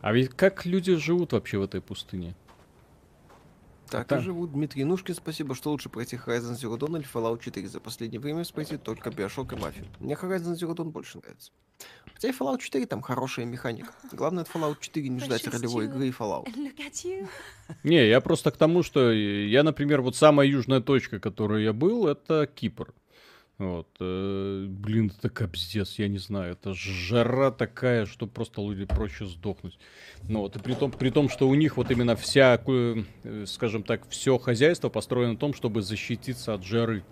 [0.00, 2.34] А ведь как люди живут вообще в этой пустыне?
[3.90, 4.20] Так Так.
[4.20, 4.52] и живут.
[4.52, 7.68] Дмитрий Нушкин, спасибо, что лучше пройти Horizon Zero Dawn или Fallout 4.
[7.68, 9.86] За последнее время пройти только Bioshock и Мафию.
[10.00, 11.52] Мне Horizon Zero Dawn больше нравится.
[12.14, 13.92] Хотя и Fallout 4 там хорошая механика.
[14.12, 16.46] Главное от Fallout 4 не ждать ролевой игры и Fallout.
[17.82, 22.06] Не, я просто к тому, что я, например, вот самая южная точка, которой я был,
[22.06, 22.92] это Кипр.
[23.56, 29.26] Вот, э, блин, это капздец, я не знаю, это жара такая, что просто люди проще
[29.26, 29.78] сдохнуть.
[30.28, 33.84] Ну вот, и при том, при том, что у них вот именно вся, э, скажем
[33.84, 37.04] так, все хозяйство построено на том, чтобы защититься от жары.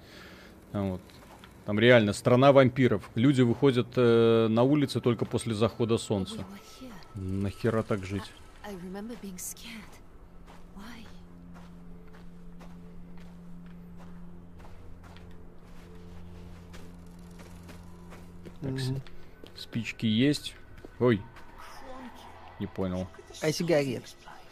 [0.73, 1.01] Вот.
[1.64, 3.09] Там реально страна вампиров.
[3.14, 6.44] Люди выходят э, на улицы только после захода солнца.
[7.14, 8.32] Нахера так жить?
[8.64, 9.91] I remember being scared.
[18.62, 18.93] Так, с-
[19.56, 20.55] спички есть.
[21.01, 21.20] Ой.
[22.60, 23.09] Не понял.
[23.40, 24.05] А сигарет?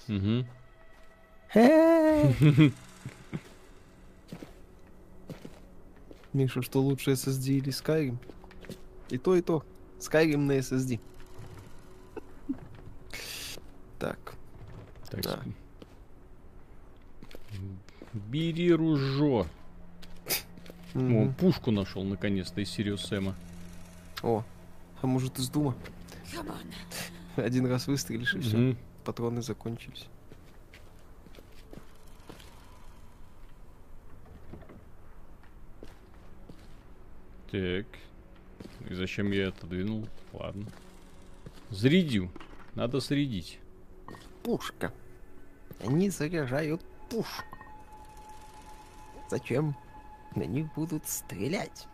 [0.09, 0.45] Угу.
[6.32, 8.16] Миша, что лучше SSD или Skyrim?
[9.09, 9.65] И то, и то.
[9.99, 11.01] Skyrim на SSD.
[13.99, 14.35] Так.
[15.11, 15.20] Так.
[15.20, 15.41] Да.
[18.15, 19.47] Бери ружо.
[20.95, 21.35] О, Мгм.
[21.35, 23.35] пушку нашел наконец-то из Сириус Сэма.
[24.22, 24.44] О,
[25.01, 25.74] а может из Дума?
[27.36, 28.56] Один раз выстрелишь и все.
[28.56, 28.78] Мгм.
[29.05, 30.06] Патроны закончились.
[37.51, 37.86] Так.
[38.88, 40.06] И зачем я это двинул?
[40.32, 40.66] Ладно.
[41.70, 42.30] Зарядил.
[42.74, 43.59] Надо зарядить.
[44.42, 44.92] Пушка.
[45.80, 47.56] Они заряжают пушку.
[49.30, 49.76] Зачем?
[50.36, 51.86] На них будут стрелять.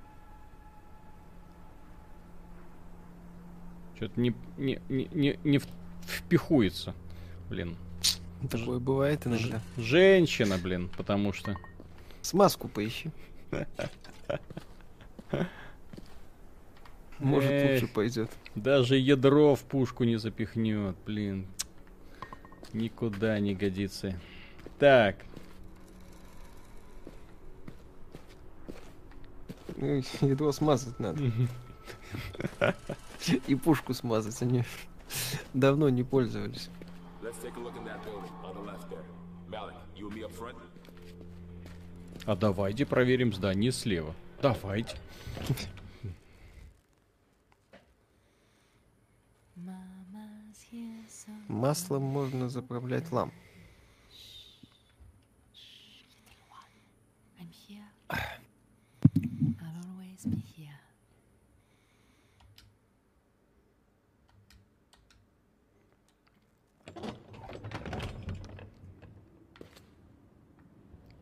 [3.97, 5.61] Что-то не, не, не, не, не
[6.07, 6.95] впихуется.
[7.49, 7.77] Блин.
[8.51, 9.61] Такое бывает иногда.
[9.77, 11.57] Женщина, блин, потому что...
[12.23, 13.11] Смазку поищи.
[17.19, 17.81] Может, Эх.
[17.81, 18.31] лучше пойдет.
[18.55, 21.47] Даже ядро в пушку не запихнет, блин.
[22.75, 24.21] Никуда не годится.
[24.79, 25.17] Так,
[29.77, 31.23] Ну, ядро смазать надо.
[33.47, 34.41] И пушку смазать.
[34.43, 34.65] Они
[35.55, 36.71] давно не пользовались.
[42.25, 44.15] А давайте проверим здание слева.
[44.43, 44.97] Давайте.
[51.49, 53.33] Маслом можно заправлять ламп.
[57.39, 57.83] I'm here.
[59.61, 60.56] I'll always be here.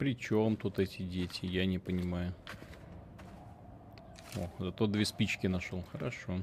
[0.05, 1.47] При чем тут эти дети?
[1.47, 2.35] Я не понимаю.
[4.37, 5.83] О, зато две спички нашел.
[5.93, 6.41] Хорошо.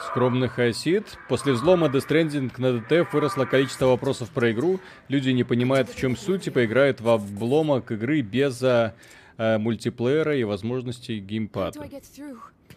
[0.00, 1.18] Скромный хасид.
[1.28, 4.80] После взлома Death Stranding на ДТФ выросло количество вопросов про игру.
[5.08, 8.94] Люди не понимают, в чем суть, и поиграют в обломок игры без а,
[9.36, 11.86] мультиплеера и возможностей геймпада.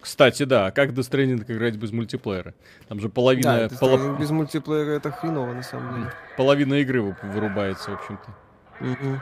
[0.01, 2.53] Кстати, да, а как Death Stranding играть без мультиплеера?
[2.87, 6.13] Там же половина, Да, строго без мультиплеера это хреново на самом деле.
[6.37, 8.33] половина игры вы- вырубается, в общем-то.
[8.79, 9.21] Мгм.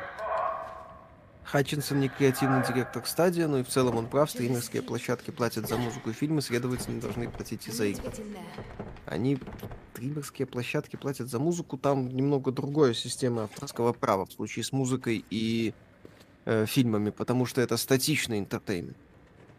[1.44, 4.30] Хатчинсон не креативный директор стадия, но и в целом он прав.
[4.30, 8.12] Стримерские площадки платят за музыку и фильмы, следовательно, должны платить и за игры.
[9.06, 9.40] Они,
[9.94, 11.78] стримерские площадки, платят за музыку.
[11.78, 15.74] Там немного другая система авторского права в случае с музыкой и
[16.45, 18.98] э, фильмами, потому что это статичный интертеймент.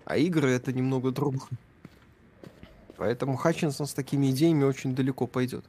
[0.09, 1.51] А игры это немного другое.
[2.97, 5.67] Поэтому Хатчинсон с такими идеями очень далеко пойдет.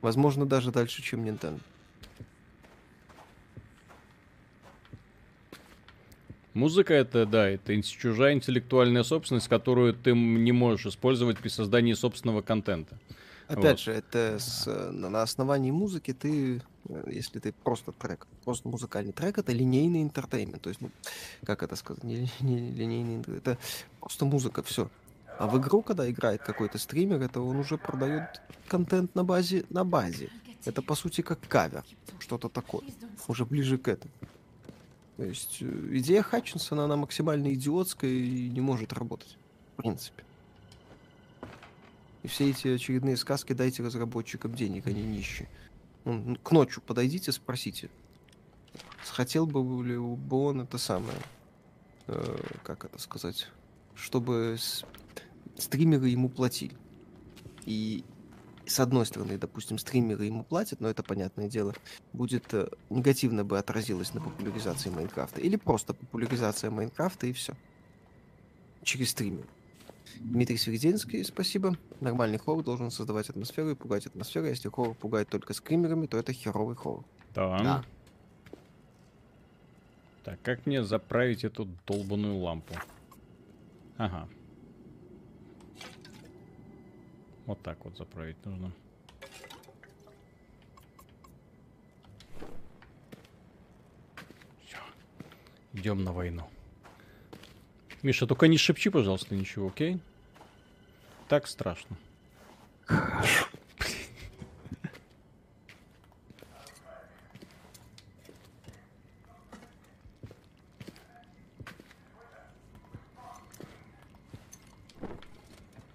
[0.00, 1.60] Возможно, даже дальше, чем Nintendo.
[6.54, 12.40] Музыка это, да, это чужая интеллектуальная собственность, которую ты не можешь использовать при создании собственного
[12.40, 12.98] контента.
[13.48, 13.80] Опять Вот.
[13.80, 19.12] же, это с, э, на, основании музыки ты, э, если ты просто трек, просто музыкальный
[19.12, 20.62] трек, это линейный интертеймент.
[20.62, 20.90] То есть, ну,
[21.44, 23.56] как это сказать, не, не линейный, это
[24.00, 24.90] просто музыка, все.
[25.38, 29.84] А в игру, когда играет какой-то стример, это он уже продает контент на базе, на
[29.84, 30.30] базе.
[30.64, 31.84] Это по сути как кавер,
[32.18, 32.82] что-то такое,
[33.28, 34.12] уже ближе к этому.
[35.16, 39.38] То есть э, идея Хатчинсона, она максимально идиотская и не может работать.
[39.76, 40.24] В принципе.
[42.26, 45.48] И все эти очередные сказки дайте разработчикам денег, они нищие.
[46.04, 47.88] Ну, к ночью подойдите, спросите.
[49.04, 51.18] Хотел бы ли он это самое,
[52.08, 53.46] э, как это сказать,
[53.94, 54.84] чтобы с-
[55.56, 56.76] стримеры ему платили.
[57.64, 58.04] И
[58.66, 61.74] с одной стороны, допустим, стримеры ему платят, но это понятное дело,
[62.12, 65.40] будет э, негативно бы отразилось на популяризации Майнкрафта.
[65.40, 67.54] Или просто популяризация Майнкрафта и все.
[68.82, 69.46] Через стример.
[70.20, 71.76] Дмитрий Свериденский, спасибо.
[72.00, 74.46] Нормальный хоррор должен создавать атмосферу и пугать атмосферу.
[74.46, 77.04] Если хоррор пугает только скримерами, то это херовый хоррор.
[77.34, 77.58] Да.
[77.58, 77.84] Да.
[80.24, 82.74] Так, как мне заправить эту долбаную лампу?
[83.96, 84.28] Ага.
[87.46, 88.72] Вот так вот заправить нужно.
[95.72, 96.48] Идем на войну.
[98.06, 99.98] Миша, только не шепчи, пожалуйста, ничего, окей?
[101.28, 101.96] Так страшно.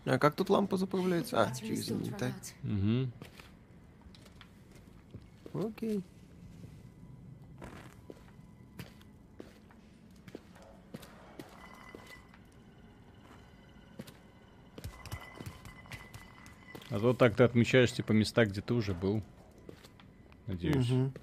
[0.04, 1.42] А как тут лампа заправляется?
[1.42, 2.34] А, через инвентарь.
[5.54, 5.68] Угу.
[5.70, 6.04] Окей.
[16.92, 19.24] А то так ты отмечаешь, типа, места, где ты уже был.
[20.46, 20.90] Надеюсь.
[20.90, 21.14] Мгм.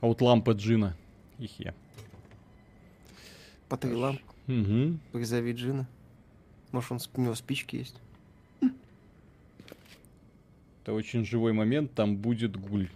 [0.00, 0.96] А вот лампа Джина.
[1.38, 1.74] Их я.
[3.68, 4.98] По три ламп, Угу.
[5.12, 5.86] призови Джина.
[6.72, 7.96] Может, он, у него спички есть?
[10.82, 12.88] Это очень живой момент, там будет гуль.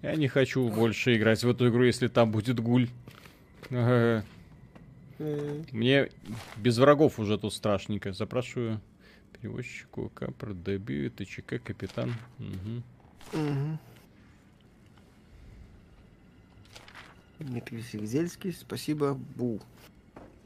[0.00, 2.88] Я не хочу больше играть в эту игру, если там будет гуль.
[3.70, 4.22] Э,
[5.72, 6.08] Мне
[6.56, 8.12] без врагов уже тут страшненько.
[8.12, 8.80] Запрашиваю
[9.40, 12.14] перевозчику, капр, дебют, ТЧК, капитан.
[12.38, 12.82] Мгм.
[13.32, 13.78] мгм.
[17.38, 19.60] Дмитрий Севзельский, спасибо, Бу.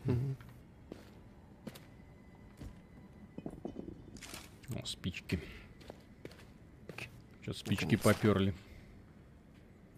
[0.04, 0.36] Мгм.
[4.74, 5.40] О, спички.
[7.40, 8.54] Сейчас спички поперли.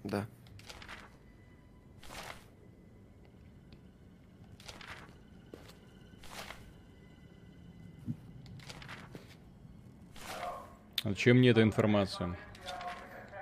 [0.05, 0.27] Да.
[11.05, 12.35] Зачем мне эта информация?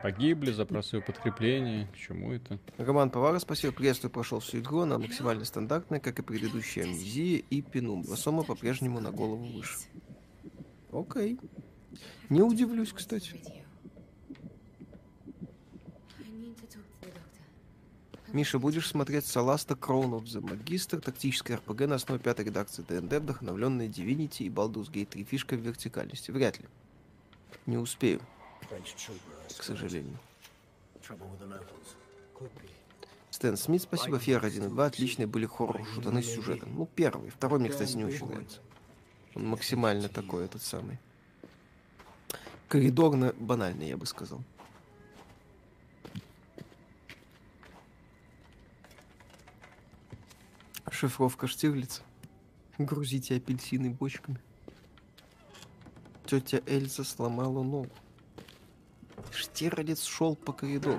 [0.03, 1.87] Погибли, запросил подкрепление.
[1.87, 2.59] К чему это?
[2.77, 3.73] Роман Повара, спасибо.
[3.73, 4.81] Приветствую, прошел всю игру.
[4.81, 8.17] Она максимально стандартная, как и предыдущая Амнезия и Пенумбра.
[8.17, 9.79] Сома по-прежнему на голову выше.
[10.91, 11.39] Окей.
[12.29, 13.41] Не удивлюсь, кстати.
[18.33, 23.23] Миша, будешь смотреть Саласта Crown of the Magister, тактическое РПГ на основе пятой редакции ДНД,
[23.23, 26.33] вдохновленной Divinity и Baldur's Gate 3 фишка в вертикальности?
[26.33, 26.67] Вряд ли.
[27.67, 28.21] Не успею,
[29.57, 30.19] к сожалению.
[33.31, 34.19] Стэн Смит, спасибо.
[34.19, 36.75] Фер 1 и 2 отличные были хоррор-шутаны с сюжетом.
[36.75, 37.31] Ну, первый.
[37.31, 38.61] Второй мне, кстати, не очень нравится.
[39.35, 40.99] Он максимально такой, этот самый.
[42.69, 44.43] Коридорно банальный, я бы сказал.
[50.91, 52.03] Шифровка Штирлица.
[52.79, 54.39] Грузите апельсины бочками.
[56.33, 57.91] Тетя Эльза сломала ногу.
[59.33, 60.99] Штирлиц шел по коридору.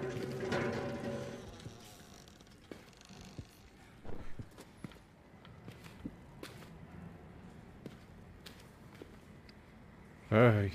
[10.30, 10.72] Ай.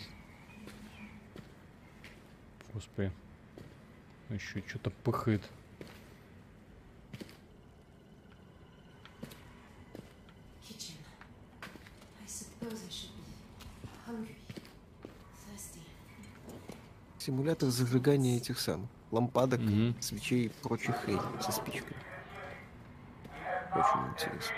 [2.72, 3.12] Господи.
[4.28, 5.48] Еще что-то пыхает.
[17.28, 19.94] Симулятор зажигания этих самых лампадок, Мгм.
[20.00, 21.92] свечей и прочих хрень со спичками.
[23.74, 24.56] Очень интересно.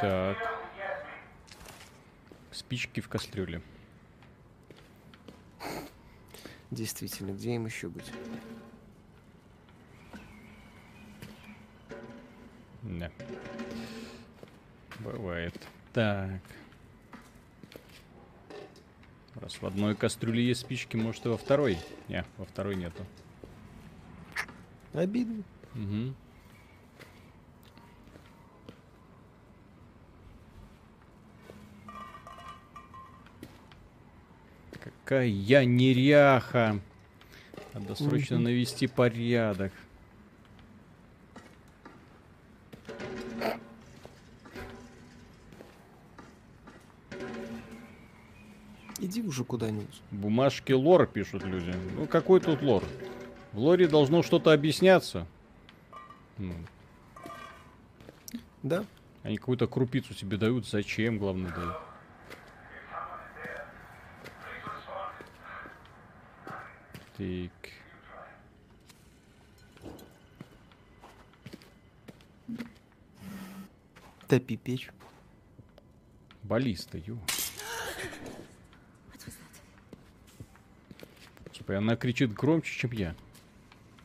[0.00, 0.36] Так.
[2.50, 3.62] Спички в кастрюле.
[6.72, 8.12] Действительно, где им еще быть?
[12.82, 13.08] Да.
[14.98, 15.54] Бывает.
[15.92, 16.40] Так.
[19.44, 21.76] Раз в одной кастрюле есть спички, может и во второй?
[22.08, 23.04] Не, во второй нету.
[24.94, 25.42] Обидно.
[25.74, 26.16] Мгм.
[34.82, 36.80] Какая я неряха.
[37.74, 39.72] Надо срочно навести порядок.
[49.34, 50.00] Уже куда-нибудь.
[50.12, 51.74] Бумажки лор пишут люди.
[51.96, 52.84] Ну какой тут лор?
[53.52, 55.26] В лоре должно что-то объясняться.
[56.38, 56.54] Ну,
[58.62, 58.84] Да?
[59.24, 60.68] Они какую-то крупицу себе дают.
[60.68, 61.76] Зачем, главное, дают?
[67.16, 67.70] Так.
[74.28, 74.90] Топи печь.
[76.42, 77.18] Баллиста, ё.
[81.64, 83.14] Типа она кричит громче, чем я.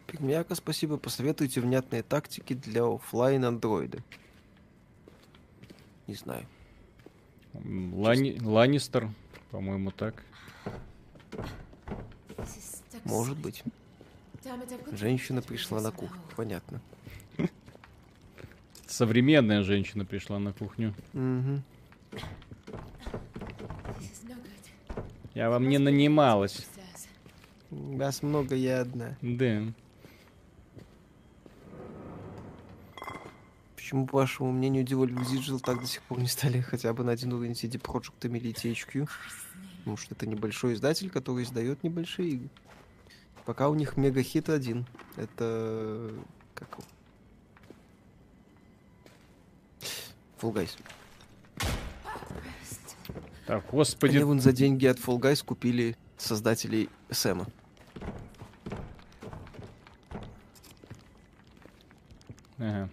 [0.08, 0.96] Пермяка, спасибо.
[0.96, 4.00] Посоветуйте внятные тактики для оффлайн андроида.
[6.08, 6.46] Не знаю.
[7.54, 8.40] Лани...
[8.42, 9.10] Ланнистер,
[9.52, 10.24] по-моему, так.
[13.04, 13.62] Может быть.
[14.94, 16.22] Женщина пришла на кухню.
[16.38, 16.80] Понятно.
[18.88, 20.96] Современная женщина пришла на кухню.
[21.12, 21.62] Мгм.
[25.34, 26.66] Я вам не нанималась.
[27.72, 29.16] Вас много, я одна.
[29.22, 29.62] Да.
[33.76, 37.12] Почему, по вашему мнению, Devolver Digital так до сих пор не стали хотя бы на
[37.12, 39.10] один уровень CD Projekt или THQ?
[39.80, 42.50] Потому что это небольшой издатель, который издает небольшие игры.
[43.46, 44.86] Пока у них мега-хит один.
[45.16, 46.12] Это...
[46.54, 46.84] Как его?
[50.40, 50.78] Fall Guys.
[53.48, 54.18] Так, Они господи.
[54.20, 57.48] вон за деньги от Fall Guys купили создателей Сэма.
[62.60, 62.90] Ага.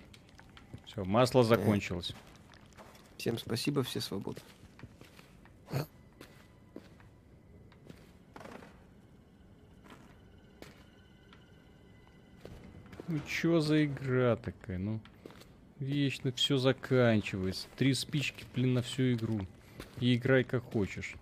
[0.87, 2.15] Все, масло закончилось.
[3.19, 4.43] Всем спасибо, все свободны.
[13.09, 15.01] Ну чё за игра такая, ну?
[15.79, 17.69] Вечно все заканчивается.
[17.77, 19.41] Три спички, блин, на всю игру.
[20.01, 21.15] И играй как хочешь.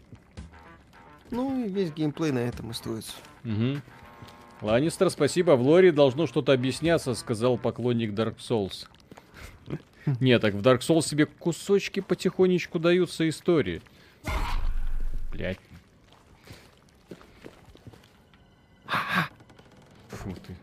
[1.31, 3.15] Ну и весь геймплей на этом и строится.
[3.45, 3.81] Угу.
[4.65, 5.57] Ланнистер, спасибо.
[5.57, 8.89] В лоре должно что-то объясняться, сказал поклонник Dark Souls.
[10.21, 13.83] Нет, так в Dark Souls себе кусочки потихонечку даются истории.
[15.31, 15.59] Блять.
[20.09, 20.57] Фу ты.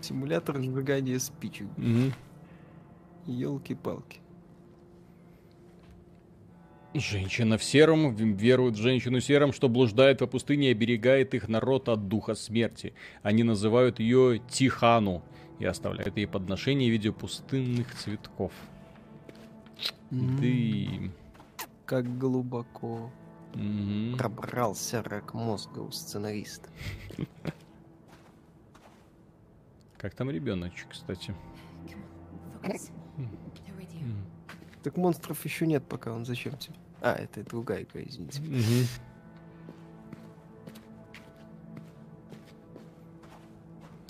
[0.00, 1.66] Симулятор сжигания спичек.
[3.26, 4.23] Елки-палки.
[6.94, 11.88] Женщина в сером верует в женщину сером, что блуждает по пустыне и оберегает их народ
[11.88, 12.94] от духа смерти.
[13.22, 15.24] Они называют ее Тихану
[15.58, 18.52] и оставляют ей подношение в виде пустынных цветков.
[20.10, 21.10] Ты.
[21.84, 23.10] Как глубоко
[23.54, 24.16] Мгм.
[24.16, 26.68] пробрался рак мозга у сценариста.
[29.98, 31.34] Как там ребеночек, кстати?
[34.82, 36.74] Так монстров еще нет пока, он зачем тебе?
[37.06, 38.40] А, это другая игра, извините.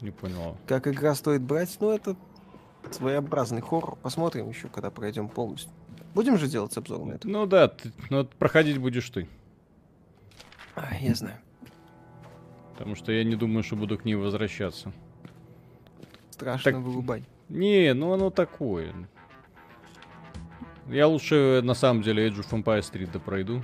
[0.00, 0.56] Не понял.
[0.66, 1.76] Как игра стоит брать?
[1.80, 2.16] Ну, это
[2.90, 3.96] своеобразный хоррор.
[3.96, 5.70] Посмотрим еще, когда пройдем полностью.
[6.14, 7.26] Будем же делать обзор на это?
[7.28, 9.28] Ну да, ты- но вот проходить будешь ты.
[10.74, 11.36] А, я знаю.
[12.72, 14.92] Потому что я не думаю, что буду к ней возвращаться.
[16.30, 17.22] Страшно Так- вырубать.
[17.48, 18.92] Не, ну оно такое.
[20.88, 23.62] Я лучше, на самом деле, Age of Empires 3 допройду,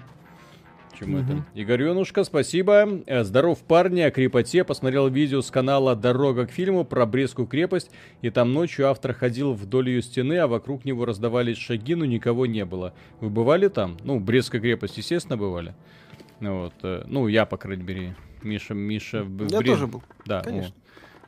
[0.98, 1.44] чем это.
[1.54, 3.02] Игорёнушка, спасибо.
[3.06, 4.64] Э, Здоров, парни, о крепоте.
[4.64, 7.90] Посмотрел видео с канала «Дорога к фильму» про Брестскую крепость,
[8.22, 12.46] и там ночью автор ходил вдоль ее стены, а вокруг него раздавались шаги, но никого
[12.46, 12.94] не было.
[13.20, 13.98] Вы бывали там?
[14.02, 15.74] Ну, Брестская крепость, естественно, бывали.
[16.40, 18.16] Ну, Вот, э, ну, я, по крайней мере.
[18.42, 19.18] Миша, Миша...
[19.18, 20.02] Я Бре- тоже был.
[20.24, 20.74] Да, Конечно.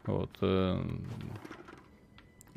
[0.07, 0.17] вот.
[0.21, 0.83] Вот, э,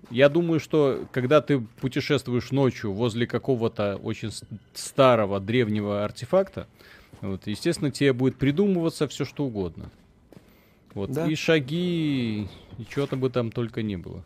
[0.09, 4.31] Я думаю, что когда ты путешествуешь ночью возле какого-то очень
[4.73, 6.67] старого древнего артефакта,
[7.21, 9.89] вот, естественно, тебе будет придумываться все что угодно.
[10.93, 11.27] Вот, Да.
[11.27, 14.23] и шаги, и чего-то бы там только не было.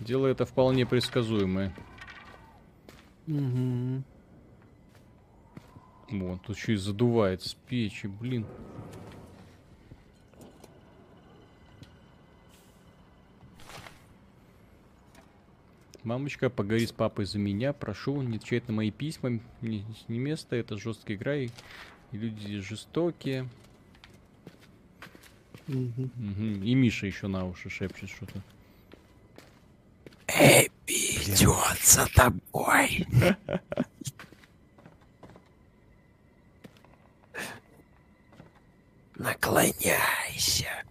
[0.00, 1.72] Дело это вполне предсказуемое.
[3.26, 4.04] Мгм.
[6.20, 8.46] Вот, тут еще и задувает с печи, блин.
[16.04, 20.54] Мамочка, поговори с папой за меня, прошу, не отвечать на мои письма, не, не место,
[20.54, 21.48] это жесткая игра, и,
[22.12, 23.48] и люди жестокие.
[25.66, 26.10] Мгм.
[26.14, 28.42] Мгм, И Миша еще на уши шепчет что-то.
[30.28, 33.06] Эбби идет за тобой.
[39.16, 40.84] Наклоняйся.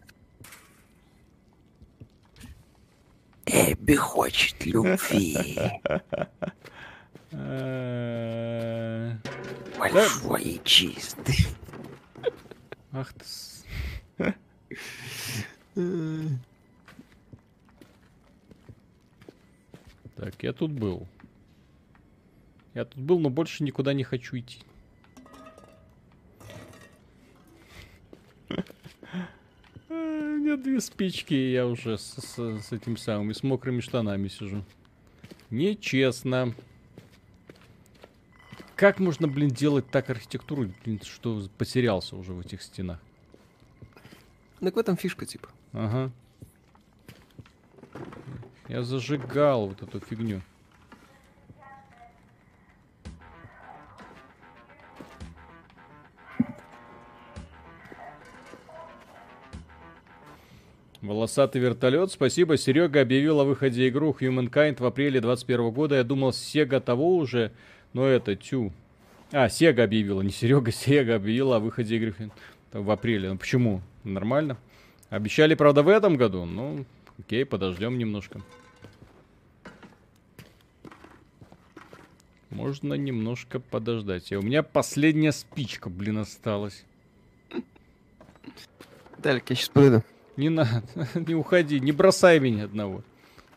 [3.46, 5.82] Эбби хочет любви.
[9.78, 11.48] Большой и чистый.
[12.92, 13.26] Ах ты...
[20.16, 21.08] Так, я тут был.
[22.74, 24.62] Я тут был, но больше никуда не хочу идти.
[29.90, 34.28] У меня две спички, и я уже с, с- с этим самым, с мокрыми штанами
[34.28, 34.64] сижу.
[35.50, 36.54] Нечестно.
[38.76, 43.00] Как можно, блин, делать так архитектуру, блин, что потерялся уже в этих стенах?
[44.60, 45.50] Так в этом фишка, типа.
[45.74, 46.12] Ага.
[48.68, 50.42] Я зажигал вот эту фигню.
[61.04, 62.14] Волосатый вертолет.
[62.14, 62.56] Спасибо.
[62.56, 65.96] Серега объявил о выходе игру Humankind в апреле 21 года.
[65.96, 67.52] Я думал, Сега того уже,
[67.92, 68.72] но это тю.
[69.34, 72.16] А, Сега объявила, не Серега, Сега объявила о выходе игры
[72.72, 73.28] в апреле.
[73.30, 73.82] Ну почему?
[74.06, 74.56] Нормально.
[75.10, 76.46] Обещали, правда, в этом году.
[76.46, 76.86] Ну,
[77.20, 78.40] окей, подождем немножко.
[82.50, 84.32] Можно немножко подождать.
[84.32, 86.86] И у меня последняя спичка, блин, осталась.
[89.18, 90.02] Далек, я сейчас подойду.
[90.36, 90.84] Не надо,
[91.16, 93.04] не уходи, не бросай меня одного.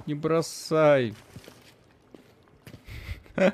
[0.06, 1.14] Не бросай.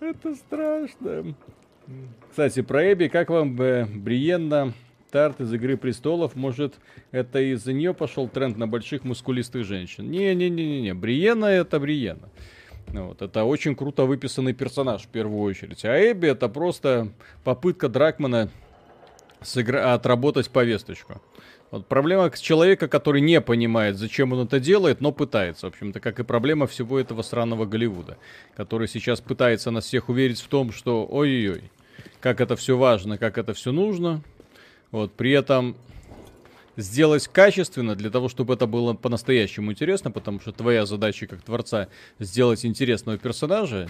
[0.00, 1.34] Это страшно.
[2.30, 4.72] Кстати, про Эбби, как вам бы Бриенна
[5.10, 6.34] Тарт из Игры Престолов?
[6.34, 6.74] Может,
[7.10, 10.10] это из-за нее пошел тренд на больших мускулистых женщин?
[10.10, 12.28] Не-не-не-не, Бриенна это Бриенна.
[12.88, 15.84] Вот, это очень круто выписанный персонаж в первую очередь.
[15.84, 17.08] А Эбби это просто
[17.44, 18.50] попытка Дракмана
[19.40, 21.20] сыгра- отработать повесточку.
[21.74, 25.66] Вот проблема человека, который не понимает, зачем он это делает, но пытается.
[25.66, 28.16] В общем-то, как и проблема всего этого сраного Голливуда,
[28.54, 31.72] который сейчас пытается нас всех уверить в том, что ой-ой-ой,
[32.20, 34.22] как это все важно, как это все нужно.
[34.92, 35.76] Вот, при этом
[36.76, 41.88] сделать качественно для того, чтобы это было по-настоящему интересно, потому что твоя задача как творца
[42.20, 43.88] сделать интересного персонажа,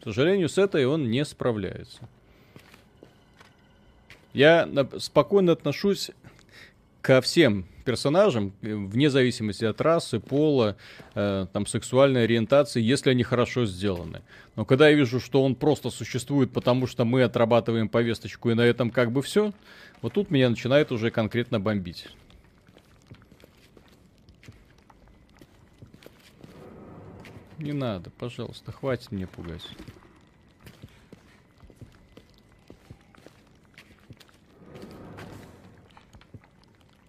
[0.00, 2.08] к сожалению, с этой он не справляется.
[4.32, 6.12] Я спокойно отношусь
[7.04, 10.78] ко всем персонажам, э, вне зависимости от расы, пола,
[11.14, 14.22] э, там, сексуальной ориентации, если они хорошо сделаны.
[14.56, 18.62] Но когда я вижу, что он просто существует, потому что мы отрабатываем повесточку, и на
[18.62, 19.52] этом как бы все,
[20.00, 22.08] вот тут меня начинает уже конкретно бомбить.
[27.58, 29.68] Не надо, пожалуйста, хватит мне пугать.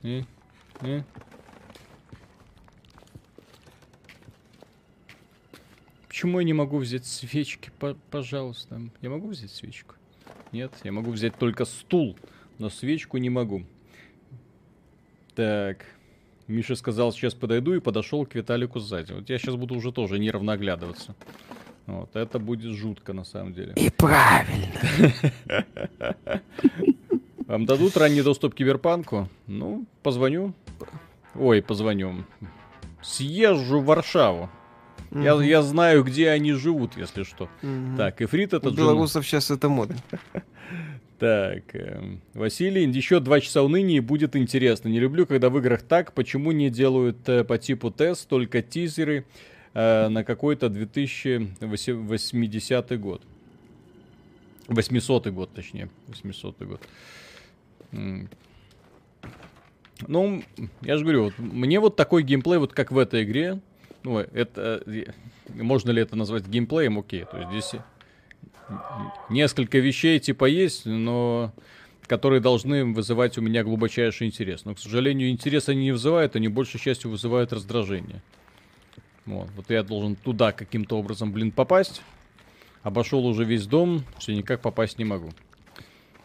[0.05, 0.23] И,
[0.83, 1.01] и.
[6.07, 8.79] Почему я не могу взять свечки, По- пожалуйста?
[9.01, 9.95] Я могу взять свечку?
[10.51, 12.15] Нет, я могу взять только стул,
[12.59, 13.65] но свечку не могу.
[15.33, 15.83] Так.
[16.47, 19.11] Миша сказал, сейчас подойду и подошел к Виталику сзади.
[19.11, 21.15] Вот я сейчас буду уже тоже нервно оглядываться.
[21.87, 23.73] Вот, это будет жутко на самом деле.
[23.75, 24.69] И правильно.
[27.47, 29.27] Вам дадут ранний доступ к киберпанку?
[29.47, 30.53] Ну, позвоню.
[31.35, 32.23] Ой, позвоню.
[33.01, 34.49] Съезжу в Варшаву.
[35.11, 37.47] Я, я знаю, где они живут, если что.
[37.61, 37.95] Мгм.
[37.97, 39.95] Так, Эфрит У это Джон- белорусов сейчас это мода.
[41.17, 44.89] Так, эм, Василий, еще два часа уныния будет интересно.
[44.89, 46.11] Не люблю, когда в играх так.
[46.11, 49.23] Почему не делают э, по типу тест, только тизеры
[49.73, 53.21] э, на какой-то 2080 год?
[54.67, 55.87] 800 год, точнее.
[56.07, 56.81] 800 год.
[60.07, 60.43] Ну,
[60.81, 63.59] я же говорю, вот, мне вот такой геймплей, вот как в этой игре,
[64.03, 65.05] ну, это, э,
[65.47, 67.81] можно ли это назвать геймплеем, окей, то есть здесь
[69.29, 71.53] несколько вещей типа есть, но
[72.07, 74.65] которые должны вызывать у меня глубочайший интерес.
[74.65, 78.21] Но, к сожалению, интерес они не вызывают, они большей частью вызывают раздражение.
[79.25, 82.01] Вот, вот я должен туда каким-то образом, блин, попасть.
[82.83, 85.31] Обошел уже весь дом, все никак попасть не могу.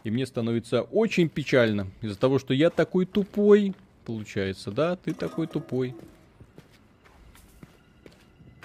[0.03, 3.75] И мне становится очень печально из-за того, что я такой тупой,
[4.05, 5.95] получается, да, ты такой тупой.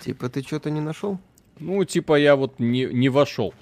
[0.00, 1.18] Типа, ты что-то не нашел?
[1.58, 3.54] Ну, типа я вот не, не вошел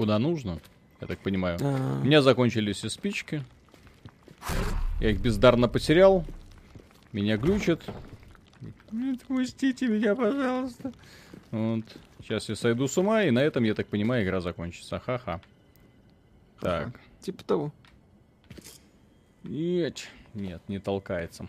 [0.00, 0.60] куда нужно,
[1.02, 1.58] я так понимаю.
[1.60, 3.44] А, У меня закончились все спички.
[4.98, 6.24] Я их бездарно потерял.
[7.12, 7.82] Меня глючат.
[8.90, 10.94] Отпустите меня, пожалуйста.
[11.50, 11.84] Вот.
[12.22, 14.98] Сейчас я сойду с ума, и на этом, я так понимаю, игра закончится.
[15.00, 15.42] Ха-ха.
[16.60, 17.00] Так.
[17.20, 17.72] Типа того.
[19.42, 21.48] Нет, нет, не толкается.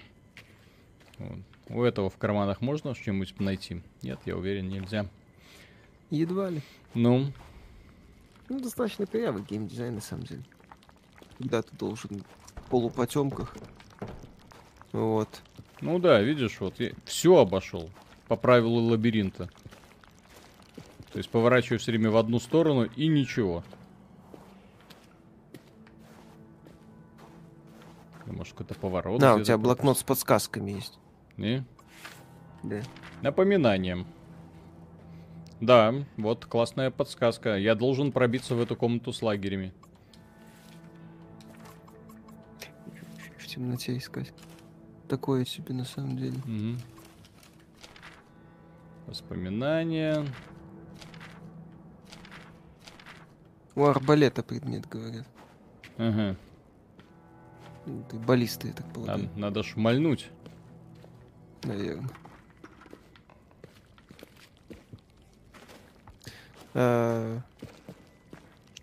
[1.18, 1.40] Вот.
[1.70, 3.82] У этого в карманах можно что-нибудь найти?
[4.02, 5.06] Нет, я уверен, нельзя.
[6.10, 6.62] Едва ли.
[6.94, 7.32] Ну,
[8.50, 10.44] Ну, достаточно корявый геймдизайн, на самом деле.
[11.38, 12.24] Когда ты должен
[12.56, 13.56] в полупотемках.
[14.92, 15.42] Вот.
[15.80, 16.76] ну да, видишь, вот
[17.06, 17.90] все обошел
[18.28, 19.50] по правилу лабиринта.
[21.14, 23.64] То есть поворачиваю все время в одну сторону и ничего.
[28.26, 29.20] Может, какой-то поворот.
[29.20, 31.00] Да, у тебя блокнот с подсказками есть.
[31.38, 31.66] Не?
[32.64, 32.82] Да.
[33.22, 34.06] Напоминанием.
[35.60, 37.56] Да, вот классная подсказка.
[37.56, 39.74] Я должен пробиться в эту комнату с лагерями.
[43.38, 44.34] В темноте искать.
[45.08, 46.40] Такое себе на самом деле.
[46.46, 46.80] Мгм.
[49.08, 50.26] Воспоминания.
[53.76, 55.28] У арбалета предмет, говорят.
[55.98, 56.36] Ага.
[57.86, 59.30] Ты баллисты, я так полагаю.
[59.36, 60.30] надо шмальнуть.
[61.64, 62.10] Наверное.
[66.74, 67.42] А,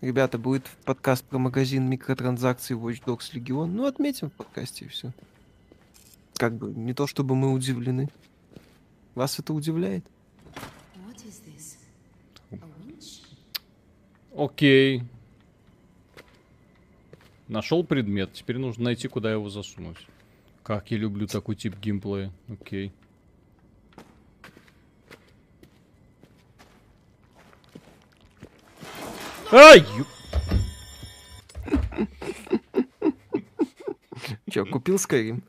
[0.01, 3.65] Ребята, будет подкаст про магазин микротранзакций Watch Dogs Legion.
[3.65, 5.11] Ну, отметим в подкасте и все.
[6.35, 8.07] Как бы, не то чтобы мы удивлены.
[9.13, 10.05] Вас это удивляет?
[10.95, 11.75] What is this?
[12.51, 12.55] A
[12.87, 13.25] winch?
[14.37, 15.03] Окей.
[17.49, 18.31] Нашел предмет.
[18.33, 19.97] Теперь нужно найти, куда его засунуть.
[20.63, 22.31] Как я люблю такой тип геймплея.
[22.47, 22.93] Окей.
[29.51, 29.83] Ай!
[34.51, 35.41] Че, купил Skyrim?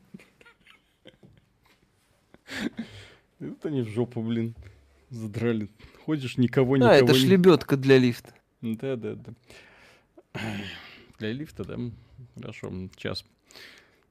[3.39, 4.55] Это не в жопу, блин.
[5.09, 5.69] Задрали.
[6.05, 8.33] Ходишь, никого, А, никого это не- ж лебедка для лифта.
[8.61, 9.33] Да, да, да.
[11.21, 11.77] Для лифта, да?
[12.33, 13.23] Хорошо, сейчас.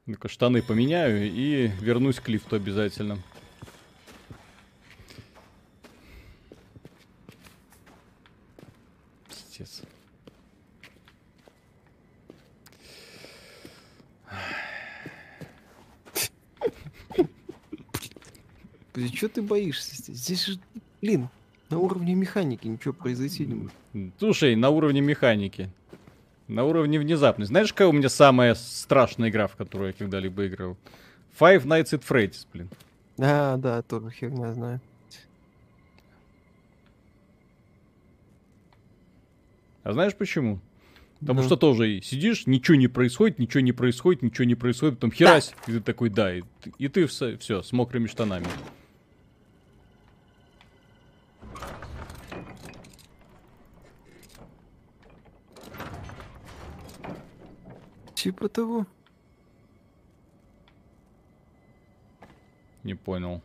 [0.07, 3.19] Ну-ка, штаны поменяю и вернусь к лифту обязательно.
[9.28, 9.82] Пиздец.
[19.16, 20.16] Что ты боишься здесь?
[20.16, 20.61] Здесь же,
[21.03, 21.28] блин,
[21.70, 24.15] на уровне механики ничего произойти не может.
[24.20, 25.73] Слушай, на уровне механики.
[26.51, 27.51] На уровне внезапности.
[27.52, 30.77] Знаешь, какая у меня самая страшная игра, в которую я когда-либо играл?
[31.39, 32.68] Five Nights at Freddy's, блин.
[33.18, 34.81] А, да, тоже херня знаю.
[39.85, 40.59] А знаешь почему?
[41.20, 41.47] Потому Ну.
[41.47, 45.55] что тоже и сидишь, ничего не происходит, ничего не происходит, ничего не происходит, потом херась,
[45.68, 46.43] и ты такой, да, и,
[46.78, 48.47] и ты все, с мокрыми штанами.
[58.23, 58.87] Типа того.
[62.83, 63.41] Не понял.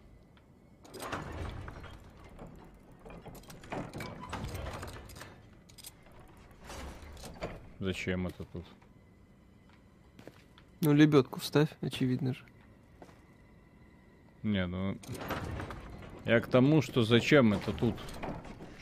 [7.79, 8.65] Зачем это тут?
[10.81, 12.43] Ну, лебедку вставь, очевидно же.
[14.43, 14.97] Не, ну...
[16.25, 17.95] Я к тому, что зачем это тут?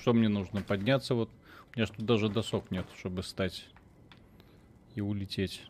[0.02, 0.64] Что мне нужно?
[0.64, 1.30] Подняться вот?
[1.76, 3.68] У меня тут даже досок нет, чтобы стать
[4.96, 5.70] и улететь.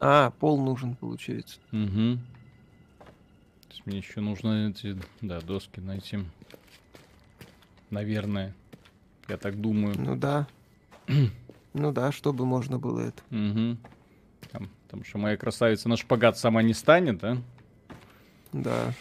[0.00, 1.58] А, пол нужен, получается.
[1.72, 2.18] Угу.
[2.98, 6.18] То есть мне еще нужно эти, да, доски найти.
[7.90, 8.54] Наверное.
[9.28, 9.94] Я так думаю.
[9.98, 10.46] Ну да.
[11.72, 13.22] ну да, чтобы можно было это.
[13.30, 13.76] Угу.
[14.52, 17.38] Там, потому что моя красавица на шпагат сама не станет, да?
[18.52, 18.92] Да.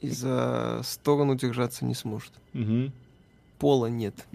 [0.00, 2.32] И за сторону держаться не сможет.
[2.54, 2.92] Угу.
[3.58, 4.26] Пола нет.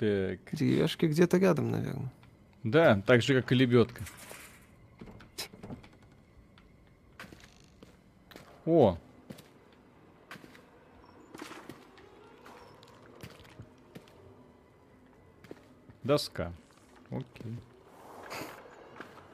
[0.00, 0.38] Так.
[0.52, 2.10] Деревяшки где-то рядом, наверное.
[2.64, 4.02] Да, так же, как и лебедка.
[8.64, 8.96] О!
[16.02, 16.50] Доска.
[17.10, 17.58] Окей.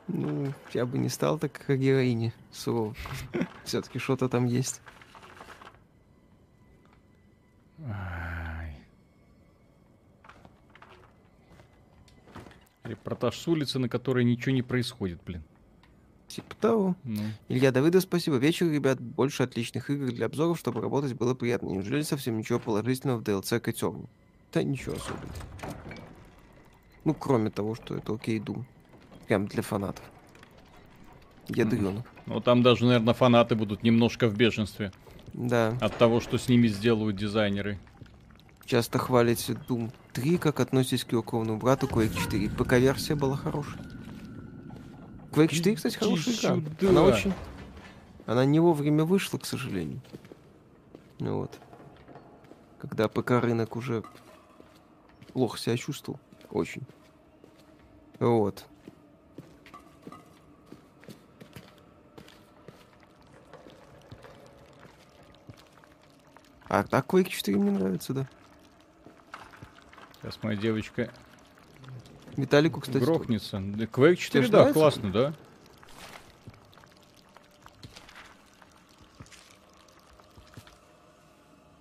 [0.08, 2.96] Ну, я бы не стал так, как героине сурово.
[3.64, 4.82] Все-таки что-то там есть.
[12.88, 15.42] Репортаж с улицы, на которой ничего не происходит, блин.
[16.28, 16.96] Типа того.
[17.04, 18.36] Ну, Илья Давыдов, спасибо.
[18.36, 19.00] Вечер, ребят.
[19.00, 21.68] Больше отличных игр для обзоров, чтобы работать было приятно.
[21.68, 24.08] Неужели совсем ничего положительного в DLC к Этерну?
[24.52, 25.32] Да ничего особенного.
[27.04, 28.64] Ну, кроме того, что это окей Doom.
[29.28, 30.04] Прям для фанатов.
[31.48, 32.04] Ядрёных.
[32.26, 34.90] ну, там даже, наверное, фанаты будут немножко в бешенстве
[35.32, 35.78] Да.
[35.80, 37.78] от того, что с ними сделают дизайнеры.
[38.66, 42.50] Часто хвалите Doom 3, как относитесь к его кровному брату Quake 4.
[42.50, 43.82] ПК-версия была хорошая.
[45.30, 46.90] Quake 4, кстати, хорошая игра.
[46.90, 47.32] Она очень...
[48.26, 50.00] Она не вовремя вышла, к сожалению.
[51.20, 51.60] Ну вот.
[52.78, 54.02] Когда ПК-рынок уже
[55.32, 56.18] плохо себя чувствовал.
[56.50, 56.82] Очень.
[58.18, 58.66] Вот.
[66.68, 68.28] А так Quake 4 мне нравится, да.
[70.26, 71.08] Сейчас моя девочка
[72.36, 73.12] Виталику, кстати, тоже.
[73.12, 73.58] грохнется.
[73.58, 74.74] Quake 4, ж да, нравится?
[74.80, 75.32] классно, да.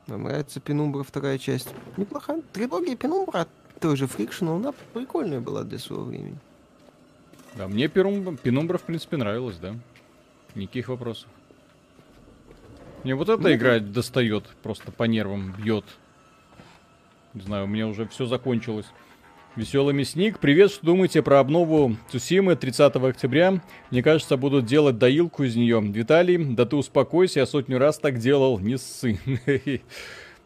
[0.05, 1.69] Нам нравится Penumbra вторая часть.
[1.97, 2.43] Неплохая.
[2.53, 3.49] Трилогия Penumbra от
[3.79, 6.37] той же Friction, она прикольная была для своего времени.
[7.55, 9.75] Да, мне Перум- Penumbra, в принципе, нравилась, да.
[10.53, 11.27] Никаких вопросов.
[13.03, 15.85] Мне вот эта Ну, игра достает, просто по нервам бьет.
[17.35, 18.85] Не знаю, у меня уже все закончилось.
[19.57, 23.61] Веселый мясник, привет, что думаете про обнову Цусимы 30 октября?
[23.91, 25.81] Мне кажется, будут делать доилку из нее.
[25.81, 29.19] Виталий, да ты успокойся, я сотню раз так делал, не ссы.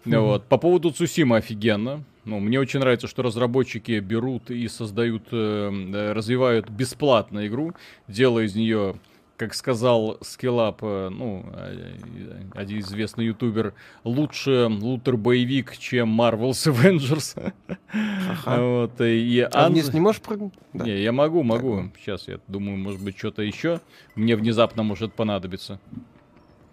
[0.05, 0.45] Вот.
[0.45, 2.03] По поводу Цусимы офигенно.
[2.25, 7.73] Ну, мне очень нравится, что разработчики берут и создают, э, э, развивают бесплатно игру,
[8.07, 8.95] делая из нее,
[9.39, 17.53] как сказал Скиллап, э, ну, э, один известный ютубер, лучше лутер-боевик, чем Marvel's Avengers.
[17.87, 18.61] Ага.
[18.61, 20.53] Вот, и А Ан- вниз не можешь прыгнуть?
[20.73, 20.83] Да.
[20.83, 21.89] не, я могу, могу.
[21.97, 23.79] Сейчас я думаю, может быть, что-то еще
[24.15, 25.79] мне внезапно может понадобиться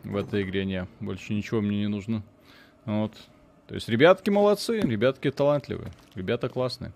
[0.02, 0.64] в этой игре.
[0.64, 2.24] Не, больше ничего мне не нужно.
[2.84, 3.12] Вот.
[3.68, 6.92] То есть ребятки молодцы, ребятки талантливые, ребята классные.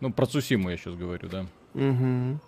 [0.00, 1.46] Ну, про Цусиму я сейчас говорю, да.
[1.72, 2.38] Мгм.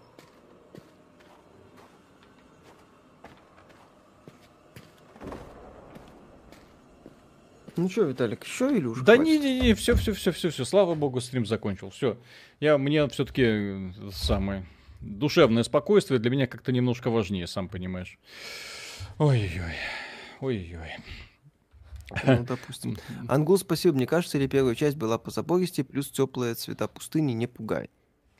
[7.76, 9.32] Ну что, Виталик, еще или уже Да хватит?
[9.32, 10.64] не, не, не, все, все, все, все, все.
[10.64, 11.90] Слава богу, стрим закончил.
[11.90, 12.16] Все.
[12.60, 14.64] Я мне все-таки самое
[15.00, 18.18] душевное спокойствие для меня как-то немножко важнее, сам понимаешь.
[19.18, 19.74] Ой-ой-ой.
[20.40, 20.90] Ой-ой.
[22.24, 22.96] Ну, допустим.
[23.28, 23.96] Ангул, спасибо.
[23.96, 27.90] Мне кажется, или первая часть была по забористее, плюс теплые цвета пустыни не пугает.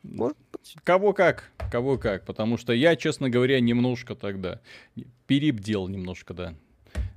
[0.02, 0.77] Может быть.
[0.85, 4.61] Кого как, кого как, потому что я, честно говоря, немножко тогда
[5.27, 6.55] перебдел немножко, да.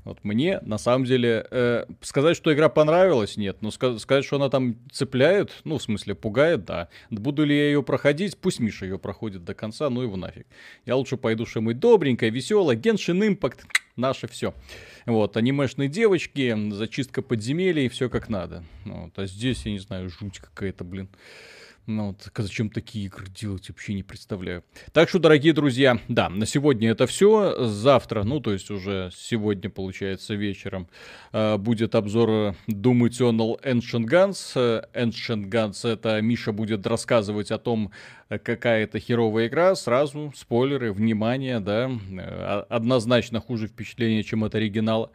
[0.07, 3.57] Вот мне, на самом деле, э, сказать, что игра понравилась, нет.
[3.59, 6.87] Но ска- сказать, что она там цепляет, ну, в смысле, пугает, да.
[7.09, 8.37] Буду ли я ее проходить?
[8.37, 10.47] Пусть Миша ее проходит до конца, ну его нафиг.
[10.85, 12.77] Я лучше пойду что-нибудь добренькое, веселое.
[12.77, 13.65] Геншин Импакт,
[13.97, 14.53] наше все.
[15.05, 18.63] Вот, анимешные девочки, зачистка подземелий, все как надо.
[18.85, 21.09] Вот, а здесь, я не знаю, жуть какая-то, блин.
[21.87, 24.65] Ну вот, к- зачем такие игры делать, вообще не представляю.
[24.91, 27.65] Так что, дорогие друзья, да, на сегодня это все.
[27.65, 30.89] Завтра, ну, то есть уже сегодня, получается, вечером,
[31.31, 34.51] э, будет обзор э, Doom Eternal Ancient Guns.
[34.55, 37.91] Э, Ancient Guns, это Миша будет рассказывать о том,
[38.29, 39.75] какая это херовая игра.
[39.75, 45.11] Сразу, спойлеры, внимание, да, э, о- однозначно хуже впечатление, чем от оригинала.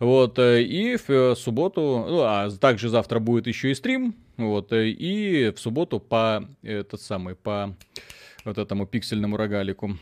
[0.00, 4.72] Вот, э, и в э, субботу, ну, а также завтра будет еще и стрим, вот,
[4.72, 7.74] и в субботу по этот самый, по
[8.44, 9.96] вот этому пиксельному рогалику.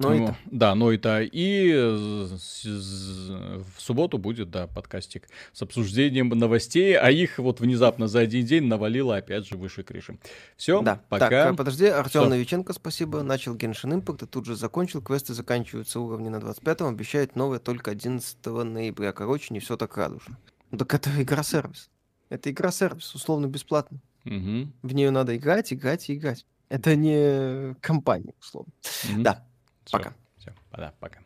[0.00, 0.36] Но Ну, это.
[0.46, 7.58] Да, но это и в субботу будет, да, подкастик с обсуждением новостей, а их вот
[7.60, 10.18] внезапно за один день навалило опять же выше крыши.
[10.56, 11.02] Все, Да.
[11.08, 11.28] пока.
[11.28, 12.28] Так, э, подожди, Артем?
[12.28, 13.22] Новиченко, спасибо.
[13.22, 15.02] Начал Genshin Impact и тут же закончил.
[15.02, 19.12] Квесты заканчиваются уровни на 25-м, обещают новое только 11 ноября.
[19.12, 20.38] Короче, не все так радужно.
[20.70, 21.90] Ну так это игра-сервис.
[22.28, 23.98] Это игра-сервис, условно бесплатно.
[24.24, 26.44] Мгм, В нее надо играть, играть и играть.
[26.68, 28.72] Это не компания, условно.
[29.10, 29.22] мгм.
[29.22, 29.46] Да,
[29.90, 30.14] пока.
[30.38, 31.20] всё, да, пока.